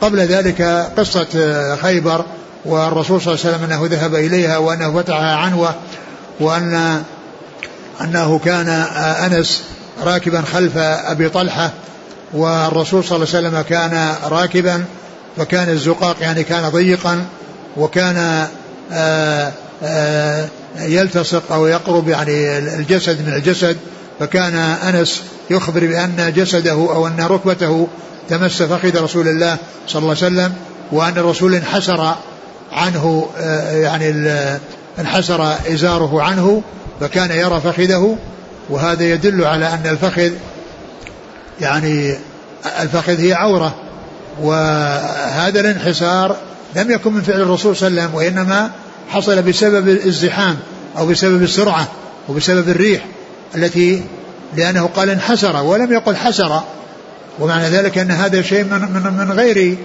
قبل 0.00 0.18
ذلك 0.20 0.62
قصة 0.96 1.26
خيبر 1.76 2.24
والرسول 2.64 3.20
صلى 3.20 3.34
الله 3.34 3.44
عليه 3.46 3.56
وسلم 3.56 3.64
أنه 3.64 3.86
ذهب 3.96 4.14
إليها 4.14 4.58
وأنه 4.58 5.02
فتحها 5.02 5.36
عنوة 5.36 5.74
وأن 6.40 7.02
أنه 8.00 8.38
كان 8.38 8.68
أنس 8.98 9.62
راكبا 10.02 10.42
خلف 10.42 10.76
أبي 10.76 11.28
طلحة 11.28 11.70
والرسول 12.32 13.04
صلى 13.04 13.16
الله 13.16 13.28
عليه 13.34 13.48
وسلم 13.48 13.60
كان 13.60 14.14
راكبا 14.24 14.84
فكان 15.36 15.68
الزقاق 15.68 16.16
يعني 16.20 16.44
كان 16.44 16.68
ضيقا 16.68 17.24
وكان 17.76 18.46
آآ 18.92 19.52
آآ 19.82 20.48
يلتصق 20.78 21.52
أو 21.52 21.66
يقرب 21.66 22.08
يعني 22.08 22.58
الجسد 22.58 23.26
من 23.26 23.32
الجسد 23.32 23.76
فكان 24.20 24.54
أنس 24.54 25.22
يخبر 25.50 25.80
بأن 25.80 26.32
جسده 26.36 26.72
أو 26.72 27.06
أن 27.06 27.20
ركبته 27.20 27.88
تمس 28.28 28.62
فخذ 28.62 29.02
رسول 29.02 29.28
الله 29.28 29.56
صلى 29.88 30.02
الله 30.02 30.16
عليه 30.22 30.26
وسلم 30.26 30.52
وأن 30.92 31.18
الرسول 31.18 31.54
انحسر 31.54 32.14
عنه 32.72 33.28
يعني 33.72 34.10
انحسر 34.98 35.54
إزاره 35.72 36.22
عنه 36.22 36.62
فكان 37.00 37.30
يرى 37.30 37.60
فخذه 37.60 38.16
وهذا 38.70 39.04
يدل 39.04 39.44
على 39.44 39.66
أن 39.66 39.86
الفخذ 39.86 40.30
يعني 41.60 42.16
الفخذ 42.82 43.20
هي 43.20 43.32
عورة 43.32 43.74
وهذا 44.40 45.60
الانحسار 45.60 46.36
لم 46.76 46.90
يكن 46.90 47.12
من 47.12 47.22
فعل 47.22 47.40
الرسول 47.40 47.76
صلى 47.76 47.88
الله 47.88 48.02
عليه 48.02 48.10
وسلم 48.10 48.18
وإنما 48.18 48.70
حصل 49.08 49.42
بسبب 49.42 49.88
الازدحام 49.88 50.56
أو 50.98 51.06
بسبب 51.06 51.42
السرعة 51.42 51.88
وبسبب 52.28 52.68
الريح 52.68 53.06
التي 53.54 54.02
لأنه 54.56 54.86
قال 54.86 55.10
انحسر 55.10 55.62
ولم 55.62 55.92
يقل 55.92 56.16
حسر 56.16 56.60
ومعنى 57.40 57.68
ذلك 57.68 57.98
أن 57.98 58.10
هذا 58.10 58.42
شيء 58.42 58.64
من, 58.64 58.80
من, 58.80 59.26
من 59.26 59.32
غير 59.32 59.76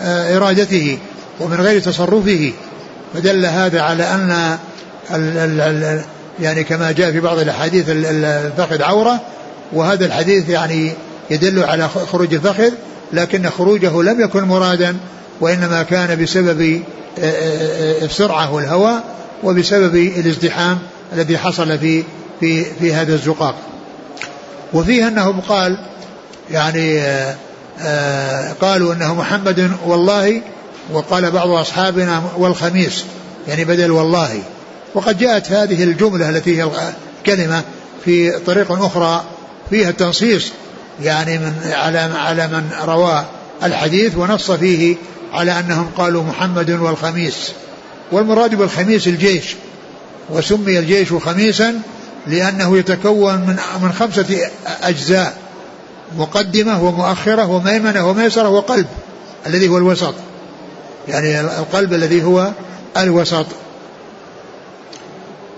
آه، 0.00 0.36
إرادته 0.36 0.98
ومن 1.40 1.56
غير 1.56 1.80
تصرفه. 1.80 2.52
فدل 3.14 3.46
هذا 3.46 3.80
على 3.80 4.04
أن 4.04 4.58
ال 5.10 5.38
ال 5.38 5.60
ال 5.60 6.04
يعني 6.40 6.64
كما 6.64 6.92
جاء 6.92 7.12
في 7.12 7.20
بعض 7.20 7.38
الأحاديث 7.38 7.84
الفخذ 7.88 8.82
عورة 8.82 9.20
وهذا 9.72 10.06
الحديث 10.06 10.48
يعني 10.48 10.92
يدل 11.30 11.64
على 11.64 11.88
خروج 11.88 12.34
الفخذ 12.34 12.70
لكن 13.12 13.50
خروجه 13.50 14.02
لم 14.02 14.20
يكن 14.20 14.42
مرادا 14.42 14.96
وإنما 15.40 15.82
كان 15.82 16.22
بسبب 16.22 16.82
آه، 17.18 17.22
آه، 17.22 18.04
السرعة 18.04 18.54
والهواء 18.54 19.04
وبسبب 19.44 19.94
الازدحام 19.94 20.78
الذي 21.12 21.38
حصل 21.38 21.78
في 21.78 22.02
في 22.40 22.64
في 22.64 22.94
هذا 22.94 23.14
الزقاق. 23.14 23.54
وفيه 24.72 25.08
انه 25.08 25.40
قال 25.48 25.78
يعني 26.50 27.02
قالوا 28.60 28.94
إنه 28.94 29.14
محمد 29.14 29.70
والله 29.86 30.42
وقال 30.92 31.30
بعض 31.30 31.48
أصحابنا 31.48 32.22
والخميس 32.36 33.04
يعني 33.48 33.64
بدل 33.64 33.90
والله. 33.90 34.42
وقد 34.94 35.18
جاءت 35.18 35.52
هذه 35.52 35.84
الجملة 35.84 36.28
التي 36.30 36.62
هي 36.62 36.70
الكلمة 37.18 37.62
في 38.04 38.30
طريق 38.38 38.72
أخرى 38.72 39.24
فيها 39.70 39.90
التنصيص 39.90 40.52
يعني 41.02 41.38
من 41.38 41.52
على 41.72 41.98
على 41.98 42.46
من 42.46 42.70
روى 42.84 43.24
الحديث 43.62 44.16
ونص 44.16 44.50
فيه 44.50 44.96
على 45.32 45.58
أنهم 45.58 45.90
قالوا 45.98 46.22
محمد 46.22 46.70
والخميس. 46.70 47.52
والمراد 48.12 48.54
بالخميس 48.54 49.06
الجيش 49.06 49.56
وسمي 50.30 50.78
الجيش 50.78 51.12
خميسا 51.12 51.80
لأنه 52.26 52.78
يتكون 52.78 53.34
من 53.34 53.56
من 53.82 53.92
خمسة 53.92 54.50
أجزاء 54.82 55.36
مقدمة 56.18 56.84
ومؤخرة 56.84 57.50
وميمنة 57.50 58.08
وميسرة 58.08 58.48
وقلب 58.48 58.86
الذي 59.46 59.68
هو 59.68 59.78
الوسط. 59.78 60.14
يعني 61.08 61.40
القلب 61.40 61.92
الذي 61.92 62.24
هو 62.24 62.50
الوسط. 62.96 63.46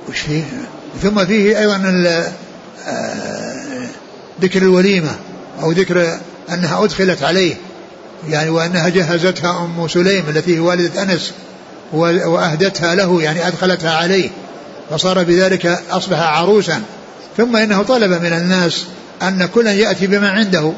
وش 0.08 0.18
فيه؟ 0.18 0.44
ثم 1.02 1.24
فيه 1.24 1.58
أيضا 1.58 2.02
آه، 2.86 3.86
ذكر 4.42 4.62
الوليمة 4.62 5.10
أو 5.62 5.72
ذكر 5.72 6.18
أنها 6.50 6.84
أدخلت 6.84 7.22
عليه 7.22 7.54
يعني 8.28 8.50
وأنها 8.50 8.88
جهزتها 8.88 9.64
أم 9.64 9.88
سليم 9.88 10.24
التي 10.28 10.56
هي 10.56 10.60
والدة 10.60 11.02
أنس 11.02 11.32
وأهدتها 11.92 12.94
له 12.94 13.22
يعني 13.22 13.48
أدخلتها 13.48 13.96
عليه 13.96 14.30
فصار 14.90 15.22
بذلك 15.22 15.82
أصبح 15.90 16.18
عروسا. 16.18 16.82
ثم 17.36 17.56
إنه 17.56 17.82
طلب 17.82 18.10
من 18.10 18.32
الناس 18.32 18.84
أن 19.22 19.46
كلا 19.54 19.72
يأتي 19.72 20.06
بما 20.06 20.30
عنده 20.30 20.72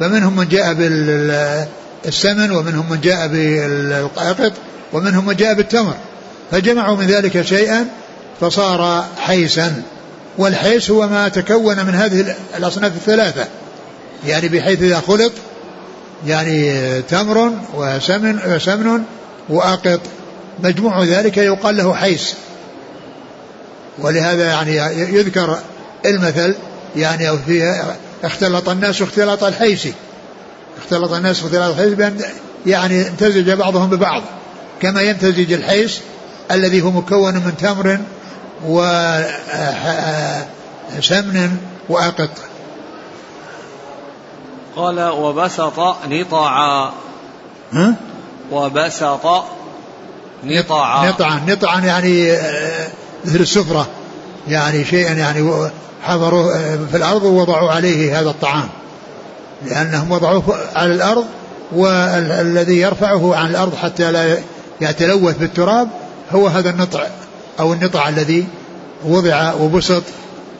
فمنهم 0.00 0.36
من 0.36 0.48
جاء 0.48 0.74
بالسمن 2.04 2.50
ومنهم 2.50 2.90
من 2.90 3.00
جاء 3.00 3.26
بالقاقط 3.28 4.52
ومنهم 4.92 5.26
من 5.26 5.36
جاء 5.36 5.54
بالتمر. 5.54 5.94
فجمعوا 6.50 6.96
من 6.96 7.06
ذلك 7.06 7.42
شيئا 7.42 7.86
فصار 8.40 9.04
حيسا. 9.18 9.82
والحيس 10.38 10.90
هو 10.90 11.08
ما 11.08 11.28
تكون 11.28 11.86
من 11.86 11.94
هذه 11.94 12.36
الأصناف 12.56 12.96
الثلاثة. 12.96 13.46
يعني 14.26 14.48
بحيث 14.48 14.82
إذا 14.82 15.00
خلط 15.00 15.32
يعني 16.26 17.02
تمر 17.02 17.52
وسمن 17.74 18.38
وسمن 18.46 19.02
وأقط. 19.48 20.00
مجموع 20.62 21.04
ذلك 21.04 21.36
يقال 21.36 21.76
له 21.76 21.94
حيس. 21.94 22.34
ولهذا 23.98 24.44
يعني 24.44 24.76
يذكر 25.16 25.58
المثل 26.06 26.54
يعني 26.96 27.28
أو 27.28 27.38
فيها 27.46 27.96
اختلط 28.24 28.68
الناس 28.68 29.02
اختلاط 29.02 29.44
الحيس. 29.44 29.88
اختلط 30.78 31.12
الناس 31.12 31.42
اختلاط 31.42 31.70
الحيس 31.70 31.94
بأن 31.94 32.20
يعني 32.66 33.08
امتزج 33.08 33.50
بعضهم 33.50 33.90
ببعض 33.90 34.22
كما 34.82 35.00
يمتزج 35.00 35.52
الحيس 35.52 36.00
الذي 36.50 36.82
هو 36.82 36.90
مكون 36.90 37.34
من 37.34 37.52
تمر 37.58 37.98
وسمن 40.96 41.56
وأقط. 41.88 42.30
قال 44.76 45.00
وبسط 45.08 45.78
نطعا. 46.08 46.92
ها؟ 47.72 47.94
وبسط 48.52 49.20
نطعا. 50.44 51.08
نطعا. 51.08 51.40
نطعا 51.48 51.80
يعني 51.80 52.32
آه، 52.32 52.88
مثل 53.24 53.40
السفرة. 53.40 53.86
يعني 54.48 54.84
شيئا 54.84 55.12
يعني 55.12 55.70
حضروا 56.02 56.52
في 56.90 56.96
الأرض 56.96 57.22
ووضعوا 57.22 57.70
عليه 57.70 58.20
هذا 58.20 58.30
الطعام. 58.30 58.68
لأنهم 59.64 60.12
وضعوه 60.12 60.58
على 60.74 60.94
الأرض 60.94 61.24
والذي 61.72 62.80
يرفعه 62.80 63.36
عن 63.36 63.50
الأرض 63.50 63.74
حتى 63.74 64.12
لا 64.12 64.38
يتلوث 64.80 65.38
بالتراب 65.38 65.88
هو 66.30 66.46
هذا 66.46 66.70
النطع 66.70 67.06
أو 67.60 67.72
النطع 67.72 68.08
الذي 68.08 68.46
وضع 69.04 69.52
وبسط 69.54 70.02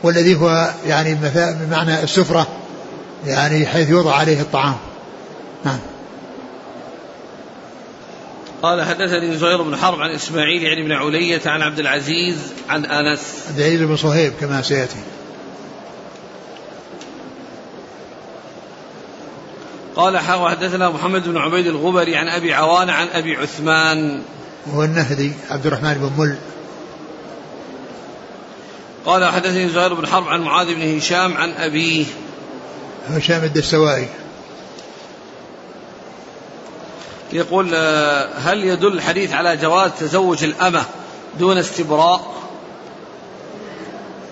والذي 0.03 0.37
هو 0.37 0.71
يعني 0.87 1.15
بمعنى 1.15 2.03
السفرة 2.03 2.47
يعني 3.27 3.67
حيث 3.67 3.91
يوضع 3.91 4.15
عليه 4.15 4.41
الطعام. 4.41 4.77
نعم. 5.65 5.79
قال 8.63 8.85
حدثني 8.85 9.37
زهير 9.37 9.63
بن 9.63 9.77
حرب 9.77 10.01
عن 10.01 10.11
إسماعيل 10.11 10.63
يعني 10.63 10.83
بن 10.83 10.93
علية 10.93 11.41
عن 11.47 11.63
عبد 11.63 11.79
العزيز 11.79 12.37
عن 12.69 12.85
أنس. 12.85 13.21
عبد 13.49 13.59
العزيز 13.59 13.81
بن 13.81 13.97
صهيب 13.97 14.33
كما 14.41 14.63
سيأتي. 14.63 14.97
قال 19.97 20.19
حدثنا 20.19 20.91
محمد 20.91 21.29
بن 21.29 21.37
عبيد 21.37 21.67
الغبري 21.67 22.17
عن 22.17 22.29
أبي 22.29 22.55
عوان 22.55 22.91
عن 22.91 23.09
أبي 23.09 23.37
عثمان. 23.37 24.23
هو 24.75 24.85
النهدي 24.85 25.33
عبد 25.51 25.67
الرحمن 25.67 25.94
بن 25.94 26.23
مل. 26.23 26.37
قال 29.07 29.25
حدثني 29.25 29.69
زهير 29.69 29.94
بن 29.94 30.07
حرب 30.07 30.29
عن 30.29 30.40
معاذ 30.40 30.75
بن 30.75 30.97
هشام 30.97 31.37
عن 31.37 31.53
أبيه. 31.53 32.05
هشام 33.11 33.44
الدستوائي. 33.44 34.09
يقول 37.33 37.71
آه، 37.75 38.29
هل 38.38 38.65
يدل 38.65 38.92
الحديث 38.92 39.33
على 39.33 39.57
جواز 39.57 39.90
تزوج 40.01 40.44
الأمة 40.44 40.85
دون 41.38 41.59
استبراء؟ 41.59 42.35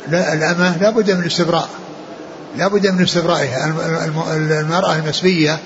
لا 0.08 0.32
الأمة 0.32 0.78
لا 0.82 0.90
بد 0.90 1.10
من 1.10 1.20
الاستبراء. 1.20 1.68
لا 2.56 2.68
بد 2.68 2.86
من 2.86 3.02
استبرائها. 3.02 3.74
المرأة 4.36 4.96
المسبية 4.96 5.58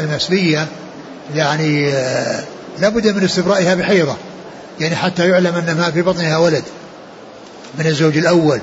المسبية 0.00 0.66
يعني 1.34 1.92
آه، 1.92 2.44
لا 2.78 2.88
بد 2.88 3.06
من 3.06 3.24
استبرائها 3.24 3.74
بحيضة. 3.74 4.16
يعني 4.80 4.96
حتى 4.96 5.28
يعلم 5.28 5.54
أن 5.54 5.76
ما 5.76 5.90
في 5.90 6.02
بطنها 6.02 6.38
ولد 6.38 6.64
من 7.78 7.86
الزوج 7.86 8.18
الأول. 8.18 8.60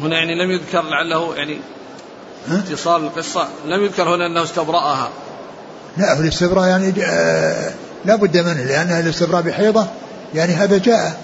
هنا 0.00 0.18
يعني 0.18 0.34
لم 0.34 0.50
يذكر 0.50 0.82
لعله 0.82 1.34
يعني 1.36 1.58
اتصال 2.50 3.04
القصة 3.04 3.48
لم 3.66 3.84
يذكر 3.84 4.14
هنا 4.14 4.26
أنه 4.26 4.42
استبرأها. 4.42 5.10
لا 5.96 6.14
في 6.14 6.20
الاستبراء 6.20 6.68
يعني 6.68 6.94
آه 7.04 7.72
لا 8.04 8.16
بد 8.16 8.36
منه 8.36 8.64
لأن 8.64 8.90
الاستبراء 8.90 9.42
بحيضة 9.42 9.86
يعني 10.34 10.54
هذا 10.54 10.78
جاء 10.78 11.20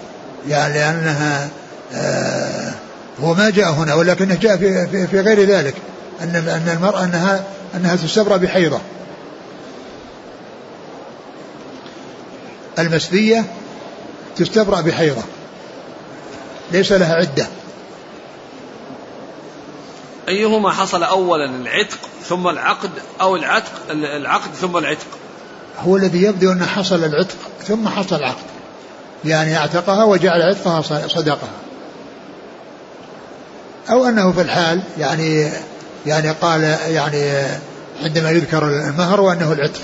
يعني 0.47 0.73
لأنها 0.73 1.49
هو 3.21 3.33
ما 3.33 3.49
جاء 3.49 3.71
هنا 3.71 3.93
ولكنه 3.93 4.35
جاء 4.35 4.57
في, 4.57 4.87
في, 4.87 5.07
في 5.07 5.19
غير 5.19 5.43
ذلك 5.43 5.75
أن 6.21 6.35
أن 6.35 6.77
المرأة 6.77 7.03
أنها 7.03 7.43
أنها 7.75 7.95
تستبرأ 7.95 8.37
بحيضة. 8.37 8.79
المسبية 12.79 13.45
تستبرأ 14.35 14.81
بحيضة. 14.81 15.21
ليس 16.71 16.91
لها 16.91 17.15
عدة. 17.15 17.47
أيهما 20.27 20.71
حصل 20.71 21.03
أولا 21.03 21.45
العتق 21.45 21.97
ثم 22.23 22.47
العقد 22.47 22.89
أو 23.21 23.35
العتق 23.35 23.71
العقد 23.91 24.53
ثم 24.53 24.77
العتق؟ 24.77 25.07
هو 25.79 25.97
الذي 25.97 26.23
يبدو 26.23 26.51
أنه 26.51 26.65
حصل 26.65 27.03
العتق 27.03 27.37
ثم 27.63 27.87
حصل 27.87 28.15
العقد 28.15 28.43
يعني 29.25 29.57
أعتقها 29.57 30.03
وجعل 30.03 30.41
عتقها 30.41 30.81
صدقها. 31.07 31.49
أو 33.89 34.05
أنه 34.05 34.31
في 34.31 34.41
الحال 34.41 34.81
يعني 34.97 35.49
يعني 36.05 36.31
قال 36.31 36.61
يعني 36.87 37.47
عندما 38.03 38.31
يذكر 38.31 38.67
المهر 38.67 39.21
وأنه 39.21 39.51
العتق. 39.51 39.81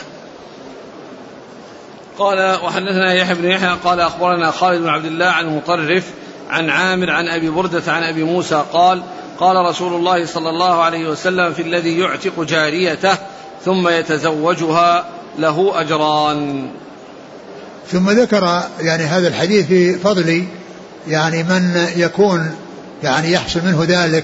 قال 2.19 2.59
وحدثنا 2.63 3.13
يحيى 3.13 3.35
بن 3.35 3.45
يحيى 3.45 3.77
قال 3.83 3.99
أخبرنا 3.99 4.51
خالد 4.51 4.81
بن 4.81 4.89
عبد 4.89 5.05
الله 5.05 5.25
عن 5.25 5.55
مطرف 5.55 6.03
عن 6.49 6.69
عامر 6.69 7.09
عن 7.09 7.27
أبي 7.27 7.49
بردة 7.49 7.91
عن 7.91 8.03
أبي 8.03 8.23
موسى 8.23 8.63
قال 8.73 9.01
قال 9.39 9.65
رسول 9.65 9.93
الله 9.93 10.25
صلى 10.25 10.49
الله 10.49 10.81
عليه 10.81 11.09
وسلم 11.09 11.53
في 11.53 11.61
الذي 11.61 11.99
يعتق 11.99 12.43
جاريته 12.43 13.17
ثم 13.65 13.87
يتزوجها 13.87 15.05
له 15.39 15.81
أجران. 15.81 16.69
ثم 17.91 18.09
ذكر 18.09 18.61
يعني 18.79 19.03
هذا 19.03 19.27
الحديث 19.27 19.67
في 19.67 19.93
فضل 19.93 20.45
يعني 21.07 21.43
من 21.43 21.87
يكون 21.95 22.55
يعني 23.03 23.31
يحصل 23.31 23.59
منه 23.65 23.85
ذلك 23.87 24.23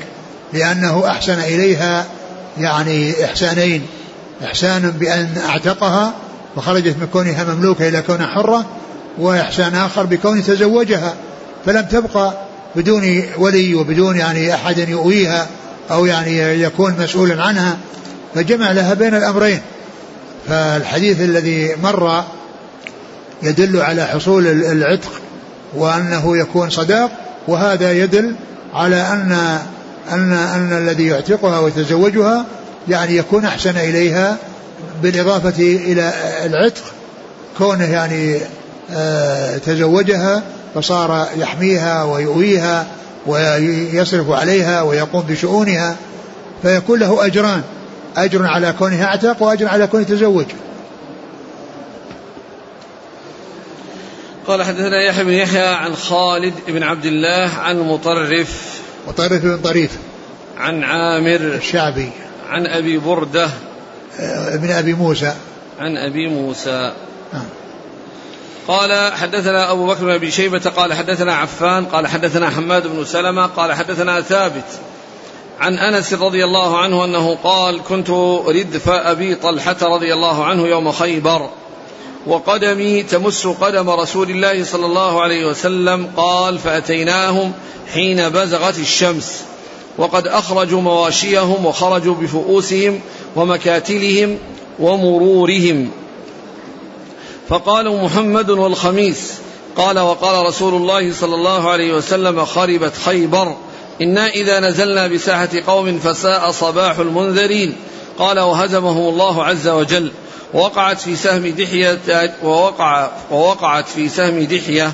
لأنه 0.54 1.08
أحسن 1.08 1.40
إليها 1.40 2.06
يعني 2.58 3.26
إحسانين. 3.26 3.86
إحسان 4.44 4.92
بأن 4.92 5.30
أعتقها 5.50 6.14
وخرجت 6.56 6.96
من 7.02 7.08
كونها 7.14 7.44
مملوكة 7.44 7.88
إلى 7.88 8.02
كونها 8.02 8.28
حرة 8.28 8.66
وإحسان 9.18 9.76
آخر 9.76 10.06
بكون 10.06 10.44
تزوجها. 10.44 11.14
فلم 11.66 11.82
تبقى 11.82 12.34
بدون 12.76 13.24
ولي 13.38 13.76
وبدون 13.76 14.18
يعني 14.18 14.54
أحد 14.54 14.78
يؤويها 14.78 15.48
أو 15.92 16.06
يعني 16.06 16.38
يكون 16.62 16.96
مسؤولا 17.00 17.44
عنها 17.44 17.78
فجمع 18.36 18.72
لها 18.72 18.94
بين 18.94 19.16
الأمرين. 19.16 19.62
فالحديث 20.48 21.22
الذي 21.22 21.76
مر 21.84 22.24
يدل 23.44 23.82
على 23.82 24.06
حصول 24.06 24.48
العتق 24.48 25.12
وأنه 25.76 26.38
يكون 26.38 26.70
صداق 26.70 27.12
وهذا 27.48 27.92
يدل 27.92 28.36
على 28.74 28.96
أن 28.96 29.32
أن 30.12 30.34
أن 30.34 30.74
الذي 30.78 31.08
يعتقها 31.08 31.60
ويتزوجها 31.60 32.46
يعني 32.90 33.18
يكون 33.18 33.46
أحسن 33.46 33.78
إليها 33.78 34.38
بالإضافة 35.04 35.64
إلى 35.64 36.14
العتق 36.46 36.84
كونه 37.58 37.86
يعني 37.86 38.40
آه، 38.92 39.58
تزوجها 39.58 40.44
فصار 40.76 41.28
يحميها 41.38 42.04
ويؤويها 42.04 42.86
ويصرف 43.28 44.30
عليها 44.32 44.82
ويقوم 44.82 45.22
بشؤونها 45.22 45.96
فيكون 46.62 47.00
له 47.00 47.26
أجران 47.26 47.62
أجر 48.18 48.46
على 48.46 48.74
كونه 48.80 49.04
أعتق 49.04 49.44
وأجر 49.44 49.68
على 49.68 49.88
كونه 49.88 50.04
تزوج 50.04 50.46
قال 54.48 54.64
حدثنا 54.64 55.02
يحيى 55.02 55.24
بن 55.24 55.32
يحيى 55.32 55.68
عن 55.68 55.96
خالد 55.96 56.54
بن 56.68 56.84
عبد 56.84 57.06
الله 57.06 57.52
عن 57.60 57.80
مطرف 57.80 58.82
مطرف 59.08 59.42
بن 59.42 59.58
طريف. 59.58 59.92
عن 60.58 60.84
عامر. 60.84 61.36
الشعبي. 61.36 62.10
عن 62.50 62.68
أبي 62.68 62.98
بردة. 62.98 63.50
آه، 64.20 64.54
ابن 64.54 64.72
أبي 64.72 64.94
موسى. 64.94 65.34
عن 65.80 65.98
أبي 65.98 66.28
موسى. 66.28 66.94
آه. 67.34 67.46
قال 68.68 69.14
حدثنا 69.14 69.72
أبو 69.72 69.88
بكر 69.88 70.06
بن 70.06 70.12
أبي 70.12 70.32
شيبة 70.32 70.72
قال 70.76 70.94
حدثنا 70.94 71.36
عفان 71.36 71.86
قال 71.86 72.08
حدثنا 72.08 72.50
حماد 72.50 72.88
بن 72.88 73.06
سلمة 73.06 73.46
قال 73.46 73.74
حدثنا 73.74 74.22
ثابت. 74.22 74.80
عن 75.60 75.74
أنس 75.74 76.14
رضي 76.14 76.44
الله 76.44 76.78
عنه 76.78 77.06
أنه 77.06 77.36
قال 77.44 77.84
كنت 77.84 78.10
ردف 78.48 78.90
أبي 78.90 79.36
طلحة 79.36 79.78
رضي 79.82 80.14
الله 80.14 80.46
عنه 80.46 80.68
يوم 80.68 80.92
خيبر. 80.92 81.50
وقدمي 82.26 83.04
تمس 83.04 83.48
قدم 83.48 83.90
رسول 83.90 84.30
الله 84.30 84.64
صلى 84.64 84.86
الله 84.86 85.22
عليه 85.22 85.46
وسلم 85.46 86.12
قال 86.18 86.60
فأتيناهم 86.60 87.52
حين 87.94 88.30
بزغت 88.30 88.80
الشمس. 88.80 89.42
وقد 89.98 90.28
أخرجوا 90.28 90.82
مواشيهم 90.82 91.66
وخرجوا 91.66 92.16
بفؤوسهم 92.16 93.00
ومكاتلهم 93.36 94.38
ومرورهم. 94.80 95.92
فقالوا 97.50 98.04
محمد 98.04 98.50
والخميس. 98.50 99.34
قال 99.76 100.00
وقال 100.00 100.46
رسول 100.46 100.74
الله 100.74 101.14
صلى 101.14 101.36
الله 101.36 101.70
عليه 101.70 101.94
وسلم 101.94 102.46
خربت 102.46 102.94
خيبر. 103.06 103.56
إنا 104.02 104.28
إذا 104.28 104.60
نزلنا 104.60 105.08
بساحة 105.08 105.50
قوم 105.68 106.00
فساء 106.00 106.52
صباح 106.52 107.00
المنذرين. 107.00 107.76
قال 108.20 108.40
وهزمهم 108.40 109.10
الله 109.10 109.44
عز 109.44 109.68
وجل 109.68 110.12
ووقعت 110.54 111.02
في 111.02 111.16
سهم 111.16 111.48
دحية 111.48 112.00
ووقع 112.44 113.10
ووقعت 113.32 113.88
في 113.88 114.10
سهم 114.10 114.40
دحية 114.40 114.92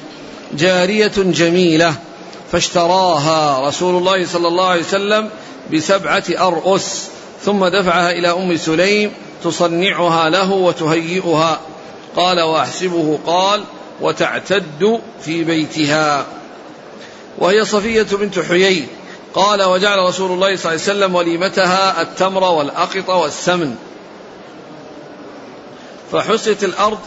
جارية 0.53 1.11
جميلة 1.17 1.95
فاشتراها 2.51 3.67
رسول 3.67 3.97
الله 3.97 4.25
صلى 4.25 4.47
الله 4.47 4.65
عليه 4.65 4.81
وسلم 4.81 5.29
بسبعة 5.73 6.23
أرؤس 6.29 7.09
ثم 7.45 7.65
دفعها 7.67 8.11
إلى 8.11 8.31
أم 8.31 8.57
سليم 8.57 9.11
تصنعها 9.43 10.29
له 10.29 10.51
وتهيئها. 10.51 11.59
قال 12.15 12.41
وأحسبه 12.41 13.19
قال 13.25 13.63
وتعتد 14.01 14.99
في 15.25 15.43
بيتها. 15.43 16.25
وهي 17.37 17.65
صفية 17.65 18.03
بنت 18.03 18.39
حيي 18.39 18.87
قال 19.33 19.63
وجعل 19.63 19.99
رسول 19.99 20.31
الله 20.31 20.55
صلى 20.55 20.71
الله 20.71 20.83
عليه 20.83 20.91
وسلم 20.99 21.15
وليمتها 21.15 22.01
التمر 22.01 22.43
والأقط 22.43 23.09
والسمن. 23.09 23.75
فحست 26.11 26.63
الأرض. 26.63 26.99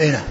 أي 0.00 0.10
نعم. 0.10 0.24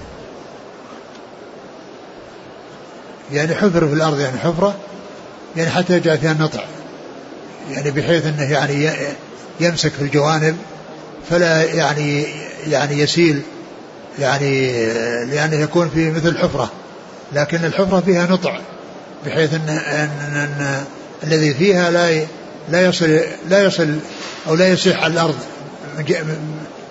يعني 3.31 3.55
حفر 3.55 3.87
في 3.87 3.93
الأرض 3.93 4.19
يعني 4.19 4.37
حفرة 4.39 4.75
يعني 5.55 5.69
حتى 5.69 5.93
يجعل 5.93 6.17
فيها 6.17 6.31
النطع. 6.31 6.63
يعني 7.71 7.91
بحيث 7.91 8.25
أنه 8.25 8.51
يعني 8.51 8.91
يمسك 9.59 9.91
في 9.91 10.01
الجوانب 10.01 10.57
فلا 11.29 11.63
يعني 11.63 12.23
يعني 12.67 12.99
يسيل 12.99 13.41
يعني 14.19 14.71
لأنه 15.25 15.55
يكون 15.55 15.89
في 15.89 16.11
مثل 16.11 16.37
حفرة. 16.37 16.71
لكن 17.33 17.65
الحفرة 17.65 17.99
فيها 17.99 18.25
نطع. 18.25 18.59
بحيث 19.25 19.53
أن, 19.53 19.69
أن, 19.69 20.35
أن 20.35 20.85
الذي 21.23 21.53
فيها 21.53 21.91
لا 21.91 22.25
لا 22.69 22.85
يصل 22.85 23.19
لا 23.49 23.63
يصل 23.63 23.95
أو 24.47 24.55
لا 24.55 24.69
يصيح 24.69 25.03
على 25.03 25.13
الأرض 25.13 25.35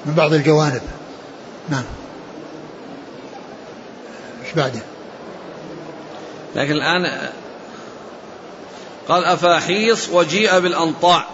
من 0.07 0.15
بعض 0.17 0.33
الجوانب. 0.33 0.81
نعم. 1.69 1.85
إيش 4.45 4.55
بعده؟ 4.55 4.81
لكن 6.57 6.73
الآن 6.73 7.31
قال 9.09 9.25
أفاحيص 9.25 10.09
وجيء 10.09 10.59
بالأنطاع. 10.59 11.27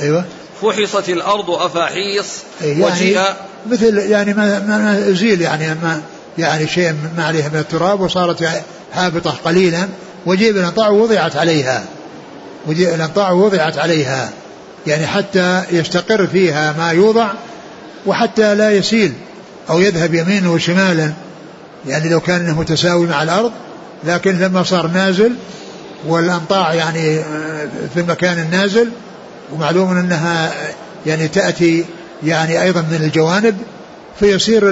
أيوة. 0.00 0.24
فحصت 0.62 1.08
الأرض 1.08 1.50
أفاحيص 1.50 2.42
يعني 2.62 2.84
وجيء. 2.84 3.22
مثل 3.66 3.98
يعني 3.98 4.34
ما, 4.34 4.58
ما 4.58 5.08
أزيل 5.08 5.40
يعني 5.40 5.68
ما 5.68 6.02
يعني 6.38 6.66
شيء 6.66 6.94
ما 7.16 7.24
عليها 7.24 7.48
من 7.48 7.58
التراب 7.58 8.00
وصارت 8.00 8.48
هابطة 8.92 9.30
قليلا 9.30 9.88
وجيء 10.26 10.52
بالأنطاع 10.52 10.88
ووضعت 10.88 11.36
عليها. 11.36 11.84
وجيء 12.66 12.94
الأنطاع 12.94 13.30
ووضعت 13.30 13.78
عليها. 13.78 14.30
يعني 14.86 15.06
حتى 15.06 15.62
يستقر 15.70 16.26
فيها 16.26 16.74
ما 16.78 16.90
يوضع 16.90 17.28
وحتى 18.06 18.54
لا 18.54 18.70
يسيل 18.70 19.12
أو 19.70 19.80
يذهب 19.80 20.14
يمينا 20.14 20.50
وشمالا. 20.50 21.12
يعني 21.88 22.08
لو 22.08 22.20
كان 22.20 22.54
متساوي 22.54 23.06
مع 23.06 23.22
الأرض 23.22 23.52
لكن 24.04 24.38
لما 24.38 24.62
صار 24.62 24.86
نازل 24.86 25.32
والأمطاع 26.06 26.74
يعني 26.74 27.18
آه، 27.18 27.68
في 27.94 28.00
المكان 28.00 28.38
النازل 28.38 28.88
ومعلوم 29.52 29.96
أنها 29.96 30.52
يعني 31.06 31.28
تأتي 31.28 31.84
يعني 32.24 32.62
أيضا 32.62 32.80
من 32.80 33.00
الجوانب 33.02 33.56
فيصير 34.20 34.62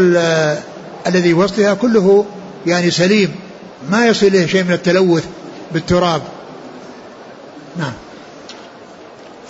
الذي 1.08 1.34
وسطها 1.34 1.74
كله 1.74 2.24
يعني 2.66 2.90
سليم 2.90 3.34
ما 3.90 4.06
يصل 4.06 4.26
إليه 4.26 4.46
شيء 4.46 4.64
من 4.64 4.72
التلوث 4.72 5.24
بالتراب. 5.72 6.22
نعم. 7.76 7.92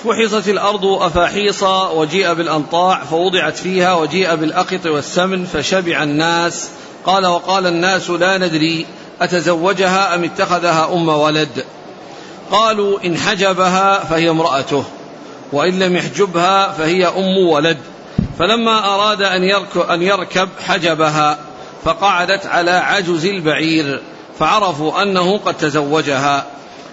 فحصت 0.05 0.49
الأرض 0.49 0.85
أفاحيص 0.85 1.63
وجيء 1.95 2.35
بالأنطاع 2.35 3.05
فوضعت 3.05 3.57
فيها 3.57 3.95
وجيء 3.95 4.35
بالأقط 4.35 4.87
والسمن 4.87 5.45
فشبع 5.45 6.03
الناس. 6.03 6.69
قال 7.07 7.27
وقال 7.27 7.67
الناس 7.67 8.11
لا 8.11 8.39
ندري 8.39 8.87
أتزوجها 9.21 10.15
أم 10.15 10.25
اتخذها 10.25 10.93
أم 10.93 11.09
ولد. 11.09 11.65
قالوا 12.51 12.99
إن 13.05 13.17
حجبها 13.17 14.05
فهي 14.05 14.31
امرأته 14.31 14.85
وإن 15.53 15.79
لم 15.79 15.97
يحجبها 15.97 16.73
فهي 16.73 17.07
أم 17.07 17.49
ولد. 17.49 17.79
فلما 18.39 18.95
أراد 18.95 19.23
أن 19.23 19.43
أن 19.91 20.03
يركب 20.03 20.49
حجبها. 20.67 21.39
فقعدت 21.85 22.47
على 22.47 22.71
عجز 22.71 23.27
البعير 23.27 24.03
فعرفوا 24.39 25.03
أنه 25.03 25.39
قد 25.39 25.55
تزوجها. 25.55 26.47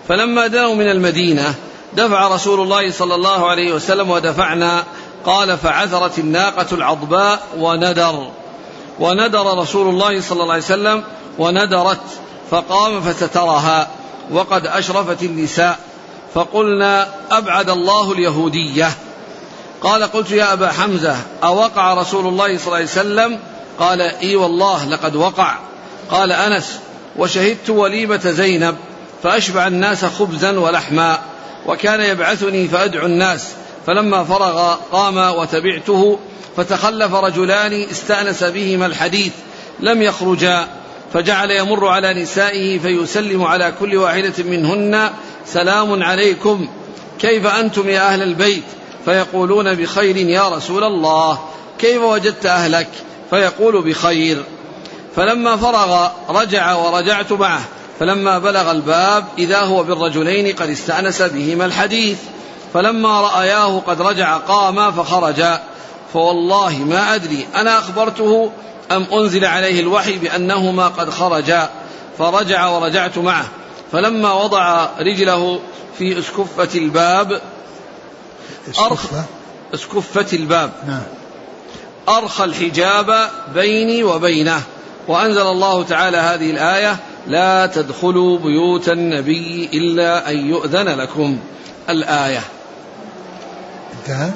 فلما 0.08 0.48
دنوا 0.48 0.76
من 0.76 0.90
المدينة 0.90 1.54
دفع 1.94 2.28
رسول 2.28 2.60
الله 2.62 2.92
صلى 2.92 3.16
الله 3.16 3.50
عليه 3.50 3.74
وسلم 3.74 4.10
ودفعنا. 4.10 4.84
قال 5.26 5.58
فعثرت 5.58 6.20
الناقة 6.20 6.66
العضباء 6.72 7.40
وندر 7.58 8.28
وندر 9.00 9.58
رسول 9.58 9.90
الله 9.90 10.22
صلى 10.22 10.42
الله 10.42 10.54
عليه 10.54 10.64
وسلم 10.64 11.04
وندرت 11.38 12.02
فقام 12.52 13.02
فسترها 13.02 13.88
وقد 14.32 14.66
أشرفت 14.66 15.24
النساء. 15.24 15.80
فقلنا 16.34 17.08
أبعد 17.32 17.70
الله 17.70 18.12
اليهودية. 18.12 18.92
قال 19.82 20.04
قلت 20.04 20.32
يا 20.32 20.54
أبا 20.54 20.72
حمزة 20.72 21.16
أوقع 21.44 21.94
رسول 21.94 22.28
الله 22.28 22.58
صلى 22.58 22.66
الله 22.66 22.76
عليه 22.76 22.86
وسلم 22.86 23.40
قال 23.80 24.02
إي 24.02 24.36
والله 24.36 24.86
لقد 24.86 25.16
وقع. 25.16 25.56
قال 26.10 26.32
أنس 26.32 26.80
وشهدت 27.18 27.70
وليمة 27.70 28.32
زينب 28.32 28.76
فأشبع 29.24 29.68
الناس 29.68 30.06
خبزا 30.06 30.60
ولحما 30.60 31.20
وكان 31.66 32.02
يبعثني 32.02 32.68
فأدعو 32.68 33.06
الناس. 33.06 33.48
فلما 33.88 34.24
فرغ 34.24 34.76
قام 34.92 35.18
وتبعته 35.18 36.20
فتخلف 36.58 37.14
رجلان 37.14 37.74
استأنس 37.92 38.44
بهما 38.44 38.86
الحديث 38.86 39.34
لم 39.80 40.02
يخرجا. 40.02 40.68
فجعل 41.14 41.52
يمر 41.52 41.88
على 41.88 42.14
نسائه 42.14 42.80
فيسلم 42.80 43.44
على 43.44 43.74
كل 43.80 43.96
واحدة 43.96 44.34
منهن 44.44 45.10
سلام 45.46 46.04
عليكم. 46.04 46.68
كيف 47.20 47.46
أنتم 47.48 47.90
يا 47.90 48.14
أهل 48.14 48.22
البيت؟ 48.22 48.64
فيقولون 49.06 49.76
بخير 49.76 50.18
يا 50.18 50.50
رسول 50.50 50.84
الله. 50.84 51.40
كيف 51.80 52.02
وجدت 52.02 52.46
أهلك؟ 52.46 52.88
فيقول 53.30 53.82
بخير. 53.82 54.44
فلما 55.16 55.58
فرغ 55.58 56.08
رجع 56.30 56.76
ورجعت 56.76 57.32
معه. 57.32 57.62
فلما 58.00 58.40
بلغ 58.40 58.72
الباب 58.72 59.26
إذا 59.38 59.60
هو 59.60 59.84
بالرجلين 59.84 60.56
قد 60.56 60.70
استأنس 60.70 61.22
بهما 61.22 61.66
الحديث. 61.66 62.18
فلما 62.74 63.22
رأياه 63.22 63.80
قد 63.80 64.02
رجع 64.02 64.38
قاما 64.38 64.92
فخرجا. 64.92 65.64
فوالله 66.14 66.78
ما 66.78 67.16
أدري 67.16 67.48
أنا 67.56 67.80
أخبرته 67.80 68.52
أم 68.92 69.06
أنزل 69.14 69.46
عليه 69.46 69.80
الوحي 69.80 70.18
بأنهما 70.18 70.88
قد 70.88 71.10
خرجا. 71.10 71.70
فرجع 72.18 72.68
ورجعت 72.68 73.18
معه. 73.18 73.46
فلما 73.92 74.34
وضع 74.34 74.88
رجله 75.00 75.60
في 75.98 76.20
اسكفة 76.20 76.80
الباب 76.80 77.42
أرخ 78.80 79.06
اسكفة 79.74 80.26
الباب. 80.38 80.72
نعم. 80.88 81.02
أرخى 82.10 82.44
الحجاب 82.44 83.30
بيني 83.54 84.04
وبينه. 84.04 84.62
وأنزل 85.08 85.42
الله 85.42 85.84
تعالى 85.84 86.18
هذه 86.18 86.52
الآية 86.52 86.98
لا 87.28 87.66
تدخلوا 87.66 88.38
بيوت 88.38 88.90
النبي 88.90 89.70
إلا 89.74 90.30
أن 90.30 90.50
يؤذن 90.50 90.90
لكم. 90.90 91.40
الآية. 91.90 92.42
انتهى؟ 94.00 94.32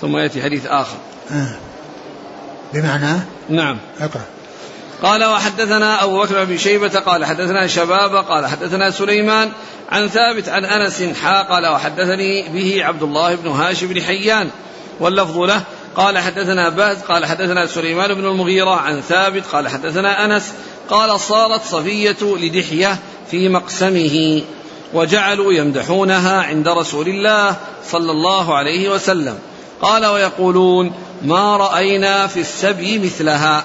ثم 0.00 0.16
يأتي 0.16 0.42
حديث 0.42 0.66
آخر. 0.66 0.96
آه. 1.32 1.56
بمعنى؟ 2.72 3.20
نعم. 3.48 3.78
أقرأ. 4.00 4.24
قال 5.02 5.24
وحدثنا 5.24 6.04
أبو 6.04 6.22
بكر 6.22 6.44
بن 6.44 6.58
شيبة 6.58 6.88
قال 6.88 7.24
حدثنا 7.24 7.66
شباب 7.66 8.16
قال 8.16 8.46
حدثنا 8.46 8.90
سليمان 8.90 9.50
عن 9.92 10.08
ثابت 10.08 10.48
عن 10.48 10.64
أنس 10.64 11.02
حا 11.02 11.42
قال 11.42 11.66
وحدثني 11.66 12.48
به 12.48 12.84
عبد 12.84 13.02
الله 13.02 13.34
بن 13.34 13.48
هاشم 13.48 13.86
بن 13.86 14.02
حيان. 14.02 14.50
واللفظ 15.00 15.38
له 15.38 15.62
قال 15.96 16.18
حدثنا 16.18 16.68
باز 16.68 17.02
قال 17.02 17.26
حدثنا 17.26 17.66
سليمان 17.66 18.14
بن 18.14 18.26
المغيرة 18.26 18.70
عن 18.70 19.00
ثابت 19.00 19.46
قال 19.52 19.68
حدثنا 19.68 20.24
أنس 20.24 20.52
قال 20.90 21.20
صارت 21.20 21.64
صفية 21.64 22.16
لدحية 22.22 22.98
في 23.30 23.48
مقسمه 23.48 24.42
وجعلوا 24.94 25.52
يمدحونها 25.52 26.42
عند 26.42 26.68
رسول 26.68 27.08
الله 27.08 27.56
صلى 27.90 28.10
الله 28.10 28.54
عليه 28.54 28.88
وسلم. 28.88 29.38
قال 29.82 30.06
ويقولون 30.06 30.92
ما 31.22 31.56
رأينا 31.56 32.26
في 32.26 32.40
السبي 32.40 32.98
مثلها 32.98 33.64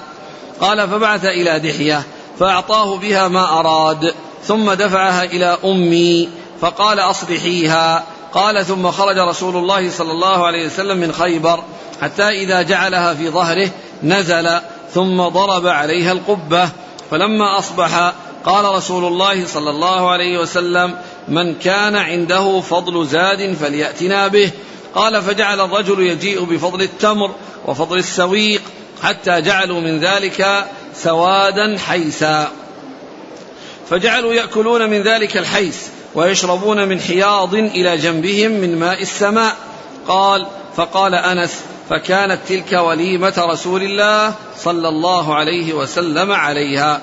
قال 0.60 0.88
فبعث 0.88 1.24
إلى 1.24 1.58
دحية 1.58 2.02
فأعطاه 2.38 2.96
بها 2.96 3.28
ما 3.28 3.58
أراد 3.60 4.14
ثم 4.44 4.72
دفعها 4.72 5.24
إلى 5.24 5.58
أمي 5.64 6.28
فقال 6.60 6.98
أصلحيها 6.98 8.04
قال 8.34 8.66
ثم 8.66 8.90
خرج 8.90 9.18
رسول 9.18 9.56
الله 9.56 9.90
صلى 9.90 10.12
الله 10.12 10.46
عليه 10.46 10.66
وسلم 10.66 10.96
من 10.96 11.12
خيبر 11.12 11.64
حتى 12.02 12.28
إذا 12.28 12.62
جعلها 12.62 13.14
في 13.14 13.30
ظهره 13.30 13.70
نزل 14.02 14.60
ثم 14.94 15.22
ضرب 15.22 15.66
عليها 15.66 16.12
القبة. 16.12 16.68
فلما 17.10 17.58
أصبح 17.58 18.12
قال 18.44 18.74
رسول 18.74 19.04
الله 19.04 19.46
صلى 19.46 19.70
الله 19.70 20.10
عليه 20.10 20.38
وسلم 20.38 20.94
من 21.28 21.54
كان 21.54 21.96
عنده 21.96 22.60
فضل 22.60 23.06
زاد 23.06 23.54
فليأتنا 23.54 24.28
به. 24.28 24.50
قال 24.94 25.22
فجعل 25.22 25.60
الرجل 25.60 26.00
يجيء 26.00 26.44
بفضل 26.44 26.82
التمر 26.82 27.30
وفضل 27.66 27.98
السويق 27.98 28.62
حتى 29.02 29.40
جعلوا 29.40 29.80
من 29.80 30.00
ذلك 30.00 30.66
سوادا 30.94 31.78
حيسا. 31.78 32.52
فجعلوا 33.90 34.34
يأكلون 34.34 34.90
من 34.90 35.02
ذلك 35.02 35.36
الحيس. 35.36 35.90
ويشربون 36.14 36.88
من 36.88 37.00
حياض 37.00 37.54
إلى 37.54 37.96
جنبهم 37.96 38.50
من 38.50 38.78
ماء 38.78 39.02
السماء. 39.02 39.56
قال 40.08 40.46
فقال 40.76 41.14
أنس 41.14 41.60
فكانت 41.90 42.38
تلك 42.48 42.72
وليمة 42.72 43.34
رسول 43.38 43.82
الله 43.82 44.34
صلى 44.58 44.88
الله 44.88 45.34
عليه 45.34 45.72
وسلم 45.72 46.32
عليها. 46.32 47.00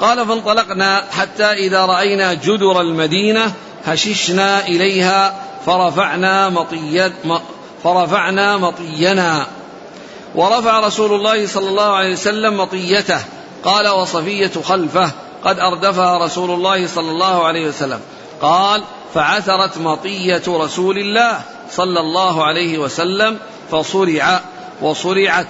قال 0.00 0.26
فانطلقنا 0.26 1.04
حتى 1.10 1.44
إذا 1.44 1.86
رأينا 1.86 2.34
جدر 2.34 2.80
المدينة 2.80 3.52
هششنا 3.84 4.66
إليها 4.66 5.34
فرفعنا 5.66 6.48
مطيت 6.48 7.12
فرفعنا 7.84 8.56
مطينا. 8.56 9.46
ورفع 10.34 10.80
رسول 10.80 11.14
الله 11.14 11.46
صلى 11.46 11.68
الله 11.68 11.92
عليه 11.92 12.12
وسلم 12.12 12.56
مطيته. 12.56 13.20
قال 13.64 13.88
وصفية 13.88 14.50
خلفه 14.64 15.10
قد 15.44 15.58
أردفها 15.58 16.24
رسول 16.24 16.50
الله 16.50 16.86
صلى 16.86 17.10
الله 17.10 17.44
عليه 17.44 17.68
وسلم. 17.68 18.00
قال 18.42 18.82
فعثرت 19.14 19.78
مطية 19.78 20.42
رسول 20.48 20.98
الله 20.98 21.40
صلى 21.70 22.00
الله 22.00 22.44
عليه 22.44 22.78
وسلم 22.78 23.38
فصرع 23.70 24.40
وصرعت. 24.82 25.46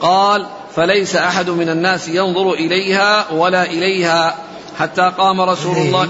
قال 0.00 0.46
فليس 0.76 1.16
أحد 1.16 1.50
من 1.50 1.68
الناس 1.68 2.08
ينظر 2.08 2.52
إليها 2.52 3.32
ولا 3.32 3.62
إليها 3.62 4.36
حتى 4.78 5.12
قام 5.18 5.40
رسول 5.40 5.76
الله. 5.76 6.08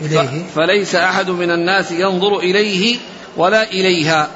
إليه. 0.00 0.44
فليس 0.54 0.94
أحد 0.94 1.30
من 1.30 1.50
الناس 1.50 1.90
ينظر 1.92 2.38
إليه 2.38 2.98
ولا 3.36 3.62
إليها 3.62 4.28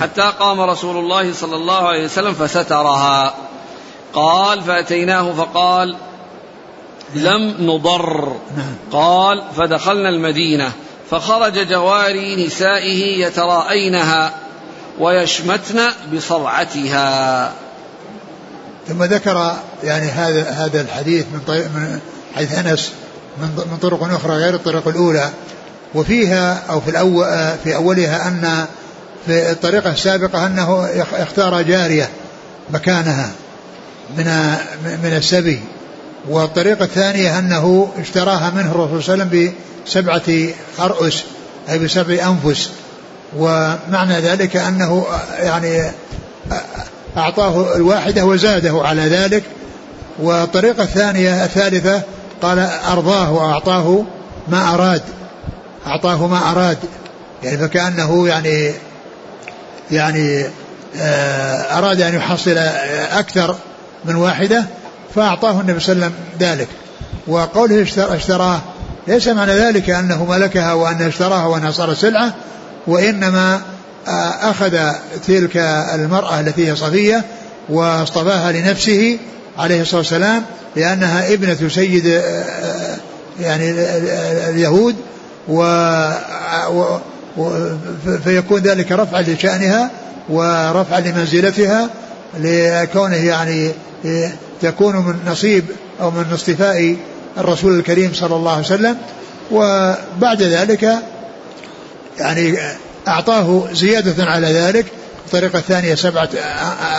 حتى 0.00 0.32
قام 0.38 0.60
رسول 0.60 0.96
الله 0.96 1.32
صلى 1.32 1.56
الله 1.56 1.88
عليه 1.88 2.04
وسلم 2.04 2.34
فسترها. 2.34 3.34
قال 4.12 4.62
فأتيناه 4.62 5.32
فقال 5.32 5.96
لم 7.14 7.54
نضر. 7.60 8.36
قال 8.92 9.42
فدخلنا 9.56 10.08
المدينة. 10.08 10.72
فخرج 11.10 11.68
جواري 11.68 12.46
نسائه 12.46 13.26
يتراءينها 13.26 14.34
ويشمتن 14.98 15.80
بصرعتها. 16.12 17.52
ثم 18.88 19.04
ذكر 19.04 19.56
يعني 19.84 20.06
هذا 20.06 20.50
هذا 20.50 20.80
الحديث 20.80 21.24
من 21.32 21.40
من 21.48 22.00
حيث 22.34 22.58
أنس 22.58 22.92
من 23.38 23.78
طرق 23.82 24.02
أخرى 24.02 24.36
غير 24.36 24.54
الطريق 24.54 24.88
الأولى. 24.88 25.30
وفيها 25.94 26.62
أو 26.70 26.80
في 26.80 26.90
الأول 26.90 27.26
في 27.64 27.74
أولها 27.76 28.28
أن 28.28 28.66
في 29.26 29.50
الطريقة 29.50 29.90
السابقة 29.90 30.46
أنه 30.46 30.88
اختار 31.12 31.62
جارية 31.62 32.08
مكانها 32.70 33.30
من 34.16 34.24
من 35.02 35.16
السبي. 35.16 35.60
والطريقة 36.28 36.84
الثانية 36.84 37.38
أنه 37.38 37.88
اشتراها 37.98 38.50
منه 38.50 38.70
الرسول 38.70 39.02
صلى 39.02 39.14
الله 39.14 39.24
عليه 39.24 39.36
وسلم 39.36 39.54
بسبعة 39.86 40.54
أرؤس 40.86 41.24
أي 41.70 41.78
بسبع 41.78 42.28
أنفس. 42.28 42.70
ومعنى 43.36 44.20
ذلك 44.20 44.56
أنه 44.56 45.06
يعني 45.38 45.90
أعطاه 47.16 47.76
الواحدة 47.76 48.24
وزاده 48.24 48.82
على 48.84 49.02
ذلك. 49.02 49.42
والطريقة 50.18 50.82
الثانية 50.82 51.44
الثالثة 51.44 52.02
قال 52.42 52.58
أرضاه 52.92 53.32
وأعطاه 53.32 54.04
ما 54.48 54.74
أراد 54.74 55.02
أعطاه 55.86 56.26
ما 56.26 56.50
أراد. 56.50 56.78
يعني 57.42 57.58
فكأنه 57.58 58.28
يعني 58.28 58.72
يعني 59.90 60.44
آه، 60.96 61.78
أراد 61.78 62.00
أن 62.00 62.14
يحصل 62.14 62.58
أكثر 63.12 63.56
من 64.04 64.14
واحدة 64.14 64.64
فأعطاه 65.14 65.60
النبي 65.60 65.80
صلى 65.80 65.92
الله 65.92 66.04
عليه 66.04 66.14
وسلم 66.14 66.48
ذلك. 66.48 66.68
وقوله 67.26 67.86
اشتراه 67.98 68.60
ليس 69.08 69.28
معنى 69.28 69.52
ذلك 69.52 69.90
أنه 69.90 70.24
ملكها 70.24 70.72
وأنه 70.72 71.08
اشتراها 71.08 71.46
وأنها 71.46 71.70
صارت 71.70 71.96
سلعة 71.96 72.34
وإنما 72.86 73.60
آه، 74.08 74.50
أخذ 74.50 74.78
تلك 75.26 75.56
المرأة 75.94 76.40
التي 76.40 76.70
هي 76.70 76.76
صفية 76.76 77.24
واصطفاها 77.68 78.52
لنفسه 78.52 79.18
عليه 79.58 79.82
الصلاة 79.82 80.00
والسلام 80.00 80.42
لأنها 80.76 81.32
ابنة 81.32 81.68
سيد 81.68 82.06
آه، 82.06 82.96
يعني 83.40 83.70
اليهود 84.50 84.96
و 85.48 85.62
فيكون 88.24 88.60
ذلك 88.60 88.92
رفعا 88.92 89.22
لشأنها 89.22 89.90
ورفعا 90.28 91.00
لمنزلتها 91.00 91.88
لكونه 92.40 93.16
يعني 93.16 93.70
تكون 94.62 94.96
من 94.96 95.14
نصيب 95.26 95.64
أو 96.00 96.10
من 96.10 96.24
اصطفاء 96.34 96.96
الرسول 97.38 97.78
الكريم 97.78 98.10
صلى 98.14 98.36
الله 98.36 98.52
عليه 98.52 98.64
وسلم 98.64 98.96
وبعد 99.52 100.42
ذلك 100.42 100.88
يعني 102.18 102.58
أعطاه 103.08 103.68
زيادة 103.72 104.24
على 104.24 104.46
ذلك 104.46 104.86
الطريقة 105.26 105.58
الثانية 105.58 105.94
سبعة 105.94 106.28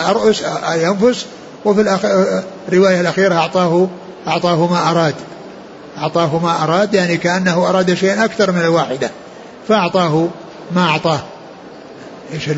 أرؤس 0.08 0.42
أنفس 0.64 1.26
وفي 1.64 1.98
الرواية 2.68 3.00
الأخيرة 3.00 3.34
أعطاه 3.34 3.88
أعطاه 4.28 4.66
ما 4.66 4.90
أراد. 4.90 5.14
أعطاه 5.98 6.38
ما 6.38 6.64
أراد 6.64 6.94
يعني 6.94 7.16
كأنه 7.16 7.68
أراد 7.68 7.94
شيئا 7.94 8.24
أكثر 8.24 8.52
من 8.52 8.60
الواحدة 8.60 9.10
فأعطاه 9.68 10.28
ما 10.74 10.88
أعطاه. 10.88 11.20
إيش 12.34 12.48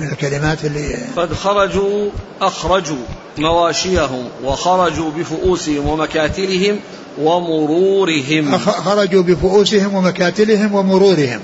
من 0.00 0.08
الكلمات 0.08 0.64
اللي 0.64 0.96
قد 1.16 1.34
خرجوا 1.34 2.10
أخرجوا 2.40 3.04
مواشيهم 3.38 4.28
وخرجوا 4.44 5.10
بفؤوسهم 5.10 5.88
ومكاتلهم 5.88 6.76
ومرورهم. 7.18 8.58
خرجوا 8.58 9.22
بفؤوسهم 9.22 9.94
ومكاتلهم 9.94 10.74
ومرورهم. 10.74 11.40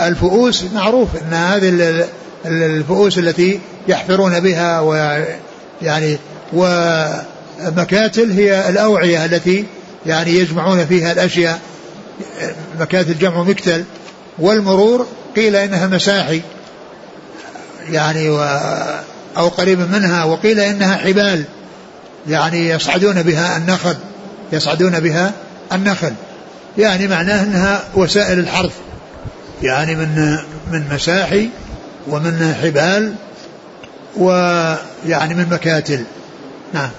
الفؤوس 0.00 0.64
معروف 0.74 1.08
أن 1.16 1.32
هذه 1.32 2.06
الفؤوس 2.46 3.18
التي 3.18 3.60
يحفرون 3.88 4.40
بها 4.40 4.80
ويعني 4.80 6.18
ومكاتل 6.52 8.30
هي 8.30 8.68
الأوعية 8.68 9.24
التي 9.24 9.64
يعني 10.06 10.30
يجمعون 10.30 10.86
فيها 10.86 11.12
الأشياء 11.12 11.60
مكاتل 12.80 13.18
جمع 13.18 13.42
مكتل. 13.42 13.84
والمرور 14.38 15.06
قيل 15.36 15.56
إنها 15.56 15.86
مساحي. 15.86 16.40
يعني 17.90 18.28
و 18.28 18.42
أو 19.36 19.48
قريب 19.48 19.78
منها 19.78 20.24
وقيل 20.24 20.60
إنها 20.60 20.96
حبال 20.96 21.44
يعني 22.28 22.68
يصعدون 22.68 23.22
بها 23.22 23.56
النخل 23.56 23.96
يصعدون 24.52 25.00
بها 25.00 25.32
النخل. 25.72 26.12
يعني 26.78 27.08
معناه 27.08 27.44
أنها 27.44 27.84
وسائل 27.94 28.38
الحرث 28.38 28.72
يعني 29.62 29.94
من 29.94 30.38
من 30.72 30.84
مساحي 30.94 31.48
ومن 32.08 32.54
حبال 32.62 33.14
ويعني 34.16 35.34
من 35.34 35.46
مكاتل. 35.50 36.04
نعم. 36.74 36.90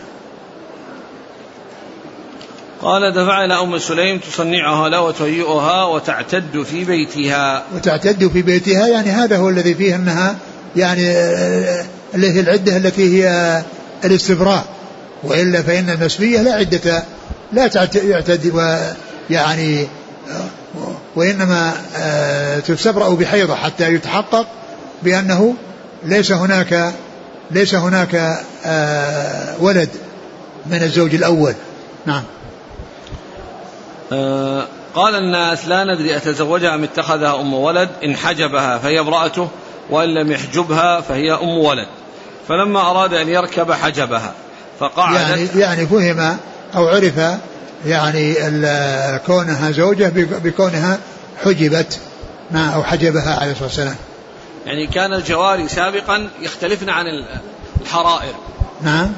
قال 2.82 3.14
دفع 3.14 3.46
إلى 3.46 3.54
أم 3.54 3.78
سليم 3.78 4.20
تصنعها 4.20 4.90
لا 4.90 5.00
وتهيئها 5.00 5.86
وتعتد 5.86 6.64
في 6.64 6.86
بيتها. 6.86 7.64
وتعتد 7.76 8.28
في 8.28 8.42
بيتها 8.42 8.88
يعني 8.88 9.10
هذا 9.12 9.38
هو 9.38 9.50
الذي 9.50 9.76
فيه 9.76 9.96
أنها 9.96 10.36
يعني 10.76 11.12
اللي 12.16 12.32
هي 12.32 12.40
العدة 12.40 12.78
التي 12.78 13.24
هي 13.24 13.62
الاستبراء. 14.06 14.66
وإلا 15.24 15.62
فإن 15.62 15.90
المسبية 15.90 16.42
لا 16.42 16.54
عدة 16.54 17.04
لا 17.54 17.68
تعتد 17.68 18.54
يعني 19.30 19.88
وإنما 21.16 21.74
آه، 21.96 22.60
تستبرأ 22.60 23.10
بحيضة 23.10 23.56
حتى 23.56 23.94
يتحقق 23.94 24.48
بأنه 25.04 25.56
ليس 26.04 26.32
هناك 26.32 26.94
ليس 27.52 27.76
هناك 27.76 28.16
آه، 28.66 29.56
ولد 29.60 29.90
من 30.66 30.84
الزوج 30.84 31.16
الأول. 31.16 31.54
نعم. 32.06 32.24
آه، 34.12 34.68
قال 34.96 35.16
الناس 35.16 35.68
لا 35.68 35.84
ندري 35.84 36.18
أتزوجها 36.18 36.76
أم 36.76 36.84
اتخذها 36.84 37.42
أم 37.42 37.54
ولد. 37.54 37.90
إن 38.04 38.16
حجبها 38.16 38.78
فهي 38.78 39.00
امرأته. 39.00 39.50
وإن 39.94 40.14
لم 40.14 40.32
يحجبها 40.32 41.02
فهي 41.02 41.32
أم 41.34 41.58
ولد. 41.58 41.88
فلما 42.48 42.80
أراد 42.80 43.14
أن 43.14 43.30
يركب 43.30 43.72
حجبها 43.72 44.34
فقعدت 44.80 45.20
يعني, 45.20 45.48
يعني 45.56 45.88
فهم 45.88 46.38
أو 46.76 46.88
عرف 46.88 47.38
يعني 47.86 48.36
كونها 49.20 49.72
زوجة 49.72 50.12
بكونها 50.16 51.00
حجبت 51.44 52.00
ما 52.52 52.70
أو 52.70 52.84
حجبها 52.84 53.40
عليه 53.40 53.52
الصلاة 53.52 53.68
والسلام. 53.68 53.96
يعني 54.66 54.88
كان 54.88 55.14
الجواري 55.14 55.68
سابقا 55.68 56.30
يختلفن 56.42 56.90
عن 56.90 57.06
الحرائر. 57.82 58.34
نعم. 58.82 59.12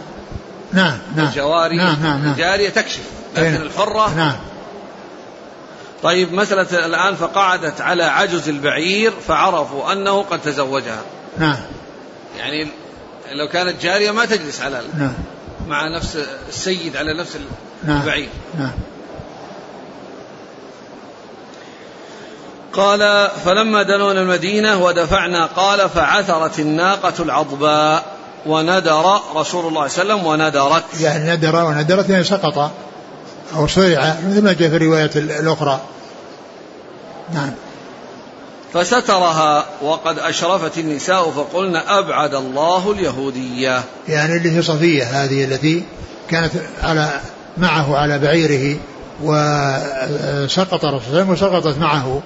نعم. 0.73 0.97
نعم. 1.15 1.27
الجواري 1.27 1.77
نعم. 1.77 2.03
نعم. 2.03 2.21
نعم. 2.21 2.31
الجارية 2.31 2.69
تكشف 2.69 3.03
لكن 3.35 3.55
الحرة 3.55 4.15
نعم. 4.15 4.35
طيب 6.05 6.33
مسألة 6.33 6.85
الآن 6.85 7.15
فقعدت 7.15 7.81
على 7.81 8.03
عجز 8.03 8.49
البعير 8.49 9.13
فعرفوا 9.27 9.91
أنه 9.91 10.21
قد 10.21 10.41
تزوجها. 10.41 11.01
نعم 11.37 11.57
يعني 12.37 12.67
لو 13.31 13.47
كانت 13.53 13.81
جارية 13.81 14.11
ما 14.11 14.25
تجلس 14.25 14.61
على 14.61 14.81
نعم 14.97 15.13
مع 15.67 15.87
نفس 15.87 16.17
السيد 16.49 16.97
على 16.97 17.19
نفس 17.19 17.37
البعير. 17.87 18.29
نعم 18.59 18.71
قال 22.73 23.29
فلما 23.45 23.83
دنونا 23.83 24.21
المدينة 24.21 24.83
ودفعنا 24.83 25.45
قال 25.45 25.89
فعثرت 25.89 26.59
الناقة 26.59 27.13
العضباء 27.19 28.05
وندر 28.45 29.19
رسول 29.35 29.67
الله 29.67 29.87
صلى 29.87 30.03
الله 30.03 30.13
عليه 30.13 30.23
وسلم 30.23 30.25
وندرت 30.25 30.83
يعني 31.01 31.31
ندر 31.31 31.55
وندرت 31.55 32.09
يعني 32.09 32.23
سقط 32.23 32.71
أو 33.55 33.67
صرع 33.67 34.15
مثل 34.29 34.43
ما 34.43 34.53
جاء 34.53 34.69
في 34.69 34.75
الرواية 34.75 35.11
الأخرى. 35.15 35.81
نعم. 37.33 37.51
فسترها 38.73 39.65
وقد 39.81 40.19
أشرفت 40.19 40.77
النساء 40.77 41.31
فقلن 41.31 41.75
أبعد 41.75 42.35
الله 42.35 42.91
اليهودية. 42.91 43.83
يعني 44.07 44.37
اللي 44.37 44.57
هي 44.57 44.61
صفية 44.61 45.03
هذه 45.03 45.43
التي 45.43 45.83
كانت 46.29 46.51
على 46.83 47.19
معه 47.57 47.97
على 47.97 48.19
بعيره 48.19 48.79
وسقط 49.23 50.85
الرسول 50.85 51.13
صلى 51.13 51.31
وسقطت 51.31 51.77
معه. 51.77 52.21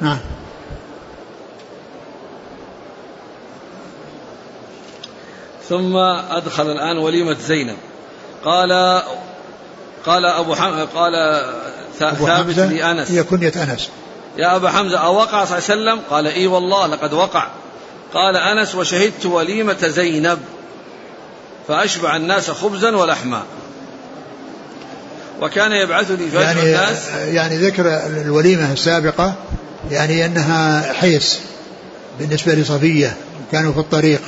نعم. 0.00 0.18
ثم 5.68 5.96
أدخل 6.30 6.70
الآن 6.70 6.98
وليمة 6.98 7.36
زينب. 7.46 7.76
قال 8.44 9.02
قال 10.06 10.24
أبو 10.24 10.54
حم... 10.54 10.84
قال 10.94 11.42
ثابت 11.98 12.58
لأنس. 12.58 13.10
هي 13.10 13.22
كنية 13.22 13.52
أنس. 13.56 13.90
يا 14.38 14.56
أبا 14.56 14.70
حمزة 14.70 14.98
أوقع 14.98 15.44
صلى 15.44 15.58
الله 15.58 15.70
عليه 15.70 15.92
وسلم؟ 15.92 16.00
قال 16.10 16.26
إي 16.26 16.46
والله 16.46 16.86
لقد 16.86 17.12
وقع. 17.12 17.46
قال 18.14 18.36
أنس 18.36 18.74
وشهدت 18.74 19.26
وليمة 19.26 19.88
زينب 19.88 20.38
فأشبع 21.68 22.16
الناس 22.16 22.50
خبزا 22.50 22.96
ولحما. 22.96 23.42
وكان 25.42 25.72
يبعثني 25.72 26.28
فأشبع 26.30 26.42
يعني 26.42 26.60
الناس. 26.60 27.08
يعني 27.28 27.56
ذكر 27.56 28.06
الوليمة 28.06 28.72
السابقة 28.72 29.34
يعني 29.90 30.26
أنها 30.26 30.92
حيس 30.92 31.38
بالنسبة 32.18 32.54
لصفية 32.54 33.16
كانوا 33.52 33.72
في 33.72 33.78
الطريق. 33.78 34.20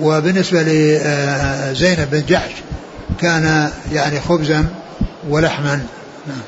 وبالنسبة 0.00 0.62
لزينب 0.62 2.10
بن 2.10 2.24
جحش 2.28 2.52
كان 3.20 3.70
يعني 3.92 4.20
خبزا 4.20 4.66
ولحما. 5.28 5.86
نعم 6.26 6.42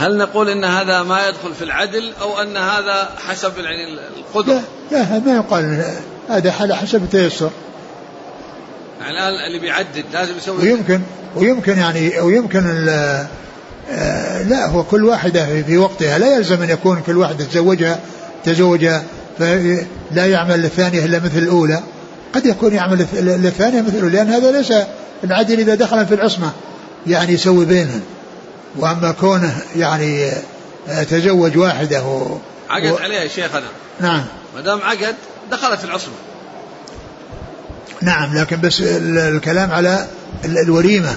هل 0.00 0.18
نقول 0.18 0.48
إن 0.48 0.64
هذا 0.64 1.02
ما 1.02 1.28
يدخل 1.28 1.54
في 1.54 1.64
العدل 1.64 2.12
أو 2.20 2.42
أن 2.42 2.56
هذا 2.56 3.08
حسب 3.28 3.52
يعني 3.58 3.98
القدرة؟ 4.18 4.62
لا, 4.90 4.96
لا 4.98 5.18
ما 5.18 5.34
يقال. 5.34 5.84
هذا 6.28 6.54
على 6.60 6.76
حسب 6.76 7.02
التيسر. 7.02 7.50
يعني 9.00 9.12
الآن 9.12 9.46
اللي 9.46 9.58
بيعدد 9.58 10.04
لازم 10.12 10.36
يسوي 10.36 10.56
ويمكن 10.58 11.00
ويمكن 11.36 11.78
يعني 11.78 12.20
ويمكن 12.20 12.88
آه، 13.90 14.42
لا 14.42 14.66
هو 14.66 14.84
كل 14.84 15.04
واحدة 15.04 15.62
في 15.62 15.78
وقتها. 15.78 16.18
لا 16.18 16.36
يلزم 16.36 16.62
أن 16.62 16.70
يكون 16.70 17.02
كل 17.06 17.16
واحدة 17.16 17.44
تزوجها 17.44 18.00
تزوج 18.44 18.88
فلا 19.38 20.26
يعمل 20.26 20.64
الثانية 20.64 21.04
إلا 21.04 21.18
مثل 21.18 21.38
الأولى. 21.38 21.80
قد 22.34 22.46
يكون 22.46 22.74
يعمل 22.74 23.00
الثانية 23.44 23.80
مثل 23.80 23.96
الأولى 23.96 24.16
لأن 24.16 24.28
هذا 24.28 24.50
ليس 24.50 24.72
العدل 25.24 25.60
إذا 25.60 25.74
دخل 25.74 26.06
في 26.06 26.14
العصمة. 26.14 26.50
يعني 27.06 27.32
يسوي 27.32 27.64
بينهم. 27.64 28.00
وأما 28.76 29.12
كونه 29.12 29.56
يعني 29.76 30.30
تزوج 31.10 31.58
واحدة 31.58 32.04
و... 32.04 32.38
عقد 32.70 32.92
و... 32.92 32.96
عليها 32.96 33.28
شيخنا 33.28 33.62
نعم. 34.00 34.24
ما 34.54 34.60
دام 34.60 34.80
عقد 34.82 35.14
دخلت 35.50 35.78
في 35.78 35.84
العصمة. 35.84 36.14
نعم 38.02 38.38
لكن 38.38 38.60
بس 38.60 38.80
الكلام 38.80 39.72
على 39.72 40.06
الوليمة 40.44 41.14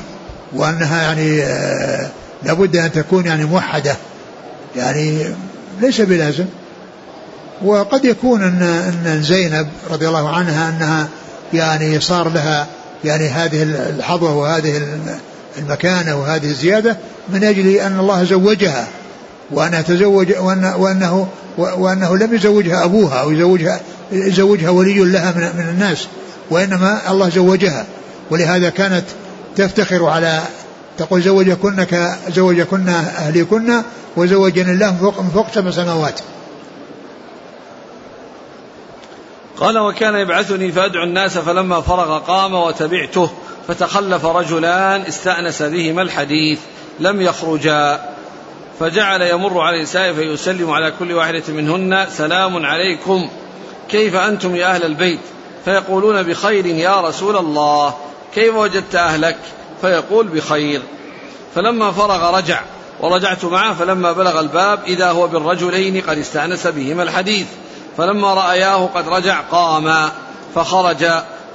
وأنها 0.53 1.01
يعني 1.01 1.43
آه، 1.43 2.09
لابد 2.43 2.75
أن 2.75 2.91
تكون 2.91 3.25
يعني 3.25 3.45
موحدة. 3.45 3.95
يعني 4.75 5.35
ليس 5.81 6.01
بلازم. 6.01 6.45
وقد 7.61 8.05
يكون 8.05 8.43
أن 8.43 8.61
أن 9.05 9.23
زينب 9.23 9.67
رضي 9.89 10.07
الله 10.07 10.29
عنها 10.29 10.69
أنها 10.69 11.07
يعني 11.53 11.99
صار 11.99 12.29
لها 12.29 12.67
يعني 13.05 13.27
هذه 13.27 13.63
الحظوة 13.63 14.35
وهذه 14.35 14.97
المكانة 15.57 16.19
وهذه 16.19 16.45
الزيادة 16.45 16.97
من 17.29 17.43
أجل 17.43 17.67
أن 17.67 17.99
الله 17.99 18.23
زوجها 18.23 18.87
وأنها 19.51 19.81
تزوج 19.81 20.33
وأن 20.39 20.73
وأنه 20.77 21.27
وأنه 21.57 22.17
لم 22.17 22.35
يزوجها 22.35 22.83
أبوها 22.83 23.21
أو 23.21 23.31
يزوجها 23.31 23.79
يزوجها 24.11 24.69
ولي 24.69 24.99
لها 24.99 25.31
من, 25.31 25.63
من 25.63 25.69
الناس 25.69 26.07
وإنما 26.49 27.11
الله 27.11 27.29
زوجها 27.29 27.85
ولهذا 28.29 28.69
كانت 28.69 29.05
تفتخر 29.55 30.05
على 30.05 30.41
تقول 30.97 31.21
زوجكن 31.21 31.85
زوجكن 32.29 32.89
أهليكن 32.89 33.81
وزوجني 34.17 34.71
الله 34.71 34.91
من 34.91 34.97
فوق, 34.97 35.21
من 35.21 35.29
فوق 35.29 35.51
سبع 35.51 35.71
سماوات. 35.71 36.19
قال 39.57 39.77
وكان 39.77 40.15
يبعثني 40.15 40.71
فأدعو 40.71 41.03
الناس 41.03 41.37
فلما 41.37 41.81
فرغ 41.81 42.19
قام 42.19 42.53
وتبعته 42.53 43.29
فتخلف 43.67 44.25
رجلان 44.25 45.01
استأنس 45.01 45.61
بهما 45.61 46.01
الحديث 46.01 46.59
لم 46.99 47.21
يخرجا. 47.21 48.13
فجعل 48.79 49.21
يمر 49.21 49.59
على 49.59 49.77
النساء 49.77 50.13
فيسلم 50.13 50.71
على 50.71 50.93
كل 50.99 51.13
واحدة 51.13 51.43
منهن 51.47 52.07
سلام 52.09 52.65
عليكم 52.65 53.29
كيف 53.89 54.15
أنتم 54.15 54.55
يا 54.55 54.67
أهل 54.67 54.83
البيت؟ 54.83 55.19
فيقولون 55.65 56.23
بخير 56.23 56.65
يا 56.65 57.01
رسول 57.01 57.37
الله 57.37 57.93
كيف 58.35 58.55
وجدت 58.55 58.95
أهلك؟ 58.95 59.37
فيقول 59.81 60.27
بخير. 60.27 60.81
فلما 61.55 61.91
فرغ 61.91 62.37
رجع 62.37 62.61
ورجعت 62.99 63.45
معه 63.45 63.73
فلما 63.73 64.11
بلغ 64.11 64.39
الباب 64.39 64.79
إذا 64.87 65.11
هو 65.11 65.27
بالرجلين 65.27 66.01
قد 66.01 66.17
استأنس 66.17 66.67
بهما 66.67 67.03
الحديث. 67.03 67.47
فلما 67.97 68.33
رأياه 68.33 68.89
قد 68.95 69.09
رجع 69.09 69.39
قاما 69.39 70.11
فخرج. 70.55 71.05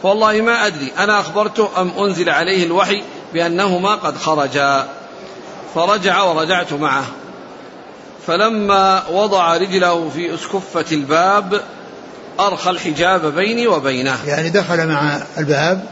فوالله 0.02 0.40
ما 0.40 0.66
أدري 0.66 0.92
أنا 0.98 1.20
أخبرته 1.20 1.80
أم 1.80 1.92
أنزل 1.98 2.28
عليه 2.30 2.66
الوحي 2.66 3.02
بأنهما 3.34 3.94
قد 3.94 4.16
خرجا. 4.16 4.88
فرجع 5.74 6.22
ورجعت 6.22 6.72
معه. 6.72 7.04
فلما 8.26 9.08
وضع 9.08 9.56
رجله 9.56 10.08
في 10.08 10.34
أسكفة 10.34 10.84
الباب 10.92 11.60
أرخى 12.40 12.70
الحجاب 12.70 13.34
بيني 13.34 13.66
وبينه. 13.66 14.18
يعني 14.26 14.48
دخل 14.48 14.86
مع 14.86 15.20
الباب 15.38 15.84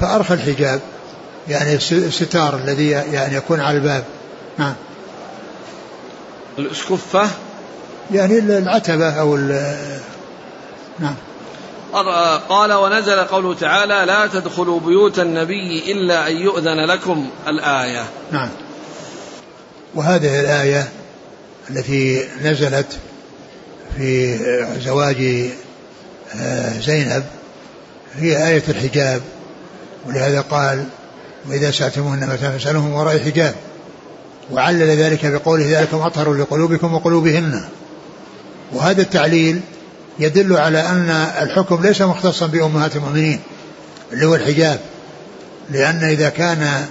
فأرخى 0.00 0.34
الحجاب. 0.34 0.80
يعني 1.48 1.74
الستار 1.74 2.54
الذي 2.54 2.90
يعني 2.90 3.36
يكون 3.36 3.60
على 3.60 3.76
الباب. 3.76 4.04
نعم 4.58 4.74
الأسكفة؟ 6.58 7.28
يعني 8.12 8.38
العتبة 8.38 9.10
أو 9.10 9.36
نعم 10.98 11.14
قال 12.48 12.72
ونزل 12.72 13.24
قوله 13.24 13.54
تعالى 13.54 14.04
لا 14.06 14.26
تدخلوا 14.26 14.80
بيوت 14.80 15.18
النبي 15.18 15.92
إلا 15.92 16.28
أن 16.28 16.36
يؤذن 16.36 16.86
لكم 16.86 17.30
الآية. 17.48 18.04
نعم. 18.32 18.48
وهذه 19.94 20.40
الآية 20.40 20.88
التي 21.70 22.28
نزلت 22.42 22.98
في 23.96 24.38
زواج 24.84 25.50
آه، 26.36 26.80
زينب 26.80 27.24
هي 28.16 28.48
آية 28.48 28.62
الحجاب. 28.68 29.20
ولهذا 30.06 30.40
قال 30.40 30.84
وإذا 31.48 31.70
سألتموهن 31.70 32.28
متى 32.28 32.38
فاسألوهم 32.38 32.92
وراء 32.92 33.18
حجاب 33.18 33.54
وعلل 34.50 34.98
ذلك 34.98 35.26
بقوله 35.26 35.80
ذلكم 35.80 35.98
أطهر 35.98 36.34
لقلوبكم 36.34 36.94
وقلوبهن. 36.94 37.64
وهذا 38.72 39.02
التعليل 39.02 39.60
يدل 40.20 40.56
على 40.56 40.80
أن 40.80 41.10
الحكم 41.42 41.82
ليس 41.82 42.02
مختصا 42.02 42.46
بأمهات 42.46 42.96
المؤمنين 42.96 43.40
اللي 44.12 44.26
هو 44.26 44.34
الحجاب. 44.34 44.80
لأن 45.70 46.04
إذا 46.04 46.28
كان 46.28 46.86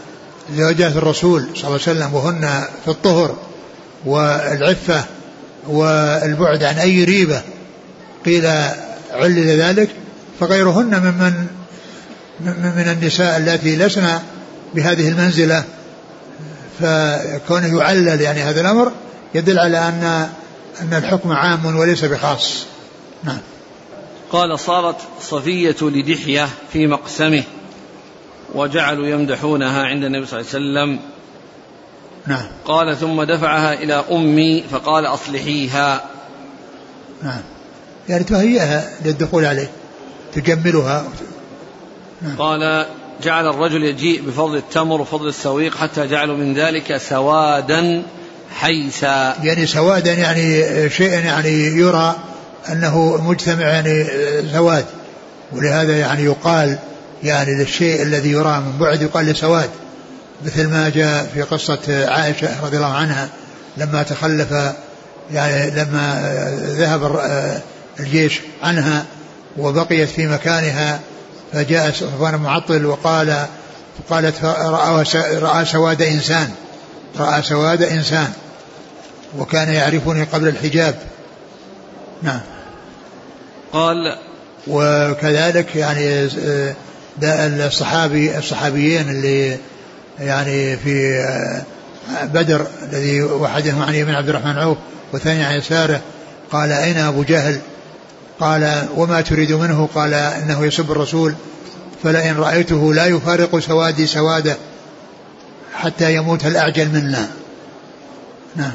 زوجات 0.55 0.95
الرسول 0.95 1.41
صلى 1.41 1.67
الله 1.67 1.79
عليه 1.87 1.99
وسلم 1.99 2.13
وهن 2.13 2.63
في 2.85 2.91
الطهر 2.91 3.35
والعفة 4.05 5.03
والبعد 5.67 6.63
عن 6.63 6.75
أي 6.75 7.03
ريبة 7.03 7.41
قيل 8.25 8.45
علل 9.11 9.59
ذلك 9.61 9.89
فغيرهن 10.39 10.99
ممن 10.99 11.47
من 12.75 12.97
النساء 12.97 13.37
التي 13.37 13.75
لسن 13.75 14.19
بهذه 14.75 15.09
المنزلة. 15.09 15.63
فكونه 16.79 17.79
يعلل 17.79 18.21
يعني 18.21 18.41
هذا 18.41 18.61
الأمر 18.61 18.91
يدل 19.35 19.59
على 19.59 19.77
أن 19.77 20.29
أن 20.81 20.93
الحكم 20.93 21.31
عام 21.31 21.75
وليس 21.75 22.05
بخاص. 22.05 22.65
نعم. 23.23 23.39
قال 24.31 24.59
صارت 24.59 24.95
صفية 25.21 25.75
لدحية 25.81 26.49
في 26.73 26.87
مقسمه 26.87 27.43
وجعلوا 28.55 29.07
يمدحونها 29.07 29.83
عند 29.85 30.03
النبي 30.03 30.25
صلى 30.25 30.39
الله 30.39 30.49
عليه 30.53 30.89
وسلم. 30.89 30.99
نعم. 32.27 32.45
قال 32.65 32.97
ثم 32.97 33.23
دفعها 33.23 33.73
إلى 33.73 34.03
أمي 34.11 34.63
فقال 34.71 35.05
أصلحيها. 35.05 36.03
نعم. 37.23 37.41
يعني 38.09 38.23
تهيئها 38.23 38.89
للدخول 39.05 39.45
عليه 39.45 39.71
تجملها. 40.33 41.05
نعم. 42.21 42.35
قال 42.37 42.85
جعل 43.23 43.47
الرجل 43.47 43.83
يجيء 43.83 44.21
بفضل 44.21 44.55
التمر 44.55 45.01
وفضل 45.01 45.27
السويق 45.27 45.75
حتى 45.75 46.07
جعلوا 46.07 46.37
من 46.37 46.53
ذلك 46.53 46.97
سوادا 46.97 48.03
حيثا 48.55 49.35
يعني 49.43 49.65
سوادا 49.65 50.13
يعني 50.13 50.89
شيء 50.89 51.11
يعني 51.11 51.49
يرى 51.49 52.15
أنه 52.71 53.21
مجتمع 53.21 53.67
يعني 53.67 54.05
سواد. 54.53 54.85
ولهذا 55.51 55.97
يعني 55.97 56.23
يقال 56.23 56.77
يعني 57.23 57.55
للشيء 57.55 58.01
الذي 58.01 58.31
يرى 58.31 58.59
من 58.59 58.77
بعد 58.79 59.01
يقال 59.01 59.25
لسواد 59.25 59.69
مثل 60.45 60.67
ما 60.67 60.89
جاء 60.89 61.29
في 61.33 61.41
قصة 61.41 61.79
عائشة 61.89 62.65
رضي 62.65 62.77
الله 62.77 62.93
عنها 62.93 63.29
لما 63.77 64.03
تخلف 64.03 64.51
يعني 65.33 65.71
لما 65.71 66.33
ذهب 66.77 67.21
الجيش 67.99 68.41
عنها 68.63 69.05
وبقيت 69.57 70.09
في 70.09 70.27
مكانها 70.27 70.99
فجاء 71.53 71.91
صفوان 71.91 72.35
معطل 72.35 72.85
وقال 72.85 73.45
قالت 74.09 74.45
رأى 75.41 75.65
سواد 75.65 76.01
إنسان 76.01 76.49
رأى 77.19 77.41
سواد 77.41 77.83
إنسان 77.83 78.31
وكان 79.37 79.73
يعرفني 79.73 80.23
قبل 80.23 80.47
الحجاب. 80.47 80.95
نعم. 82.21 82.39
قال 83.73 84.17
وكذلك 84.67 85.75
يعني 85.75 86.29
الصحابي 87.67 88.37
الصحابيين 88.37 89.09
اللي 89.09 89.57
يعني 90.19 90.77
في 90.77 91.23
بدر 92.23 92.67
الذي 92.83 93.21
واحدهم 93.21 93.81
عن 93.81 93.95
يمين 93.95 94.15
عبد 94.15 94.29
الرحمن 94.29 94.57
عوف 94.57 94.77
والثاني 95.13 95.43
عن 95.43 95.55
يساره 95.57 96.01
قال 96.51 96.71
أين 96.71 96.97
أبو 96.97 97.23
جهل؟ 97.23 97.59
قال 98.39 98.87
وما 98.95 99.21
تريد 99.21 99.51
منه؟ 99.51 99.89
قال 99.95 100.13
إنه 100.13 100.65
يسب 100.65 100.91
الرسول 100.91 101.35
فلئن 102.03 102.37
رأيته 102.37 102.93
لا 102.93 103.05
يفارق 103.05 103.59
سوادي 103.59 104.07
سواده 104.07 104.57
حتى 105.75 106.15
يموت 106.15 106.45
الأعجل 106.45 106.89
منا. 106.89 107.29
نعم. 108.55 108.71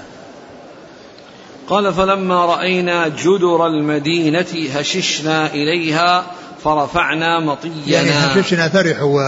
قال 1.69 1.95
فلما 1.95 2.47
رأينا 2.47 3.09
جدر 3.09 3.67
المدينة 3.67 4.47
هششنا 4.75 5.47
إليها 5.47 6.27
فرفعنا 6.65 7.41
مطينا. 7.41 7.75
يعني 7.87 8.11
هششنا 8.11 8.69
فرحوا 8.69 9.21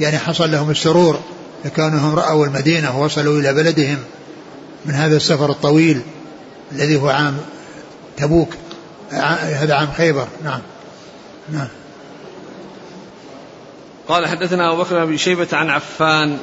يعني 0.00 0.18
حصل 0.18 0.50
لهم 0.50 0.70
السرور. 0.70 1.20
لكونهم 1.64 2.14
رأوا 2.14 2.46
المدينة 2.46 3.00
ووصلوا 3.00 3.40
إلى 3.40 3.54
بلدهم 3.54 3.98
من 4.84 4.94
هذا 4.94 5.16
السفر 5.16 5.50
الطويل 5.50 6.00
الذي 6.72 6.96
هو 6.96 7.08
عام 7.08 7.38
تبوك 8.16 8.48
هذا 9.10 9.74
عام 9.74 9.88
خيبر. 9.96 10.28
نعم. 10.44 10.60
نعم. 11.52 11.68
قال 14.08 14.26
حدثنا 14.26 14.72
أبو 14.72 14.82
بكر 14.82 15.04
بن 15.04 15.16
شيبة 15.16 15.48
عن 15.52 15.70
عفان. 15.70 16.38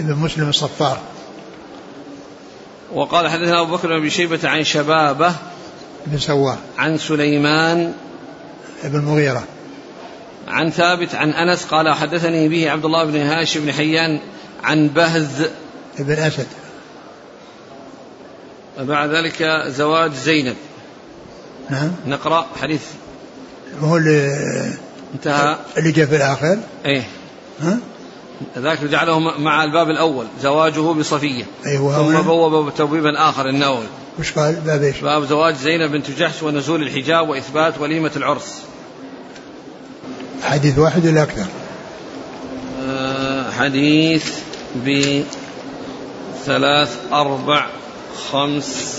ابن 0.00 0.14
مسلم 0.14 0.48
الصفار. 0.48 0.98
وقال 2.92 3.28
حدثنا 3.28 3.60
أبو 3.60 3.76
بكر 3.76 3.98
بن 3.98 4.08
شيبة 4.08 4.48
عن 4.48 4.64
شبابة 4.64 5.34
بن 6.06 6.18
سواه. 6.18 6.58
عن 6.78 6.98
سليمان 6.98 7.92
بن 8.84 9.00
مغيرة. 9.00 9.44
عن 10.48 10.70
ثابت 10.70 11.14
عن 11.14 11.30
أنس 11.30 11.64
قال 11.64 11.94
حدثني 11.94 12.48
به 12.48 12.70
عبد 12.70 12.84
الله 12.84 13.04
بن 13.04 13.16
هاشم 13.16 13.60
بن 13.60 13.72
حيان 13.72 14.20
عن 14.64 14.88
بهز 14.88 15.46
بن 15.98 16.12
أسد. 16.12 16.46
بعد 18.78 19.10
ذلك 19.10 19.64
زواج 19.66 20.12
زينب. 20.12 20.56
نعم. 21.70 21.92
نقرأ 22.06 22.46
حديث. 22.60 22.82
هو 23.80 23.96
اللي 23.96 24.40
انتهى. 25.14 25.56
اللي 25.78 25.92
جاء 25.92 26.06
في 26.06 26.16
الآخر. 26.16 26.58
إيه. 26.86 27.02
ها؟ 27.60 27.78
ذاك 28.58 28.84
جعله 28.84 29.18
مع 29.18 29.64
الباب 29.64 29.90
الأول 29.90 30.26
زواجه 30.42 30.80
بصفية 30.80 31.44
أيوة 31.66 32.20
ثم. 32.20 32.22
بوب 32.22 32.74
تبويبا 32.74 33.28
آخر 33.28 33.48
النووي 33.48 33.86
وش 34.18 34.32
قال 34.32 34.54
باب 34.54 34.82
إيش؟ 34.82 35.00
باب 35.00 35.24
زواج 35.24 35.54
زينب 35.54 35.92
بنت 35.92 36.10
جحش 36.10 36.42
ونزول 36.42 36.82
الحجاب 36.82 37.28
وإثبات 37.28 37.74
وليمة 37.80 38.10
العرس 38.16 38.62
حديث 40.42 40.78
واحد 40.78 41.06
ولا 41.06 41.22
أكثر؟ 41.22 41.46
آه، 42.82 43.50
حديث 43.50 44.32
بثلاث 46.46 46.96
أربع 47.12 47.66
خمس 48.32 48.96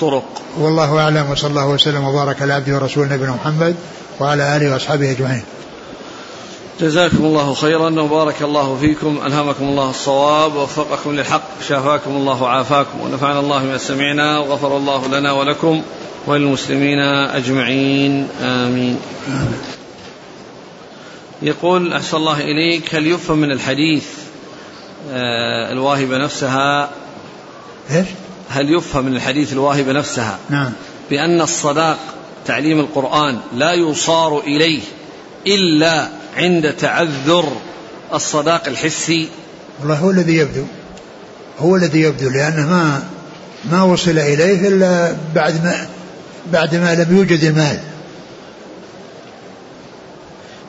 طرق 0.00 0.24
والله 0.58 0.98
أعلم 0.98 1.30
وصلى 1.30 1.50
الله 1.50 1.68
وسلم 1.68 2.04
وبارك 2.04 2.42
على 2.42 2.52
عبده 2.52 2.74
ورسوله 2.74 3.14
نبينا 3.14 3.32
محمد 3.32 3.76
وعلى 4.20 4.56
آله 4.56 4.72
وأصحابه 4.72 5.10
أجمعين 5.10 5.42
جزاكم 6.80 7.24
الله 7.24 7.54
خيرا 7.54 8.00
وبارك 8.00 8.42
الله 8.42 8.78
فيكم 8.80 9.20
ألهمكم 9.26 9.64
الله 9.64 9.90
الصواب 9.90 10.54
ووفقكم 10.54 11.16
للحق 11.16 11.62
شافاكم 11.68 12.10
الله 12.10 12.42
وعافاكم 12.42 13.00
ونفعنا 13.00 13.40
الله 13.40 13.64
ما 13.64 13.78
سمعنا 13.78 14.38
وغفر 14.38 14.76
الله 14.76 15.06
لنا 15.08 15.32
ولكم 15.32 15.82
وللمسلمين 16.26 16.98
أجمعين 16.98 18.28
آمين. 18.42 19.00
يقول 21.42 21.92
أحسن 21.92 22.16
الله 22.16 22.40
إليك 22.40 22.94
هل 22.94 23.06
يفهم 23.06 23.38
من 23.38 23.50
الحديث 23.52 24.06
آه، 25.12 25.72
الواهبة 25.72 26.18
نفسها؟ 26.18 26.90
إيش؟ 27.90 28.06
هل 28.48 28.74
يفهم 28.74 29.04
من 29.04 29.16
الحديث 29.16 29.52
الواهبة 29.52 29.92
نفسها؟ 29.92 30.38
نعم. 30.50 30.72
بأن 31.10 31.40
الصداق 31.40 31.98
تعليم 32.46 32.80
القرآن 32.80 33.38
لا 33.54 33.72
يصار 33.72 34.40
إليه 34.40 34.80
إلا 35.46 36.08
عند 36.36 36.72
تعذر 36.72 37.52
الصداق 38.14 38.68
الحسي. 38.68 39.28
والله 39.80 39.94
هو 39.94 40.10
الذي 40.10 40.36
يبدو 40.36 40.64
هو 41.58 41.76
الذي 41.76 42.00
يبدو 42.00 42.30
لأنه 42.30 42.66
ما 42.66 43.02
ما 43.70 43.82
وصل 43.82 44.18
إليه 44.18 44.68
إلا 44.68 45.16
بعد 45.34 45.64
ما 45.64 45.88
بعد 46.52 46.74
ما 46.74 46.94
لم 46.94 47.16
يوجد 47.16 47.44
المال. 47.44 47.80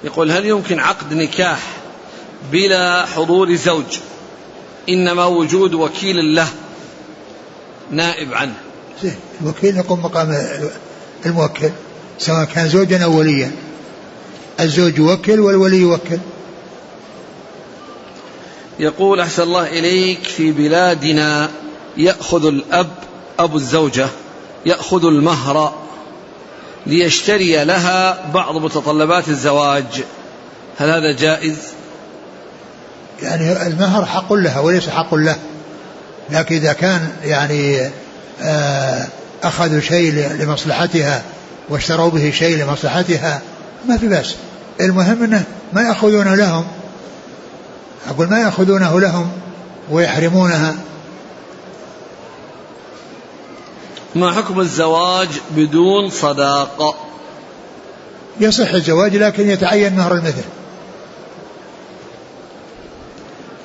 يقول 0.04 0.32
هل 0.32 0.46
يمكن 0.46 0.80
عقد 0.80 1.14
نكاح 1.14 1.60
بلا 2.52 3.06
حضور 3.06 3.56
زوج؟ 3.56 4.00
إنما 4.90 5.26
وجود 5.26 5.74
وكيل 5.74 6.36
له 6.36 6.48
نائب 7.92 8.34
عنه. 8.34 8.56
زين 9.04 9.16
الوكيل 9.42 9.78
يقوم 9.78 10.00
مقام 10.00 10.48
الموكل 11.26 11.70
سواء 12.20 12.46
كان 12.46 12.70
زوجا 12.70 13.04
أو 13.04 13.18
وليا. 13.18 13.52
الزوج 14.60 14.98
يوكل 14.98 15.40
والولي 15.40 15.78
يوكل. 15.78 16.20
يقول 18.80 19.20
أحسن 19.20 19.44
الله 19.44 19.68
إليك 19.68 20.24
في 20.24 20.52
بلادنا 20.52 21.50
يأخذ 21.98 22.46
الأب 22.46 22.90
أبو 23.40 23.58
الزوجة 23.58 24.08
يأخذ 24.66 25.06
المهر 25.06 25.74
ليشتري 26.86 27.66
لها 27.66 28.32
بعض 28.34 28.56
متطلبات 28.56 29.30
الزواج. 29.30 30.04
هل 30.78 30.90
هذا 30.90 31.12
جائز؟ 31.12 31.58
يعني 33.24 33.68
المهر 33.68 34.06
حق 34.06 34.34
لها 34.34 34.60
وليس 34.60 34.90
حق 34.90 35.16
له. 35.16 35.36
لكن 36.30 36.56
إذا 36.56 36.74
كان 36.74 37.12
يعني 37.24 37.90
آه، 38.42 39.08
أخذوا 39.44 39.80
شيء 39.80 40.12
لمصلحتها 40.40 41.24
واشتروا 41.70 42.10
به 42.10 42.32
شيء 42.32 42.58
لمصلحتها 42.58 43.42
ما 43.88 43.98
في 43.98 44.08
بأس. 44.08 44.36
المهم 44.82 45.24
أنه 45.24 45.44
ما 45.74 45.82
يأخذون 45.82 46.36
لهم. 46.36 46.68
أقول 48.10 48.30
ما 48.30 48.40
يأخذونه 48.40 49.00
لهم 49.00 49.32
ويحرمونها. 49.92 50.76
ما 54.16 54.32
حكم 54.32 54.60
الزواج 54.60 55.30
بدون 55.52 56.10
صداقة؟ 56.10 56.96
يصح 58.40 58.74
الزواج 58.74 59.16
لكن 59.16 59.50
يتعين 59.50 59.96
مهر 59.96 60.14
المثل. 60.14 60.44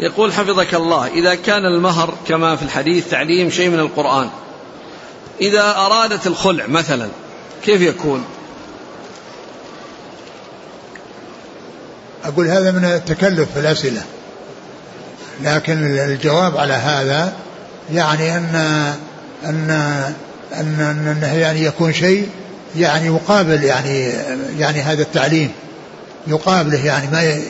يقول 0.00 0.32
حفظك 0.32 0.74
الله 0.74 1.06
إذا 1.06 1.34
كان 1.34 1.64
المهر 1.64 2.14
كما 2.28 2.56
في 2.56 2.62
الحديث 2.62 3.10
تعليم 3.10 3.50
شيء 3.50 3.68
من 3.68 3.78
القرآن. 3.78 4.30
إذا 5.40 5.76
أرادت 5.76 6.26
الخلع 6.26 6.66
مثلا 6.66 7.08
كيف 7.64 7.80
يكون؟ 7.80 8.24
أقول 12.24 12.48
هذا 12.48 12.70
من 12.70 12.84
التكلف 12.84 13.48
في 13.54 13.60
الأسئلة. 13.60 14.02
لكن 15.42 15.98
الجواب 15.98 16.56
على 16.56 16.74
هذا 16.74 17.32
يعني 17.92 18.36
أن 18.36 18.54
أن 19.44 19.70
أن 20.54 21.06
أنه 21.08 21.34
يعني 21.34 21.64
يكون 21.64 21.92
شيء 21.92 22.28
يعني 22.76 23.06
يقابل 23.06 23.64
يعني 23.64 24.12
يعني 24.58 24.82
هذا 24.82 25.02
التعليم. 25.02 25.50
يقابله 26.26 26.86
يعني 26.86 27.06
ما. 27.12 27.42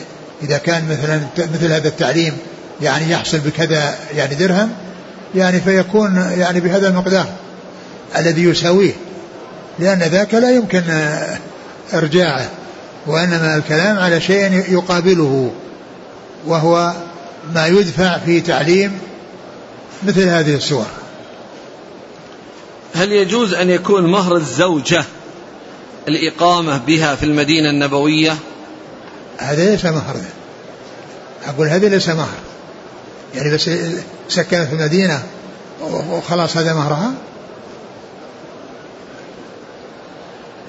إذا 0.43 0.57
كان 0.57 0.89
مثلا 0.89 1.21
مثل 1.53 1.71
هذا 1.71 1.87
التعليم 1.87 2.37
يعني 2.81 3.11
يحصل 3.11 3.39
بكذا 3.39 3.95
يعني 4.15 4.35
درهم 4.35 4.71
يعني 5.35 5.61
فيكون 5.61 6.31
يعني 6.37 6.59
بهذا 6.59 6.87
المقدار 6.87 7.25
الذي 8.17 8.43
يساويه. 8.43 8.93
لأن 9.79 9.99
ذاك 9.99 10.33
لا 10.33 10.49
يمكن 10.49 10.83
إرجاعه. 11.93 12.49
وإنما 13.07 13.55
الكلام 13.55 13.97
على 13.97 14.21
شيء 14.21 14.73
يقابله 14.73 15.51
وهو 16.45 16.93
ما 17.53 17.67
يدفع 17.67 18.17
في 18.17 18.41
تعليم 18.41 18.99
مثل 20.03 20.27
هذه 20.27 20.55
السور 20.55 20.85
هل 22.95 23.11
يجوز 23.11 23.53
أن 23.53 23.69
يكون 23.69 24.11
مهر 24.11 24.35
الزوجة 24.35 25.03
الإقامة 26.07 26.77
بها 26.77 27.15
في 27.15 27.23
المدينة 27.23 27.69
النبوية؟ 27.69 28.37
هذا 29.37 29.71
ليس 29.71 29.85
مهر. 29.85 30.15
أقول 31.47 31.67
هذا 31.67 31.89
ليس 31.89 32.09
مهر. 32.09 32.37
يعني 33.35 33.53
بس 33.53 33.69
سكنت 34.29 34.67
في 34.67 34.73
المدينة 34.73 35.23
وخلاص 35.81 36.57
هذا 36.57 36.73
مهرها؟ 36.73 37.13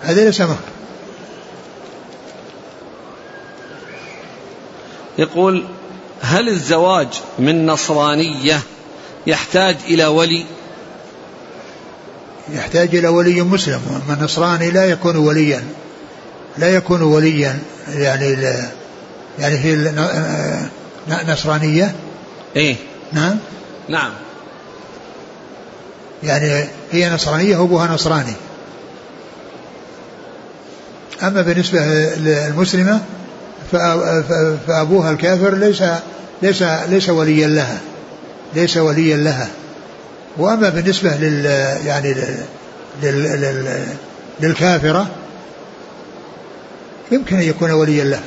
هذا 0.02 0.24
ليس 0.24 0.40
مهر. 0.40 0.73
يقول 5.18 5.64
هل 6.20 6.48
الزواج 6.48 7.08
من 7.38 7.66
نصرانية 7.66 8.60
يحتاج 9.26 9.76
إلى 9.86 10.06
ولي؟ 10.06 10.44
يحتاج 12.52 12.96
إلى 12.96 13.08
ولي 13.08 13.42
مسلم 13.42 13.80
أما 14.06 14.14
النصراني 14.14 14.70
لا 14.70 14.84
يكون 14.84 15.16
وليا 15.16 15.64
لا 16.58 16.68
يكون 16.68 17.02
وليا 17.02 17.58
يعني 17.88 18.36
يعني 19.38 19.58
في 19.58 19.92
نصرانية؟ 21.28 21.94
إيه. 22.56 22.76
نعم. 23.12 23.36
نعم. 23.88 24.12
يعني 26.22 26.68
هي 26.92 27.10
نصرانية 27.10 27.56
وأبوها 27.56 27.86
نصراني. 27.86 28.32
أما 31.22 31.42
بالنسبة 31.42 31.80
للمسلمة 32.16 33.00
فأبوها 34.66 35.10
الكافر 35.10 35.54
ليس 35.54 35.82
ليس 36.42 36.62
ليس 36.62 37.08
وليا 37.08 37.46
لها 37.46 37.80
ليس 38.54 38.76
وليا 38.76 39.16
لها. 39.16 39.48
وأما 40.36 40.68
بالنسبة 40.68 41.10
لل 41.10 41.44
يعني 41.86 42.14
لل 43.02 43.22
لل 43.22 43.86
للكافرة 44.40 45.06
يمكن 47.10 47.36
أن 47.36 47.42
يكون 47.42 47.70
وليا 47.70 48.04
لها 48.04 48.22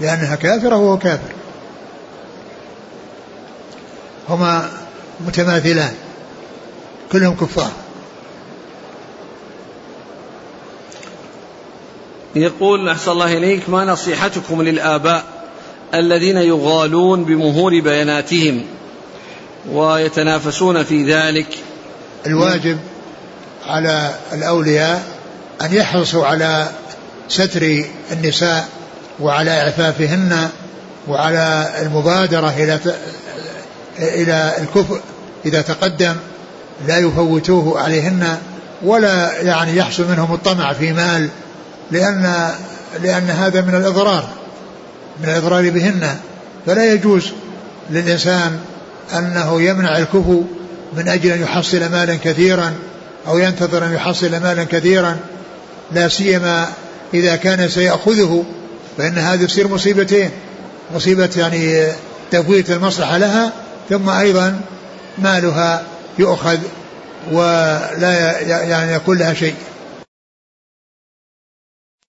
لأنها 0.00 0.36
كافرة 0.36 0.76
وهو 0.76 0.98
كافر. 0.98 1.32
هما 4.28 4.70
متماثلان 5.26 5.94
كلهم 7.12 7.36
كفار. 7.36 7.72
يقول 12.36 12.88
أحسن 12.88 13.10
الله 13.10 13.36
إليك 13.36 13.68
ما 13.68 13.84
نصيحتكم 13.84 14.62
للآباء 14.62 15.24
الذين 15.94 16.36
يغالون 16.36 17.24
بمهور 17.24 17.80
بياناتهم 17.80 18.64
ويتنافسون 19.72 20.84
في 20.84 21.12
ذلك؟ 21.14 21.46
الواجب 22.26 22.78
على 23.66 24.14
الأولياء 24.32 25.02
أن 25.62 25.74
يحرصوا 25.74 26.26
على 26.26 26.68
ستر 27.28 27.84
النساء 28.12 28.68
وعلى 29.20 29.50
إعفافهن 29.50 30.48
وعلى 31.08 31.70
المبادرة 31.82 32.54
إلى 32.58 32.78
إلى 33.98 34.52
الكفء 34.58 35.00
إذا 35.46 35.62
تقدم 35.62 36.16
لا 36.86 36.98
يفوتوه 36.98 37.80
عليهن 37.80 38.38
ولا 38.82 39.40
يعني 39.42 39.76
يحصل 39.76 40.08
منهم 40.08 40.34
الطمع 40.34 40.72
في 40.72 40.92
مال 40.92 41.28
لأن 41.94 42.50
لأن 43.02 43.30
هذا 43.30 43.60
من 43.60 43.74
الإضرار 43.74 44.28
من 45.22 45.28
الإضرار 45.28 45.70
بهن. 45.70 46.16
فلا 46.66 46.92
يجوز 46.92 47.32
للإنسان 47.90 48.58
أنه 49.18 49.62
يمنع 49.62 49.98
الكفو 49.98 50.42
من 50.96 51.08
أجل 51.08 51.30
أن 51.30 51.42
يحصل 51.42 51.90
مالا 51.90 52.14
كثيرا 52.24 52.72
أو 53.26 53.38
ينتظر 53.38 53.86
أن 53.86 53.92
يحصل 53.92 54.30
مالا 54.30 54.64
كثيرا 54.64 55.16
لا 55.92 56.08
سيما 56.08 56.68
إذا 57.14 57.36
كان 57.36 57.68
سيأخذه 57.68 58.44
فإن 58.98 59.18
هذه 59.18 59.44
تصير 59.44 59.68
مصيبتين 59.68 60.30
مصيبة 60.94 61.30
يعني 61.36 61.86
تفويت 62.30 62.70
المصلحة 62.70 63.18
لها 63.18 63.52
ثم 63.90 64.08
أيضا 64.08 64.60
مالها 65.18 65.82
يؤخذ 66.18 66.58
ولا 67.32 68.40
يعني 68.40 68.92
يكون 68.92 69.18
لها 69.18 69.34
شيء. 69.34 69.54